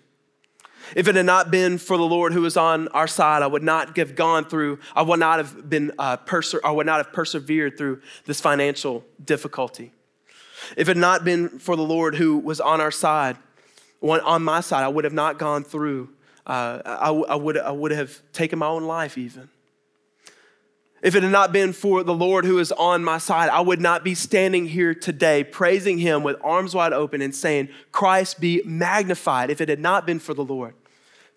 If 0.95 1.07
it 1.07 1.15
had 1.15 1.25
not 1.25 1.51
been 1.51 1.77
for 1.77 1.97
the 1.97 2.03
Lord 2.03 2.33
who 2.33 2.41
was 2.41 2.57
on 2.57 2.87
our 2.89 3.07
side, 3.07 3.41
I 3.41 3.47
would 3.47 3.63
not 3.63 3.97
have 3.97 4.15
gone 4.15 4.45
through, 4.45 4.79
I 4.95 5.01
would 5.01 5.19
not 5.19 5.39
have 5.39 5.69
been, 5.69 5.91
uh, 5.97 6.17
perse- 6.17 6.55
I 6.63 6.71
would 6.71 6.85
not 6.85 6.97
have 6.97 7.13
persevered 7.13 7.77
through 7.77 8.01
this 8.25 8.41
financial 8.41 9.03
difficulty. 9.23 9.91
If 10.77 10.87
it 10.87 10.95
had 10.95 10.97
not 10.97 11.23
been 11.23 11.59
for 11.59 11.75
the 11.75 11.83
Lord 11.83 12.15
who 12.15 12.37
was 12.37 12.59
on 12.59 12.81
our 12.81 12.91
side, 12.91 13.37
on 14.01 14.43
my 14.43 14.61
side, 14.61 14.83
I 14.83 14.87
would 14.87 15.03
have 15.03 15.13
not 15.13 15.39
gone 15.39 15.63
through, 15.63 16.09
uh, 16.45 16.81
I, 16.85 17.09
I, 17.09 17.35
would, 17.35 17.57
I 17.57 17.71
would 17.71 17.91
have 17.91 18.21
taken 18.33 18.59
my 18.59 18.67
own 18.67 18.83
life 18.83 19.17
even. 19.17 19.49
If 21.05 21.13
it 21.13 21.21
had 21.21 21.31
not 21.31 21.51
been 21.51 21.71
for 21.71 22.01
the 22.01 22.15
Lord 22.15 22.45
who 22.45 22.57
is 22.57 22.71
on 22.71 23.03
my 23.03 23.19
side, 23.19 23.49
I 23.49 23.61
would 23.61 23.79
not 23.79 24.03
be 24.03 24.15
standing 24.15 24.65
here 24.65 24.95
today 24.95 25.43
praising 25.43 25.99
Him 25.99 26.23
with 26.23 26.35
arms 26.43 26.73
wide 26.73 26.93
open 26.93 27.21
and 27.21 27.33
saying, 27.35 27.69
Christ 27.91 28.41
be 28.41 28.63
magnified. 28.65 29.51
If 29.51 29.61
it 29.61 29.69
had 29.69 29.79
not 29.79 30.07
been 30.07 30.17
for 30.17 30.33
the 30.33 30.43
Lord, 30.43 30.73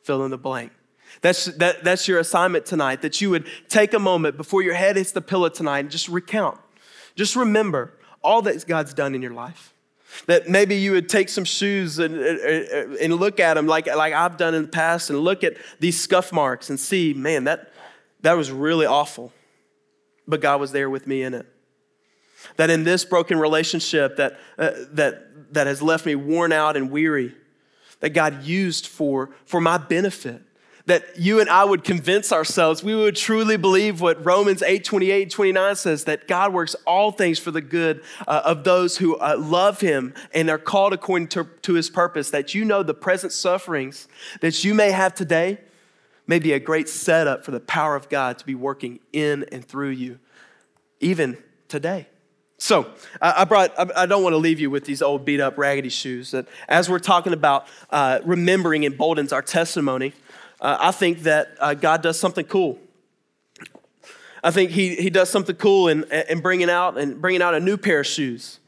fill 0.02 0.24
in 0.24 0.30
the 0.30 0.38
blank. 0.38 0.72
That's, 1.20 1.44
that, 1.56 1.84
that's 1.84 2.08
your 2.08 2.18
assignment 2.18 2.64
tonight, 2.64 3.02
that 3.02 3.20
you 3.20 3.28
would 3.28 3.46
take 3.68 3.92
a 3.92 3.98
moment 3.98 4.38
before 4.38 4.62
your 4.62 4.72
head 4.72 4.96
hits 4.96 5.12
the 5.12 5.20
pillow 5.20 5.50
tonight 5.50 5.80
and 5.80 5.90
just 5.90 6.08
recount. 6.08 6.58
Just 7.14 7.36
remember 7.36 7.92
all 8.24 8.40
that 8.40 8.66
God's 8.66 8.94
done 8.94 9.14
in 9.14 9.20
your 9.20 9.34
life. 9.34 9.74
That 10.24 10.48
maybe 10.48 10.76
you 10.76 10.92
would 10.92 11.10
take 11.10 11.28
some 11.28 11.44
shoes 11.44 11.98
and, 11.98 12.16
and 12.16 13.14
look 13.16 13.38
at 13.38 13.52
them 13.52 13.66
like, 13.66 13.86
like 13.86 14.14
I've 14.14 14.38
done 14.38 14.54
in 14.54 14.62
the 14.62 14.68
past 14.68 15.10
and 15.10 15.18
look 15.18 15.44
at 15.44 15.58
these 15.78 16.00
scuff 16.00 16.32
marks 16.32 16.70
and 16.70 16.80
see, 16.80 17.12
man, 17.12 17.44
that, 17.44 17.70
that 18.22 18.32
was 18.32 18.50
really 18.50 18.86
awful 18.86 19.30
but 20.28 20.42
God 20.42 20.60
was 20.60 20.70
there 20.70 20.90
with 20.90 21.06
me 21.06 21.22
in 21.22 21.34
it. 21.34 21.46
That 22.56 22.70
in 22.70 22.84
this 22.84 23.04
broken 23.04 23.38
relationship 23.38 24.16
that, 24.16 24.38
uh, 24.58 24.70
that, 24.92 25.54
that 25.54 25.66
has 25.66 25.82
left 25.82 26.06
me 26.06 26.14
worn 26.14 26.52
out 26.52 26.76
and 26.76 26.90
weary, 26.90 27.34
that 28.00 28.10
God 28.10 28.44
used 28.44 28.86
for, 28.86 29.30
for 29.44 29.60
my 29.60 29.78
benefit. 29.78 30.42
That 30.86 31.18
you 31.18 31.40
and 31.40 31.50
I 31.50 31.64
would 31.64 31.84
convince 31.84 32.32
ourselves, 32.32 32.82
we 32.82 32.94
would 32.94 33.14
truly 33.14 33.58
believe 33.58 34.00
what 34.00 34.24
Romans 34.24 34.62
8 34.62 34.84
28 34.84 35.30
29 35.30 35.76
says 35.76 36.04
that 36.04 36.26
God 36.26 36.54
works 36.54 36.74
all 36.86 37.10
things 37.10 37.38
for 37.38 37.50
the 37.50 37.60
good 37.60 38.02
uh, 38.26 38.40
of 38.44 38.64
those 38.64 38.96
who 38.96 39.16
uh, 39.16 39.36
love 39.38 39.82
Him 39.82 40.14
and 40.32 40.48
are 40.48 40.56
called 40.56 40.94
according 40.94 41.28
to, 41.28 41.44
to 41.62 41.74
His 41.74 41.90
purpose. 41.90 42.30
That 42.30 42.54
you 42.54 42.64
know 42.64 42.82
the 42.82 42.94
present 42.94 43.34
sufferings 43.34 44.08
that 44.40 44.64
you 44.64 44.72
may 44.72 44.90
have 44.90 45.14
today 45.14 45.58
may 46.28 46.38
be 46.38 46.52
a 46.52 46.60
great 46.60 46.88
setup 46.88 47.44
for 47.44 47.50
the 47.50 47.58
power 47.58 47.96
of 47.96 48.08
God 48.08 48.38
to 48.38 48.46
be 48.46 48.54
working 48.54 49.00
in 49.12 49.44
and 49.50 49.64
through 49.64 49.90
you, 49.90 50.20
even 51.00 51.36
today. 51.66 52.06
So, 52.58 52.88
I 53.22 53.44
brought, 53.44 53.72
I 53.96 54.06
don't 54.06 54.24
want 54.24 54.32
to 54.32 54.38
leave 54.38 54.58
you 54.58 54.68
with 54.68 54.84
these 54.84 55.00
old 55.00 55.24
beat 55.24 55.40
up 55.40 55.56
raggedy 55.56 55.88
shoes. 55.88 56.32
That 56.32 56.46
as 56.68 56.90
we're 56.90 56.98
talking 56.98 57.32
about 57.32 57.68
uh, 57.90 58.18
remembering 58.24 58.82
emboldens 58.82 59.32
our 59.32 59.42
testimony, 59.42 60.12
uh, 60.60 60.76
I 60.80 60.90
think 60.90 61.20
that 61.20 61.56
uh, 61.60 61.74
God 61.74 62.02
does 62.02 62.18
something 62.18 62.44
cool. 62.44 62.78
I 64.42 64.50
think 64.50 64.70
he, 64.70 64.96
he 64.96 65.08
does 65.08 65.30
something 65.30 65.56
cool 65.56 65.88
in, 65.88 66.04
in 66.28 66.40
bringing 66.40 66.68
out 66.68 66.98
and 66.98 67.20
bringing 67.20 67.42
out 67.42 67.54
a 67.54 67.60
new 67.60 67.76
pair 67.76 68.00
of 68.00 68.06
shoes 68.06 68.58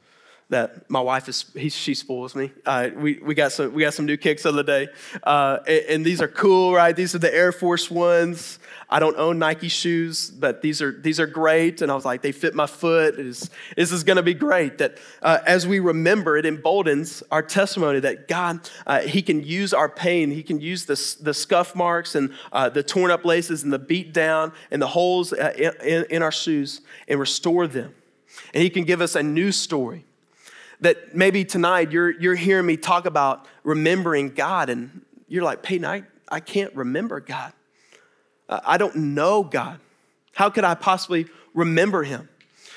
that 0.51 0.91
my 0.91 1.01
wife 1.01 1.29
is 1.29 1.47
he, 1.55 1.69
she 1.69 1.95
spoils 1.95 2.35
me. 2.35 2.53
Uh, 2.67 2.91
we, 2.95 3.21
we 3.21 3.35
got 3.35 3.53
some 3.53 3.73
we 3.73 3.83
got 3.83 3.95
some 3.95 4.05
new 4.05 4.17
kicks 4.17 4.43
the 4.43 4.63
day, 4.63 4.89
uh, 5.23 5.59
and, 5.67 5.85
and, 5.89 6.05
these 6.05 6.21
are 6.21 6.29
cool, 6.29 6.75
right? 6.75 6.95
These 6.95 7.15
are 7.15 7.19
the 7.19 7.33
Air 7.33 7.53
Force 7.53 7.91
ones. 7.91 8.59
I 8.89 8.99
don't 8.99 9.17
own 9.17 9.39
Nike 9.39 9.69
shoes, 9.69 10.29
but 10.29 10.61
these 10.61 10.83
are 10.83 10.91
these 10.91 11.21
are 11.21 11.27
great, 11.27 11.83
and 11.83 11.91
I 11.91 11.95
was 11.95 12.05
like, 12.05 12.21
they 12.23 12.33
fit 12.33 12.55
my 12.55 12.67
foot. 12.67 13.19
Is, 13.21 13.49
this 13.77 13.93
is 13.93 14.03
going 14.03 14.17
to 14.17 14.25
be 14.25 14.35
great. 14.35 14.79
That 14.79 14.99
uh, 15.23 15.39
as 15.47 15.69
we 15.69 15.79
remember, 15.79 16.37
it 16.37 16.45
emboldens 16.45 17.23
our 17.31 17.43
testimony 17.43 18.01
that 18.01 18.27
God 18.27 18.69
uh, 18.89 19.01
He 19.03 19.23
can 19.23 19.45
use 19.45 19.73
our 19.73 19.89
pain, 19.89 20.33
He 20.33 20.43
can 20.43 20.61
use 20.61 20.85
the 20.85 21.17
the 21.23 21.33
scuff 21.33 21.77
marks 21.77 22.17
and 22.17 22.35
uh, 22.53 22.69
the 22.69 22.83
torn 22.83 23.13
up 23.13 23.25
laces 23.25 23.63
and 23.63 23.73
the 23.73 23.79
beat 23.79 24.13
down 24.13 24.53
and 24.73 24.83
the 24.83 24.89
holes 24.89 25.33
uh, 25.33 25.53
in, 25.57 26.05
in 26.11 26.23
our 26.23 26.33
shoes 26.33 26.81
and 27.07 27.21
restore 27.21 27.69
them, 27.69 27.95
and 28.53 28.65
He 28.65 28.69
can 28.69 28.83
give 28.83 29.01
us 29.01 29.15
a 29.15 29.23
new 29.23 29.53
story 29.53 30.05
that 30.81 31.15
maybe 31.15 31.45
tonight 31.45 31.93
you're, 31.93 32.11
you're 32.11 32.35
hearing 32.35 32.67
me 32.67 32.77
talk 32.77 33.07
about 33.07 33.47
remembering 33.65 34.31
God 34.31 34.71
and 34.71 35.03
you're 35.29 35.45
like, 35.45 35.63
Peyton, 35.63 35.85
I, 35.85 36.05
I 36.29 36.41
can't 36.41 36.75
remember 36.75 37.21
God. 37.21 37.53
Uh, 38.49 38.61
I 38.65 38.79
don't 38.79 38.97
know 38.97 39.43
God. 39.43 39.79
How 40.35 40.51
could 40.51 40.65
I 40.65 40.75
possibly 40.75 41.27
remember 41.55 42.03
him? 42.03 42.29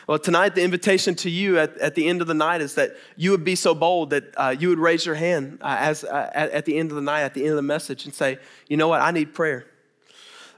Well, 0.05 0.19
tonight, 0.19 0.53
the 0.53 0.63
invitation 0.63 1.15
to 1.15 1.29
you 1.29 1.57
at, 1.57 1.77
at 1.77 1.95
the 1.95 2.09
end 2.09 2.19
of 2.19 2.27
the 2.27 2.33
night 2.33 2.59
is 2.59 2.75
that 2.75 2.91
you 3.15 3.31
would 3.31 3.45
be 3.45 3.55
so 3.55 3.73
bold 3.73 4.09
that 4.09 4.33
uh, 4.35 4.53
you 4.57 4.67
would 4.67 4.79
raise 4.79 5.05
your 5.05 5.15
hand 5.15 5.59
uh, 5.61 5.77
as, 5.79 6.03
uh, 6.03 6.29
at, 6.33 6.51
at, 6.51 6.65
the 6.65 6.77
end 6.77 6.91
of 6.91 6.95
the 6.95 7.01
night, 7.01 7.21
at 7.21 7.33
the 7.33 7.41
end 7.41 7.51
of 7.51 7.55
the 7.55 7.61
message, 7.61 8.03
and 8.03 8.13
say, 8.13 8.37
you 8.67 8.75
know 8.75 8.89
what, 8.89 9.01
I 9.01 9.11
need 9.11 9.33
prayer. 9.33 9.65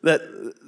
That, 0.01 0.21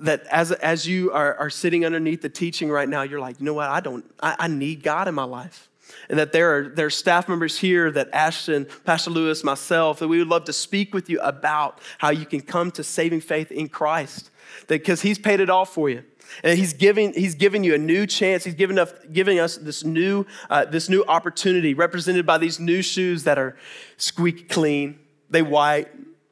that 0.03 0.27
as, 0.27 0.51
as 0.51 0.87
you 0.87 1.11
are, 1.11 1.35
are 1.35 1.49
sitting 1.49 1.85
underneath 1.85 2.21
the 2.21 2.29
teaching 2.29 2.69
right 2.69 2.87
now, 2.87 3.01
you're 3.01 3.19
like, 3.19 3.39
you 3.39 3.45
know 3.45 3.53
what, 3.53 3.69
I 3.69 3.79
don't, 3.79 4.05
I, 4.21 4.35
I 4.39 4.47
need 4.47 4.83
God 4.83 5.07
in 5.07 5.15
my 5.15 5.23
life 5.23 5.67
and 6.09 6.17
that 6.19 6.31
there 6.31 6.57
are, 6.57 6.69
there 6.69 6.87
are 6.87 6.91
staff 6.91 7.27
members 7.27 7.57
here 7.57 7.91
that 7.91 8.09
Ashton, 8.13 8.67
Pastor 8.85 9.11
Lewis, 9.11 9.43
myself, 9.43 9.99
that 9.99 10.07
we 10.07 10.19
would 10.19 10.27
love 10.27 10.45
to 10.45 10.53
speak 10.53 10.93
with 10.93 11.09
you 11.09 11.19
about 11.21 11.79
how 11.97 12.09
you 12.09 12.25
can 12.25 12.41
come 12.41 12.71
to 12.71 12.83
saving 12.83 13.21
faith 13.21 13.51
in 13.51 13.69
Christ. 13.69 14.29
Because 14.67 15.01
He's 15.01 15.19
paid 15.19 15.39
it 15.39 15.49
all 15.49 15.65
for 15.65 15.89
you. 15.89 16.03
And 16.43 16.57
he's 16.57 16.73
giving, 16.73 17.13
he's 17.13 17.35
giving 17.35 17.63
you 17.63 17.73
a 17.73 17.77
new 17.77 18.05
chance. 18.05 18.43
He's 18.43 18.53
giving 18.53 18.77
us, 18.77 18.91
giving 19.11 19.39
us 19.39 19.57
this, 19.57 19.83
new, 19.83 20.25
uh, 20.49 20.65
this 20.65 20.89
new 20.89 21.03
opportunity 21.07 21.73
represented 21.73 22.25
by 22.25 22.37
these 22.37 22.59
new 22.59 22.81
shoes 22.81 23.23
that 23.23 23.37
are 23.37 23.55
squeak 23.97 24.49
clean. 24.49 24.99
They 25.29 25.41
white. 25.41 25.87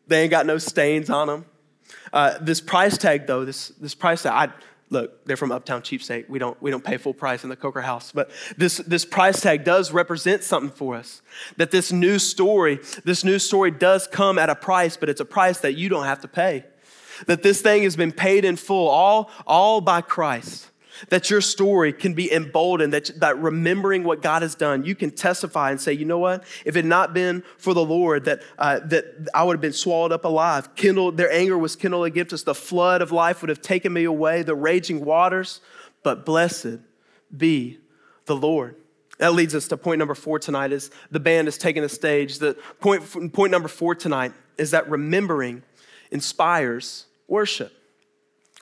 They 0.07 0.23
ain't 0.23 0.31
got 0.31 0.45
no 0.45 0.57
stains 0.57 1.09
on 1.09 1.27
them. 1.27 1.45
Uh, 2.13 2.37
this 2.39 2.61
price 2.61 2.97
tag, 2.97 3.27
though, 3.27 3.45
this, 3.45 3.69
this 3.69 3.95
price 3.95 4.23
tag, 4.23 4.49
I, 4.49 4.53
look, 4.95 5.25
they're 5.25 5.37
from 5.37 5.51
Uptown 5.51 5.81
Cheapskate. 5.81 6.29
We 6.29 6.39
don't, 6.39 6.59
we 6.61 6.71
don't 6.71 6.83
pay 6.83 6.97
full 6.97 7.13
price 7.13 7.43
in 7.43 7.49
the 7.49 7.55
Coker 7.55 7.81
House. 7.81 8.11
But 8.11 8.31
this, 8.57 8.77
this 8.77 9.05
price 9.05 9.41
tag 9.41 9.63
does 9.63 9.91
represent 9.91 10.43
something 10.43 10.71
for 10.71 10.95
us. 10.95 11.21
That 11.57 11.69
this 11.69 11.91
new 11.91 12.17
story, 12.17 12.79
this 13.03 13.23
new 13.23 13.37
story 13.37 13.71
does 13.71 14.07
come 14.07 14.39
at 14.39 14.49
a 14.49 14.55
price, 14.55 14.97
but 14.97 15.09
it's 15.09 15.21
a 15.21 15.25
price 15.25 15.59
that 15.59 15.73
you 15.73 15.89
don't 15.89 16.05
have 16.05 16.21
to 16.21 16.27
pay. 16.27 16.63
That 17.27 17.43
this 17.43 17.61
thing 17.61 17.83
has 17.83 17.95
been 17.95 18.11
paid 18.11 18.45
in 18.45 18.55
full, 18.55 18.87
all, 18.87 19.29
all 19.45 19.81
by 19.81 20.01
Christ 20.01 20.71
that 21.09 21.29
your 21.29 21.41
story 21.41 21.93
can 21.93 22.13
be 22.13 22.31
emboldened, 22.31 22.93
that, 22.93 23.11
that 23.19 23.37
remembering 23.39 24.03
what 24.03 24.21
God 24.21 24.41
has 24.41 24.55
done, 24.55 24.85
you 24.85 24.95
can 24.95 25.11
testify 25.11 25.71
and 25.71 25.79
say, 25.79 25.93
you 25.93 26.05
know 26.05 26.19
what? 26.19 26.43
If 26.65 26.75
it 26.75 26.79
had 26.79 26.85
not 26.85 27.13
been 27.13 27.43
for 27.57 27.73
the 27.73 27.83
Lord, 27.83 28.25
that, 28.25 28.41
uh, 28.57 28.79
that 28.85 29.29
I 29.33 29.43
would 29.43 29.53
have 29.53 29.61
been 29.61 29.73
swallowed 29.73 30.11
up 30.11 30.25
alive. 30.25 30.75
Kindled, 30.75 31.17
their 31.17 31.31
anger 31.31 31.57
was 31.57 31.75
kindled 31.75 32.05
against 32.05 32.33
us. 32.33 32.43
The 32.43 32.55
flood 32.55 33.01
of 33.01 33.11
life 33.11 33.41
would 33.41 33.49
have 33.49 33.61
taken 33.61 33.93
me 33.93 34.03
away, 34.03 34.43
the 34.43 34.55
raging 34.55 35.03
waters. 35.03 35.61
But 36.03 36.25
blessed 36.25 36.79
be 37.35 37.79
the 38.25 38.35
Lord. 38.35 38.75
That 39.17 39.33
leads 39.33 39.55
us 39.55 39.67
to 39.69 39.77
point 39.77 39.99
number 39.99 40.15
four 40.15 40.39
tonight 40.39 40.71
is 40.71 40.91
the 41.09 41.19
band 41.19 41.47
is 41.47 41.57
taking 41.57 41.81
the 41.81 41.89
stage. 41.89 42.39
The 42.39 42.57
point, 42.79 43.33
point 43.33 43.51
number 43.51 43.69
four 43.69 43.95
tonight 43.95 44.33
is 44.57 44.71
that 44.71 44.89
remembering 44.89 45.63
inspires 46.11 47.05
worship. 47.27 47.71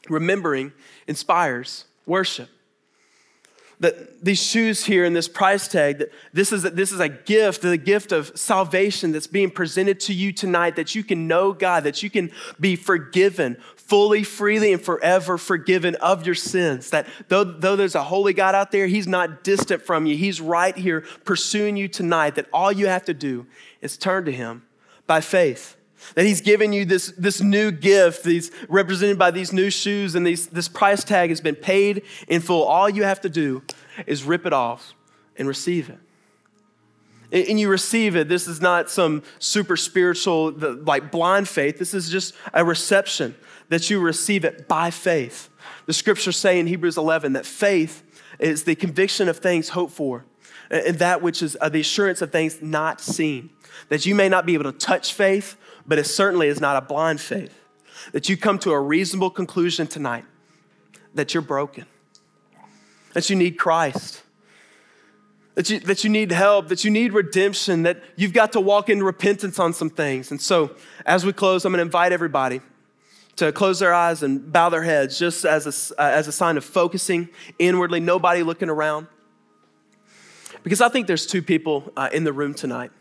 Remembering 0.10 0.74
inspires 1.08 1.86
worship. 2.06 2.50
That 3.80 4.24
these 4.24 4.42
shoes 4.42 4.86
here 4.86 5.04
and 5.04 5.16
this 5.16 5.28
price 5.28 5.68
tag, 5.68 5.98
that 5.98 6.12
this 6.32 6.54
is, 6.54 6.63
a, 6.63 6.70
this 6.70 6.92
is 6.92 7.00
a 7.00 7.10
gift, 7.10 7.62
the 7.62 7.76
gift 7.76 8.12
of 8.12 8.32
salvation 8.38 9.12
that's 9.12 9.28
being 9.28 9.52
presented 9.52 10.00
to 10.02 10.13
you 10.13 10.32
tonight, 10.32 10.78
that 10.78 10.96
you 10.96 11.04
can 11.04 11.28
know 11.28 11.52
God, 11.52 11.84
that 11.84 12.02
you 12.02 12.10
can 12.10 12.32
be 12.60 12.76
forgiven 12.76 13.58
fully, 13.76 14.24
freely, 14.24 14.72
and 14.72 14.82
forever 14.82 15.38
forgiven 15.38 15.96
of 15.96 16.26
your 16.26 16.36
sins. 16.36 16.92
That 16.92 17.08
though, 17.28 17.44
though 17.44 17.76
there's 17.76 17.96
a 17.96 18.04
holy 18.04 18.34
God 18.34 18.56
out 18.56 18.72
there, 18.72 18.88
He's 18.88 19.08
not 19.08 19.44
distant 19.44 19.82
from 19.82 20.06
you. 20.06 20.16
He's 20.16 20.39
right 20.39 20.78
here 20.78 21.02
pursuing 21.26 21.76
you 21.76 21.88
tonight, 21.88 22.36
that 22.36 22.48
all 22.54 22.72
you 22.72 22.88
have 22.88 23.04
to 23.06 23.13
do 23.13 23.48
is 23.82 23.98
turn 23.98 24.24
to 24.26 24.32
Him 24.32 24.63
by 25.08 25.20
faith 25.20 25.76
that 26.16 26.26
he's 26.26 26.42
given 26.42 26.74
you 26.74 26.86
this, 26.86 27.13
this 27.18 27.42
new 27.42 27.72
gift, 27.72 28.24
these 28.24 28.52
represented 28.70 29.18
by 29.18 29.32
these 29.32 29.52
new 29.52 29.70
shoes, 29.70 30.16
and 30.16 30.26
these, 30.26 30.48
this 30.48 30.68
price 30.68 31.04
tag 31.04 31.30
has 31.30 31.42
been 31.42 31.56
paid 31.56 32.04
in 32.28 32.42
full. 32.42 32.63
All 32.63 32.89
you 32.89 33.04
have 33.04 33.22
to 33.22 33.30
do 33.30 33.63
is 34.06 34.24
rip 34.24 34.46
it 34.46 34.54
off 34.54 34.94
and 35.38 35.48
receive 35.48 35.89
it. 35.89 36.00
And 37.32 37.60
you 37.60 37.68
receive 37.68 38.16
it. 38.16 38.30
This 38.30 38.48
is 38.48 38.62
not 38.62 38.92
some 38.92 39.24
super 39.39 39.76
spiritual, 39.76 40.52
like 40.52 41.12
blind 41.12 41.50
faith. 41.50 41.80
This 41.80 41.96
is 41.96 42.10
just 42.12 42.36
a 42.54 42.63
reception 42.63 43.36
that 43.69 43.90
you 43.90 44.00
receive 44.00 44.46
it 44.46 44.67
by 44.67 44.92
faith. 44.92 45.50
The 45.88 45.94
scriptures 45.94 46.38
say 46.38 46.60
in 46.60 46.67
Hebrews 46.67 46.96
11 46.98 47.34
that 47.34 47.46
faith 47.46 48.04
is 48.38 48.65
the 48.65 48.75
conviction 48.75 49.30
of 49.30 49.40
things 49.40 49.69
hoped 49.69 49.94
for, 49.94 50.25
and 50.69 51.00
that 51.00 51.23
which 51.23 51.42
is 51.42 51.58
uh, 51.60 51.69
the 51.69 51.80
assurance 51.80 52.21
of 52.21 52.32
things 52.32 52.62
not 52.62 53.02
seen. 53.02 53.50
That 53.90 54.06
you 54.06 54.15
may 54.15 54.30
not 54.30 54.46
be 54.46 54.54
able 54.54 54.71
to 54.71 54.78
touch 54.78 55.13
faith, 55.13 55.56
but 55.86 56.00
it 56.00 56.06
certainly 56.06 56.48
is 56.48 56.60
not 56.60 56.76
a 56.76 56.82
blind 56.82 57.21
faith. 57.21 57.58
That 58.12 58.30
you 58.30 58.38
come 58.38 58.60
to 58.60 58.71
a 58.71 58.80
reasonable 58.80 59.30
conclusion 59.30 59.88
tonight 59.88 60.26
that 61.13 61.34
you're 61.34 61.42
broken, 61.42 61.86
that 63.13 63.30
you 63.30 63.36
need 63.36 63.58
Christ, 63.58 64.24
that 65.56 65.69
you, 65.69 65.80
that 65.82 66.04
you 66.04 66.10
need 66.10 66.32
help, 66.32 66.69
that 66.69 66.84
you 66.84 66.90
need 66.90 67.13
redemption, 67.13 67.84
that 67.84 68.02
you've 68.15 68.34
got 68.34 68.54
to 68.54 68.60
walk 68.60 68.90
in 68.90 69.04
repentance 69.04 69.60
on 69.60 69.74
some 69.74 69.90
things. 69.90 70.32
And 70.32 70.42
so, 70.42 70.76
as 71.06 71.26
we 71.26 71.34
close, 71.34 71.65
I'm 71.65 71.71
going 71.71 71.78
to 71.78 71.84
invite 71.84 72.12
everybody 72.12 72.62
to 73.36 73.52
close 73.52 73.80
their 73.80 73.94
eyes 73.94 74.24
and 74.24 74.52
bow 74.52 74.69
their 74.69 74.84
heads 74.84 75.17
just 75.17 75.46
as 75.46 75.92
a, 75.92 76.02
uh, 76.02 76.06
as 76.06 76.28
a 76.28 76.32
sign 76.32 76.58
of 76.58 76.65
focusing 76.65 77.30
inwardly, 77.60 78.00
nobody 78.00 78.44
looking 78.44 78.69
around. 78.69 79.08
Because 80.63 80.82
I 80.82 80.90
think 80.90 81.08
there's 81.08 81.26
two 81.26 81.42
people 81.42 81.92
uh, 81.98 82.10
in 82.13 82.24
the 82.24 82.34
room 82.34 82.54
tonight. 82.54 82.92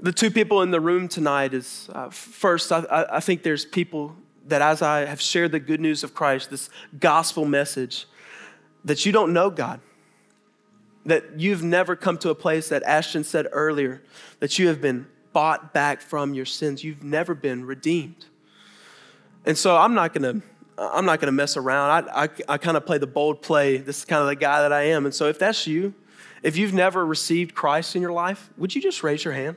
The 0.00 0.12
two 0.12 0.30
people 0.30 0.62
in 0.62 0.70
the 0.70 0.80
room 0.80 1.08
tonight 1.08 1.54
is 1.54 1.88
uh, 1.92 2.10
first, 2.10 2.70
I, 2.70 3.06
I 3.10 3.20
think 3.20 3.42
there's 3.42 3.64
people 3.64 4.14
that 4.46 4.62
as 4.62 4.80
I 4.80 5.04
have 5.04 5.20
shared 5.20 5.52
the 5.52 5.60
good 5.60 5.80
news 5.80 6.04
of 6.04 6.14
Christ, 6.14 6.50
this 6.50 6.70
gospel 6.98 7.44
message, 7.44 8.06
that 8.84 9.04
you 9.04 9.12
don't 9.12 9.32
know 9.32 9.50
God 9.50 9.80
that 11.08 11.40
you've 11.40 11.62
never 11.62 11.96
come 11.96 12.18
to 12.18 12.28
a 12.28 12.34
place 12.34 12.68
that 12.68 12.82
Ashton 12.82 13.24
said 13.24 13.48
earlier, 13.52 14.02
that 14.40 14.58
you 14.58 14.68
have 14.68 14.80
been 14.80 15.06
bought 15.32 15.72
back 15.72 16.02
from 16.02 16.34
your 16.34 16.44
sins. 16.44 16.84
You've 16.84 17.02
never 17.02 17.34
been 17.34 17.64
redeemed. 17.64 18.26
And 19.46 19.56
so 19.56 19.76
I'm 19.76 19.94
not 19.94 20.12
gonna, 20.12 20.42
I'm 20.76 21.06
not 21.06 21.20
gonna 21.20 21.32
mess 21.32 21.56
around. 21.56 22.10
I, 22.10 22.24
I, 22.24 22.28
I 22.48 22.58
kind 22.58 22.76
of 22.76 22.84
play 22.84 22.98
the 22.98 23.06
bold 23.06 23.40
play. 23.40 23.78
This 23.78 23.98
is 23.98 24.04
kind 24.04 24.20
of 24.20 24.28
the 24.28 24.36
guy 24.36 24.60
that 24.60 24.72
I 24.72 24.82
am. 24.82 25.06
And 25.06 25.14
so 25.14 25.28
if 25.28 25.38
that's 25.38 25.66
you, 25.66 25.94
if 26.42 26.58
you've 26.58 26.74
never 26.74 27.06
received 27.06 27.54
Christ 27.54 27.96
in 27.96 28.02
your 28.02 28.12
life, 28.12 28.50
would 28.58 28.74
you 28.74 28.82
just 28.82 29.02
raise 29.02 29.24
your 29.24 29.34
hand? 29.34 29.56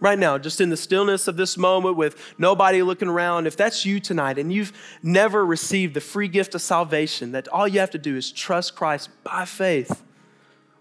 Right 0.00 0.18
now, 0.18 0.38
just 0.38 0.60
in 0.60 0.70
the 0.70 0.76
stillness 0.76 1.28
of 1.28 1.36
this 1.36 1.56
moment 1.56 1.96
with 1.96 2.34
nobody 2.38 2.82
looking 2.82 3.08
around, 3.08 3.46
if 3.46 3.56
that's 3.56 3.86
you 3.86 4.00
tonight 4.00 4.38
and 4.38 4.52
you've 4.52 4.72
never 5.02 5.44
received 5.44 5.94
the 5.94 6.00
free 6.00 6.28
gift 6.28 6.54
of 6.54 6.62
salvation, 6.62 7.32
that 7.32 7.48
all 7.48 7.66
you 7.66 7.80
have 7.80 7.90
to 7.90 7.98
do 7.98 8.16
is 8.16 8.30
trust 8.30 8.76
Christ 8.76 9.08
by 9.24 9.44
faith, 9.44 10.02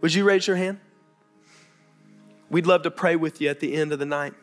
would 0.01 0.13
you 0.13 0.24
raise 0.24 0.47
your 0.47 0.57
hand? 0.57 0.80
We'd 2.49 2.68
love 2.68 2.84
to 2.84 2.91
pray 2.91 3.16
with 3.16 3.41
you 3.41 3.49
at 3.49 3.59
the 3.59 3.74
end 3.74 3.91
of 3.91 3.99
the 3.99 4.05
night. 4.05 4.34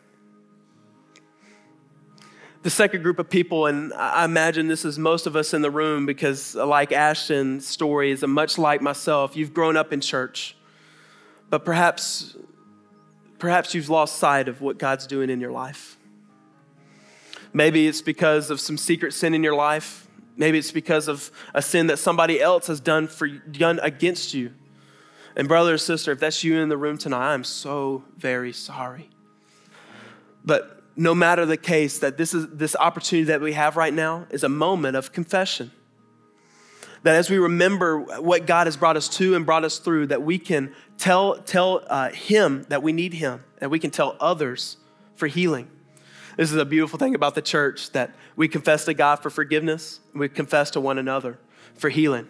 The 2.63 2.69
second 2.69 3.03
group 3.03 3.19
of 3.19 3.29
people, 3.29 3.65
and 3.65 3.93
I 3.93 4.23
imagine 4.23 4.67
this 4.67 4.85
is 4.85 4.97
most 4.97 5.27
of 5.27 5.35
us 5.35 5.53
in 5.53 5.61
the 5.61 5.71
room 5.71 6.05
because, 6.05 6.55
like 6.55 6.93
Ashton's 6.93 7.67
story, 7.67 8.11
is 8.11 8.25
much 8.25 8.57
like 8.57 8.81
myself. 8.81 9.35
You've 9.35 9.53
grown 9.53 9.75
up 9.75 9.91
in 9.91 9.99
church, 9.99 10.55
but 11.49 11.65
perhaps 11.65 12.37
Perhaps 13.39 13.73
you've 13.73 13.89
lost 13.89 14.17
sight 14.17 14.47
of 14.47 14.61
what 14.61 14.77
God's 14.77 15.07
doing 15.07 15.29
in 15.29 15.39
your 15.39 15.51
life. 15.51 15.97
Maybe 17.53 17.87
it's 17.87 18.01
because 18.01 18.49
of 18.49 18.59
some 18.59 18.77
secret 18.77 19.13
sin 19.13 19.33
in 19.33 19.43
your 19.43 19.55
life. 19.55 20.07
Maybe 20.35 20.57
it's 20.57 20.71
because 20.71 21.07
of 21.07 21.31
a 21.53 21.61
sin 21.61 21.87
that 21.87 21.99
somebody 21.99 22.41
else 22.41 22.67
has 22.67 22.79
done 22.79 23.07
for 23.07 23.27
done 23.27 23.79
against 23.83 24.33
you. 24.33 24.53
And 25.35 25.47
brother 25.47 25.75
or 25.75 25.77
sister, 25.77 26.11
if 26.11 26.19
that's 26.19 26.43
you 26.43 26.59
in 26.59 26.69
the 26.69 26.77
room 26.77 26.97
tonight, 26.97 27.33
I'm 27.33 27.43
so 27.43 28.03
very 28.17 28.53
sorry. 28.53 29.09
But 30.43 30.81
no 30.95 31.15
matter 31.15 31.45
the 31.45 31.57
case, 31.57 31.99
that 31.99 32.17
this 32.17 32.33
is 32.33 32.47
this 32.49 32.75
opportunity 32.75 33.25
that 33.25 33.41
we 33.41 33.53
have 33.53 33.77
right 33.77 33.93
now 33.93 34.27
is 34.29 34.43
a 34.43 34.49
moment 34.49 34.95
of 34.95 35.11
confession 35.11 35.71
that 37.03 37.15
as 37.15 37.29
we 37.29 37.37
remember 37.37 37.99
what 37.99 38.45
God 38.45 38.67
has 38.67 38.77
brought 38.77 38.97
us 38.97 39.07
to 39.09 39.35
and 39.35 39.45
brought 39.45 39.63
us 39.63 39.77
through, 39.77 40.07
that 40.07 40.23
we 40.23 40.39
can 40.39 40.73
tell, 40.97 41.37
tell 41.37 41.83
uh, 41.87 42.09
Him 42.09 42.65
that 42.69 42.81
we 42.81 42.93
need 42.93 43.13
Him, 43.13 43.43
and 43.59 43.69
we 43.69 43.79
can 43.79 43.91
tell 43.91 44.15
others 44.19 44.77
for 45.15 45.27
healing. 45.27 45.69
This 46.37 46.51
is 46.51 46.57
a 46.57 46.65
beautiful 46.65 46.97
thing 46.97 47.13
about 47.13 47.35
the 47.35 47.41
church 47.41 47.91
that 47.91 48.15
we 48.35 48.47
confess 48.47 48.85
to 48.85 48.93
God 48.93 49.17
for 49.17 49.29
forgiveness, 49.29 49.99
we 50.13 50.29
confess 50.29 50.71
to 50.71 50.81
one 50.81 50.97
another 50.97 51.37
for 51.75 51.89
healing. 51.89 52.27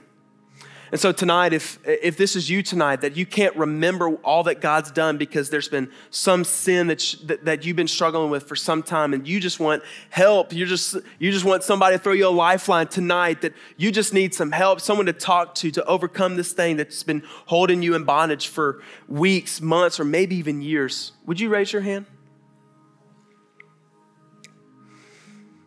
And 0.94 1.00
so 1.00 1.12
tonight, 1.12 1.54
if, 1.54 1.80
if 1.88 2.18
this 2.18 2.36
is 2.36 2.52
you 2.52 2.62
tonight, 2.62 3.02
that 3.02 3.18
you 3.18 3.26
can't 3.26 3.56
remember 3.56 4.14
all 4.18 4.44
that 4.44 4.62
God's 4.62 4.92
done 4.92 5.18
because 5.18 5.50
there's 5.50 5.68
been 5.68 5.90
some 6.12 6.44
sin 6.44 6.86
that, 6.86 7.02
sh- 7.02 7.16
that, 7.24 7.46
that, 7.46 7.66
you've 7.66 7.76
been 7.76 7.88
struggling 7.88 8.30
with 8.30 8.48
for 8.48 8.56
some 8.56 8.84
time 8.84 9.12
and 9.12 9.28
you 9.28 9.40
just 9.40 9.60
want 9.60 9.82
help, 10.12 10.54
you 10.54 10.68
just, 10.68 10.96
you 11.18 11.32
just 11.32 11.46
want 11.46 11.64
somebody 11.64 11.96
to 11.96 12.00
throw 12.00 12.14
you 12.14 12.28
a 12.28 12.30
lifeline 12.30 12.86
tonight, 12.86 13.42
that 13.42 13.54
you 13.76 13.92
just 13.92 14.14
need 14.14 14.36
some 14.36 14.52
help, 14.52 14.80
someone 14.80 15.08
to 15.08 15.14
talk 15.14 15.56
to 15.56 15.72
to 15.72 15.84
overcome 15.86 16.36
this 16.36 16.54
thing 16.54 16.78
that's 16.78 17.02
been 17.02 17.24
holding 17.48 17.82
you 17.82 17.96
in 17.96 18.04
bondage 18.04 18.48
for 18.50 18.84
weeks, 19.08 19.62
months, 19.62 20.00
or 20.00 20.06
maybe 20.06 20.36
even 20.36 20.62
years, 20.62 21.14
would 21.26 21.40
you 21.40 21.50
raise 21.50 21.74
your 21.74 21.82
hand? 21.82 22.06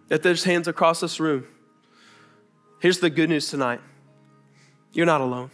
If 0.08 0.22
there's 0.22 0.44
hands 0.44 0.68
across 0.68 1.00
this 1.00 1.18
room, 1.18 1.48
here's 2.78 3.00
the 3.00 3.10
good 3.10 3.28
news 3.28 3.50
tonight. 3.50 3.80
You're 4.96 5.04
not 5.04 5.20
alone. 5.20 5.50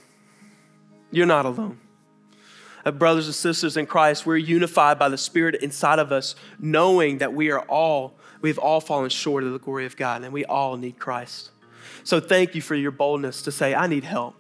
You're 1.11 1.27
not 1.27 1.47
alone. 1.47 1.81
Uh, 2.85 2.93
brothers 2.93 3.27
and 3.27 3.35
sisters 3.35 3.77
in 3.77 3.87
Christ, 3.87 4.25
we're 4.25 4.37
unified 4.37 5.01
by 5.01 5.09
the 5.09 5.19
Spirit 5.19 5.57
inside 5.57 5.99
of 5.99 6.13
us, 6.13 6.37
knowing 6.61 7.19
that 7.19 7.35
we 7.35 7.51
are 7.51 7.63
all, 7.63 8.15
we've 8.41 8.59
all 8.59 8.81
fallen 8.81 9.11
short 9.11 9.43
of 9.43 9.51
the 9.51 9.59
glory 9.59 9.85
of 9.85 9.97
God 9.97 10.23
and 10.23 10.33
we 10.33 10.45
all 10.45 10.77
need 10.77 10.97
Christ. 10.97 11.51
So 12.05 12.21
thank 12.21 12.55
you 12.55 12.63
for 12.63 12.77
your 12.77 12.93
boldness 12.93 13.43
to 13.43 13.51
say, 13.51 13.75
I 13.75 13.89
need 13.89 14.05
help. 14.05 14.37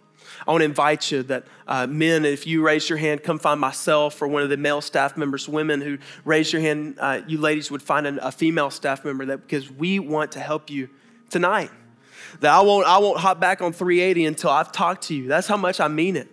I 0.46 0.52
want 0.52 0.60
to 0.60 0.66
invite 0.66 1.10
you 1.10 1.24
that 1.24 1.48
uh, 1.66 1.88
men, 1.88 2.24
if 2.24 2.46
you 2.46 2.62
raise 2.62 2.88
your 2.88 2.98
hand, 2.98 3.24
come 3.24 3.40
find 3.40 3.58
myself 3.60 4.22
or 4.22 4.28
one 4.28 4.44
of 4.44 4.50
the 4.50 4.56
male 4.56 4.80
staff 4.80 5.16
members. 5.16 5.48
Women 5.48 5.80
who 5.80 5.98
raise 6.24 6.52
your 6.52 6.62
hand, 6.62 6.96
uh, 7.00 7.22
you 7.26 7.38
ladies 7.38 7.72
would 7.72 7.82
find 7.82 8.06
a 8.06 8.30
female 8.30 8.70
staff 8.70 9.04
member 9.04 9.26
that 9.26 9.38
because 9.38 9.68
we 9.68 9.98
want 9.98 10.30
to 10.32 10.40
help 10.40 10.70
you 10.70 10.88
tonight 11.28 11.72
that 12.40 12.52
I 12.52 12.60
won't, 12.60 12.86
I 12.86 12.98
won't 12.98 13.18
hop 13.18 13.40
back 13.40 13.62
on 13.62 13.72
380 13.72 14.26
until 14.26 14.50
I've 14.50 14.72
talked 14.72 15.04
to 15.04 15.14
you. 15.14 15.28
That's 15.28 15.46
how 15.46 15.56
much 15.56 15.80
I 15.80 15.88
mean 15.88 16.16
it. 16.16 16.28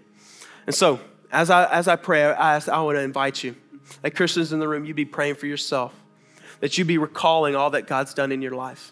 And 0.65 0.75
so, 0.75 0.99
as 1.31 1.49
I, 1.49 1.65
as 1.71 1.87
I 1.87 1.95
pray, 1.95 2.23
I, 2.23 2.55
ask, 2.55 2.67
I 2.69 2.81
want 2.81 2.97
to 2.97 3.01
invite 3.01 3.43
you, 3.43 3.55
like 4.03 4.15
Christians 4.15 4.51
in 4.53 4.59
the 4.59 4.67
room, 4.67 4.85
you 4.85 4.93
be 4.93 5.05
praying 5.05 5.35
for 5.35 5.45
yourself, 5.45 5.93
that 6.59 6.77
you 6.77 6.85
be 6.85 6.97
recalling 6.97 7.55
all 7.55 7.69
that 7.71 7.87
God's 7.87 8.13
done 8.13 8.31
in 8.31 8.41
your 8.41 8.55
life. 8.55 8.91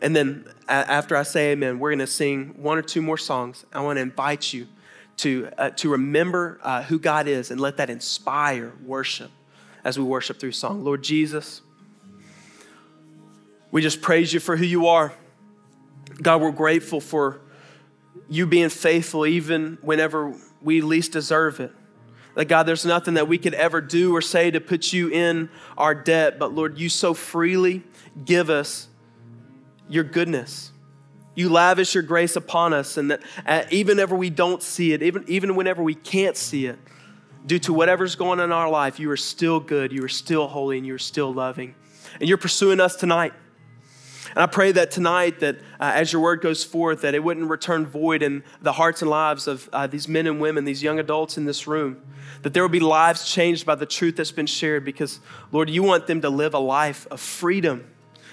And 0.00 0.14
then 0.14 0.46
after 0.68 1.16
I 1.16 1.22
say 1.22 1.52
amen, 1.52 1.78
we're 1.78 1.90
going 1.90 2.00
to 2.00 2.06
sing 2.06 2.54
one 2.62 2.76
or 2.76 2.82
two 2.82 3.02
more 3.02 3.16
songs. 3.16 3.64
I 3.72 3.80
want 3.80 3.96
to 3.96 4.02
invite 4.02 4.52
you 4.52 4.66
to, 5.18 5.48
uh, 5.56 5.70
to 5.70 5.90
remember 5.90 6.58
uh, 6.62 6.82
who 6.82 6.98
God 6.98 7.26
is 7.26 7.50
and 7.50 7.60
let 7.60 7.78
that 7.78 7.88
inspire 7.88 8.72
worship 8.84 9.30
as 9.84 9.98
we 9.98 10.04
worship 10.04 10.38
through 10.38 10.52
song. 10.52 10.84
Lord 10.84 11.02
Jesus, 11.02 11.62
we 13.70 13.80
just 13.80 14.02
praise 14.02 14.32
you 14.32 14.40
for 14.40 14.56
who 14.56 14.64
you 14.64 14.88
are. 14.88 15.12
God, 16.20 16.40
we're 16.40 16.50
grateful 16.50 17.00
for 17.00 17.40
you 18.28 18.46
being 18.46 18.68
faithful 18.68 19.26
even 19.26 19.78
whenever 19.82 20.34
we 20.60 20.80
least 20.80 21.12
deserve 21.12 21.60
it. 21.60 21.72
That 22.34 22.46
God, 22.46 22.64
there's 22.64 22.84
nothing 22.84 23.14
that 23.14 23.28
we 23.28 23.38
could 23.38 23.54
ever 23.54 23.80
do 23.80 24.14
or 24.14 24.20
say 24.20 24.50
to 24.50 24.60
put 24.60 24.92
you 24.92 25.08
in 25.08 25.48
our 25.78 25.94
debt, 25.94 26.38
but 26.38 26.52
Lord, 26.52 26.78
you 26.78 26.88
so 26.88 27.14
freely 27.14 27.82
give 28.24 28.50
us 28.50 28.88
your 29.88 30.04
goodness. 30.04 30.72
You 31.34 31.48
lavish 31.48 31.94
your 31.94 32.02
grace 32.02 32.36
upon 32.36 32.72
us, 32.72 32.96
and 32.96 33.10
that 33.10 33.22
uh, 33.44 33.64
even 33.70 33.96
whenever 33.96 34.16
we 34.16 34.30
don't 34.30 34.62
see 34.62 34.92
it, 34.92 35.02
even, 35.02 35.24
even 35.28 35.54
whenever 35.54 35.82
we 35.82 35.94
can't 35.94 36.36
see 36.36 36.66
it, 36.66 36.78
due 37.46 37.58
to 37.60 37.72
whatever's 37.72 38.16
going 38.16 38.40
on 38.40 38.46
in 38.46 38.52
our 38.52 38.68
life, 38.68 38.98
you 38.98 39.10
are 39.10 39.16
still 39.16 39.60
good, 39.60 39.92
you 39.92 40.02
are 40.02 40.08
still 40.08 40.48
holy, 40.48 40.78
and 40.78 40.86
you 40.86 40.94
are 40.94 40.98
still 40.98 41.32
loving. 41.32 41.74
And 42.20 42.28
you're 42.28 42.38
pursuing 42.38 42.80
us 42.80 42.96
tonight. 42.96 43.32
And 44.36 44.42
I 44.42 44.46
pray 44.46 44.70
that 44.72 44.90
tonight, 44.90 45.40
that 45.40 45.56
uh, 45.80 45.92
as 45.94 46.12
your 46.12 46.20
word 46.20 46.42
goes 46.42 46.62
forth, 46.62 47.00
that 47.00 47.14
it 47.14 47.24
wouldn't 47.24 47.48
return 47.48 47.86
void 47.86 48.22
in 48.22 48.44
the 48.60 48.72
hearts 48.72 49.00
and 49.00 49.10
lives 49.10 49.48
of 49.48 49.66
uh, 49.72 49.86
these 49.86 50.08
men 50.08 50.26
and 50.26 50.38
women, 50.38 50.66
these 50.66 50.82
young 50.82 50.98
adults 50.98 51.38
in 51.38 51.46
this 51.46 51.66
room. 51.66 52.02
That 52.42 52.52
there 52.52 52.62
will 52.62 52.68
be 52.68 52.78
lives 52.78 53.26
changed 53.26 53.64
by 53.64 53.76
the 53.76 53.86
truth 53.86 54.16
that's 54.16 54.32
been 54.32 54.46
shared 54.46 54.84
because, 54.84 55.20
Lord, 55.52 55.70
you 55.70 55.82
want 55.82 56.06
them 56.06 56.20
to 56.20 56.28
live 56.28 56.52
a 56.52 56.58
life 56.58 57.06
of 57.10 57.18
freedom. 57.18 57.90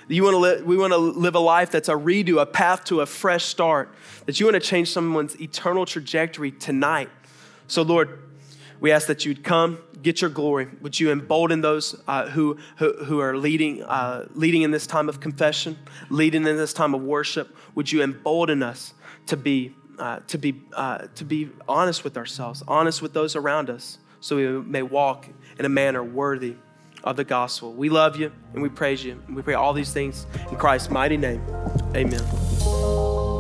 You 0.10 0.24
want 0.24 0.34
to 0.34 0.40
live, 0.40 0.66
we 0.66 0.76
want 0.76 0.92
to 0.92 0.98
live 0.98 1.36
a 1.36 1.40
life 1.40 1.72
that's 1.72 1.88
a 1.88 1.94
redo, 1.94 2.42
a 2.42 2.46
path 2.46 2.84
to 2.86 3.00
a 3.00 3.06
fresh 3.06 3.46
start. 3.46 3.96
That 4.26 4.42
you 4.42 4.46
want 4.46 4.56
to 4.56 4.60
change 4.60 4.92
someone's 4.92 5.40
eternal 5.40 5.86
trajectory 5.86 6.52
tonight. 6.52 7.10
So, 7.68 7.82
Lord, 7.82 8.20
we 8.82 8.92
ask 8.92 9.08
that 9.08 9.24
you'd 9.24 9.46
come, 9.46 9.80
get 10.04 10.22
your 10.22 10.30
glory. 10.30 10.68
Would 10.82 11.00
you 11.00 11.12
embolden 11.12 11.62
those 11.62 11.96
uh, 12.08 12.28
who, 12.28 12.58
who, 12.78 12.94
who, 13.06 13.20
are 13.20 13.38
leading, 13.38 13.84
uh, 13.84 14.28
leading 14.34 14.62
in 14.62 14.72
this 14.72 14.86
time 14.86 15.10
of 15.10 15.20
confession, 15.20 15.78
leading 16.10 16.46
in 16.46 16.58
this 16.58 16.74
time 16.74 16.94
of 16.94 17.02
worship? 17.02 17.56
Would 17.76 17.92
you 17.92 18.04
embolden 18.04 18.62
us 18.62 18.94
to 19.28 19.38
be, 19.38 19.76
uh, 19.98 20.20
to 20.28 20.38
be, 20.38 20.62
uh, 20.74 21.08
to 21.16 21.26
be 21.26 21.50
honest 21.68 22.04
with 22.04 22.18
ourselves, 22.18 22.64
honest 22.68 23.02
with 23.02 23.14
those 23.14 23.36
around 23.36 23.70
us, 23.70 23.98
so 24.20 24.36
we 24.36 24.48
may 24.48 24.84
walk 24.84 25.28
in 25.58 25.66
a 25.66 25.70
manner 25.70 26.04
worthy 26.04 26.56
of 27.04 27.16
the 27.16 27.24
gospel? 27.24 27.74
We 27.74 27.90
love 27.90 28.18
you 28.18 28.32
and 28.54 28.62
we 28.62 28.70
praise 28.70 29.04
you. 29.04 29.22
And 29.28 29.36
we 29.36 29.42
pray 29.42 29.56
all 29.56 29.74
these 29.74 29.94
things 29.94 30.28
in 30.50 30.58
Christ's 30.58 30.90
mighty 30.90 31.18
name. 31.18 31.42
Amen. 31.96 33.33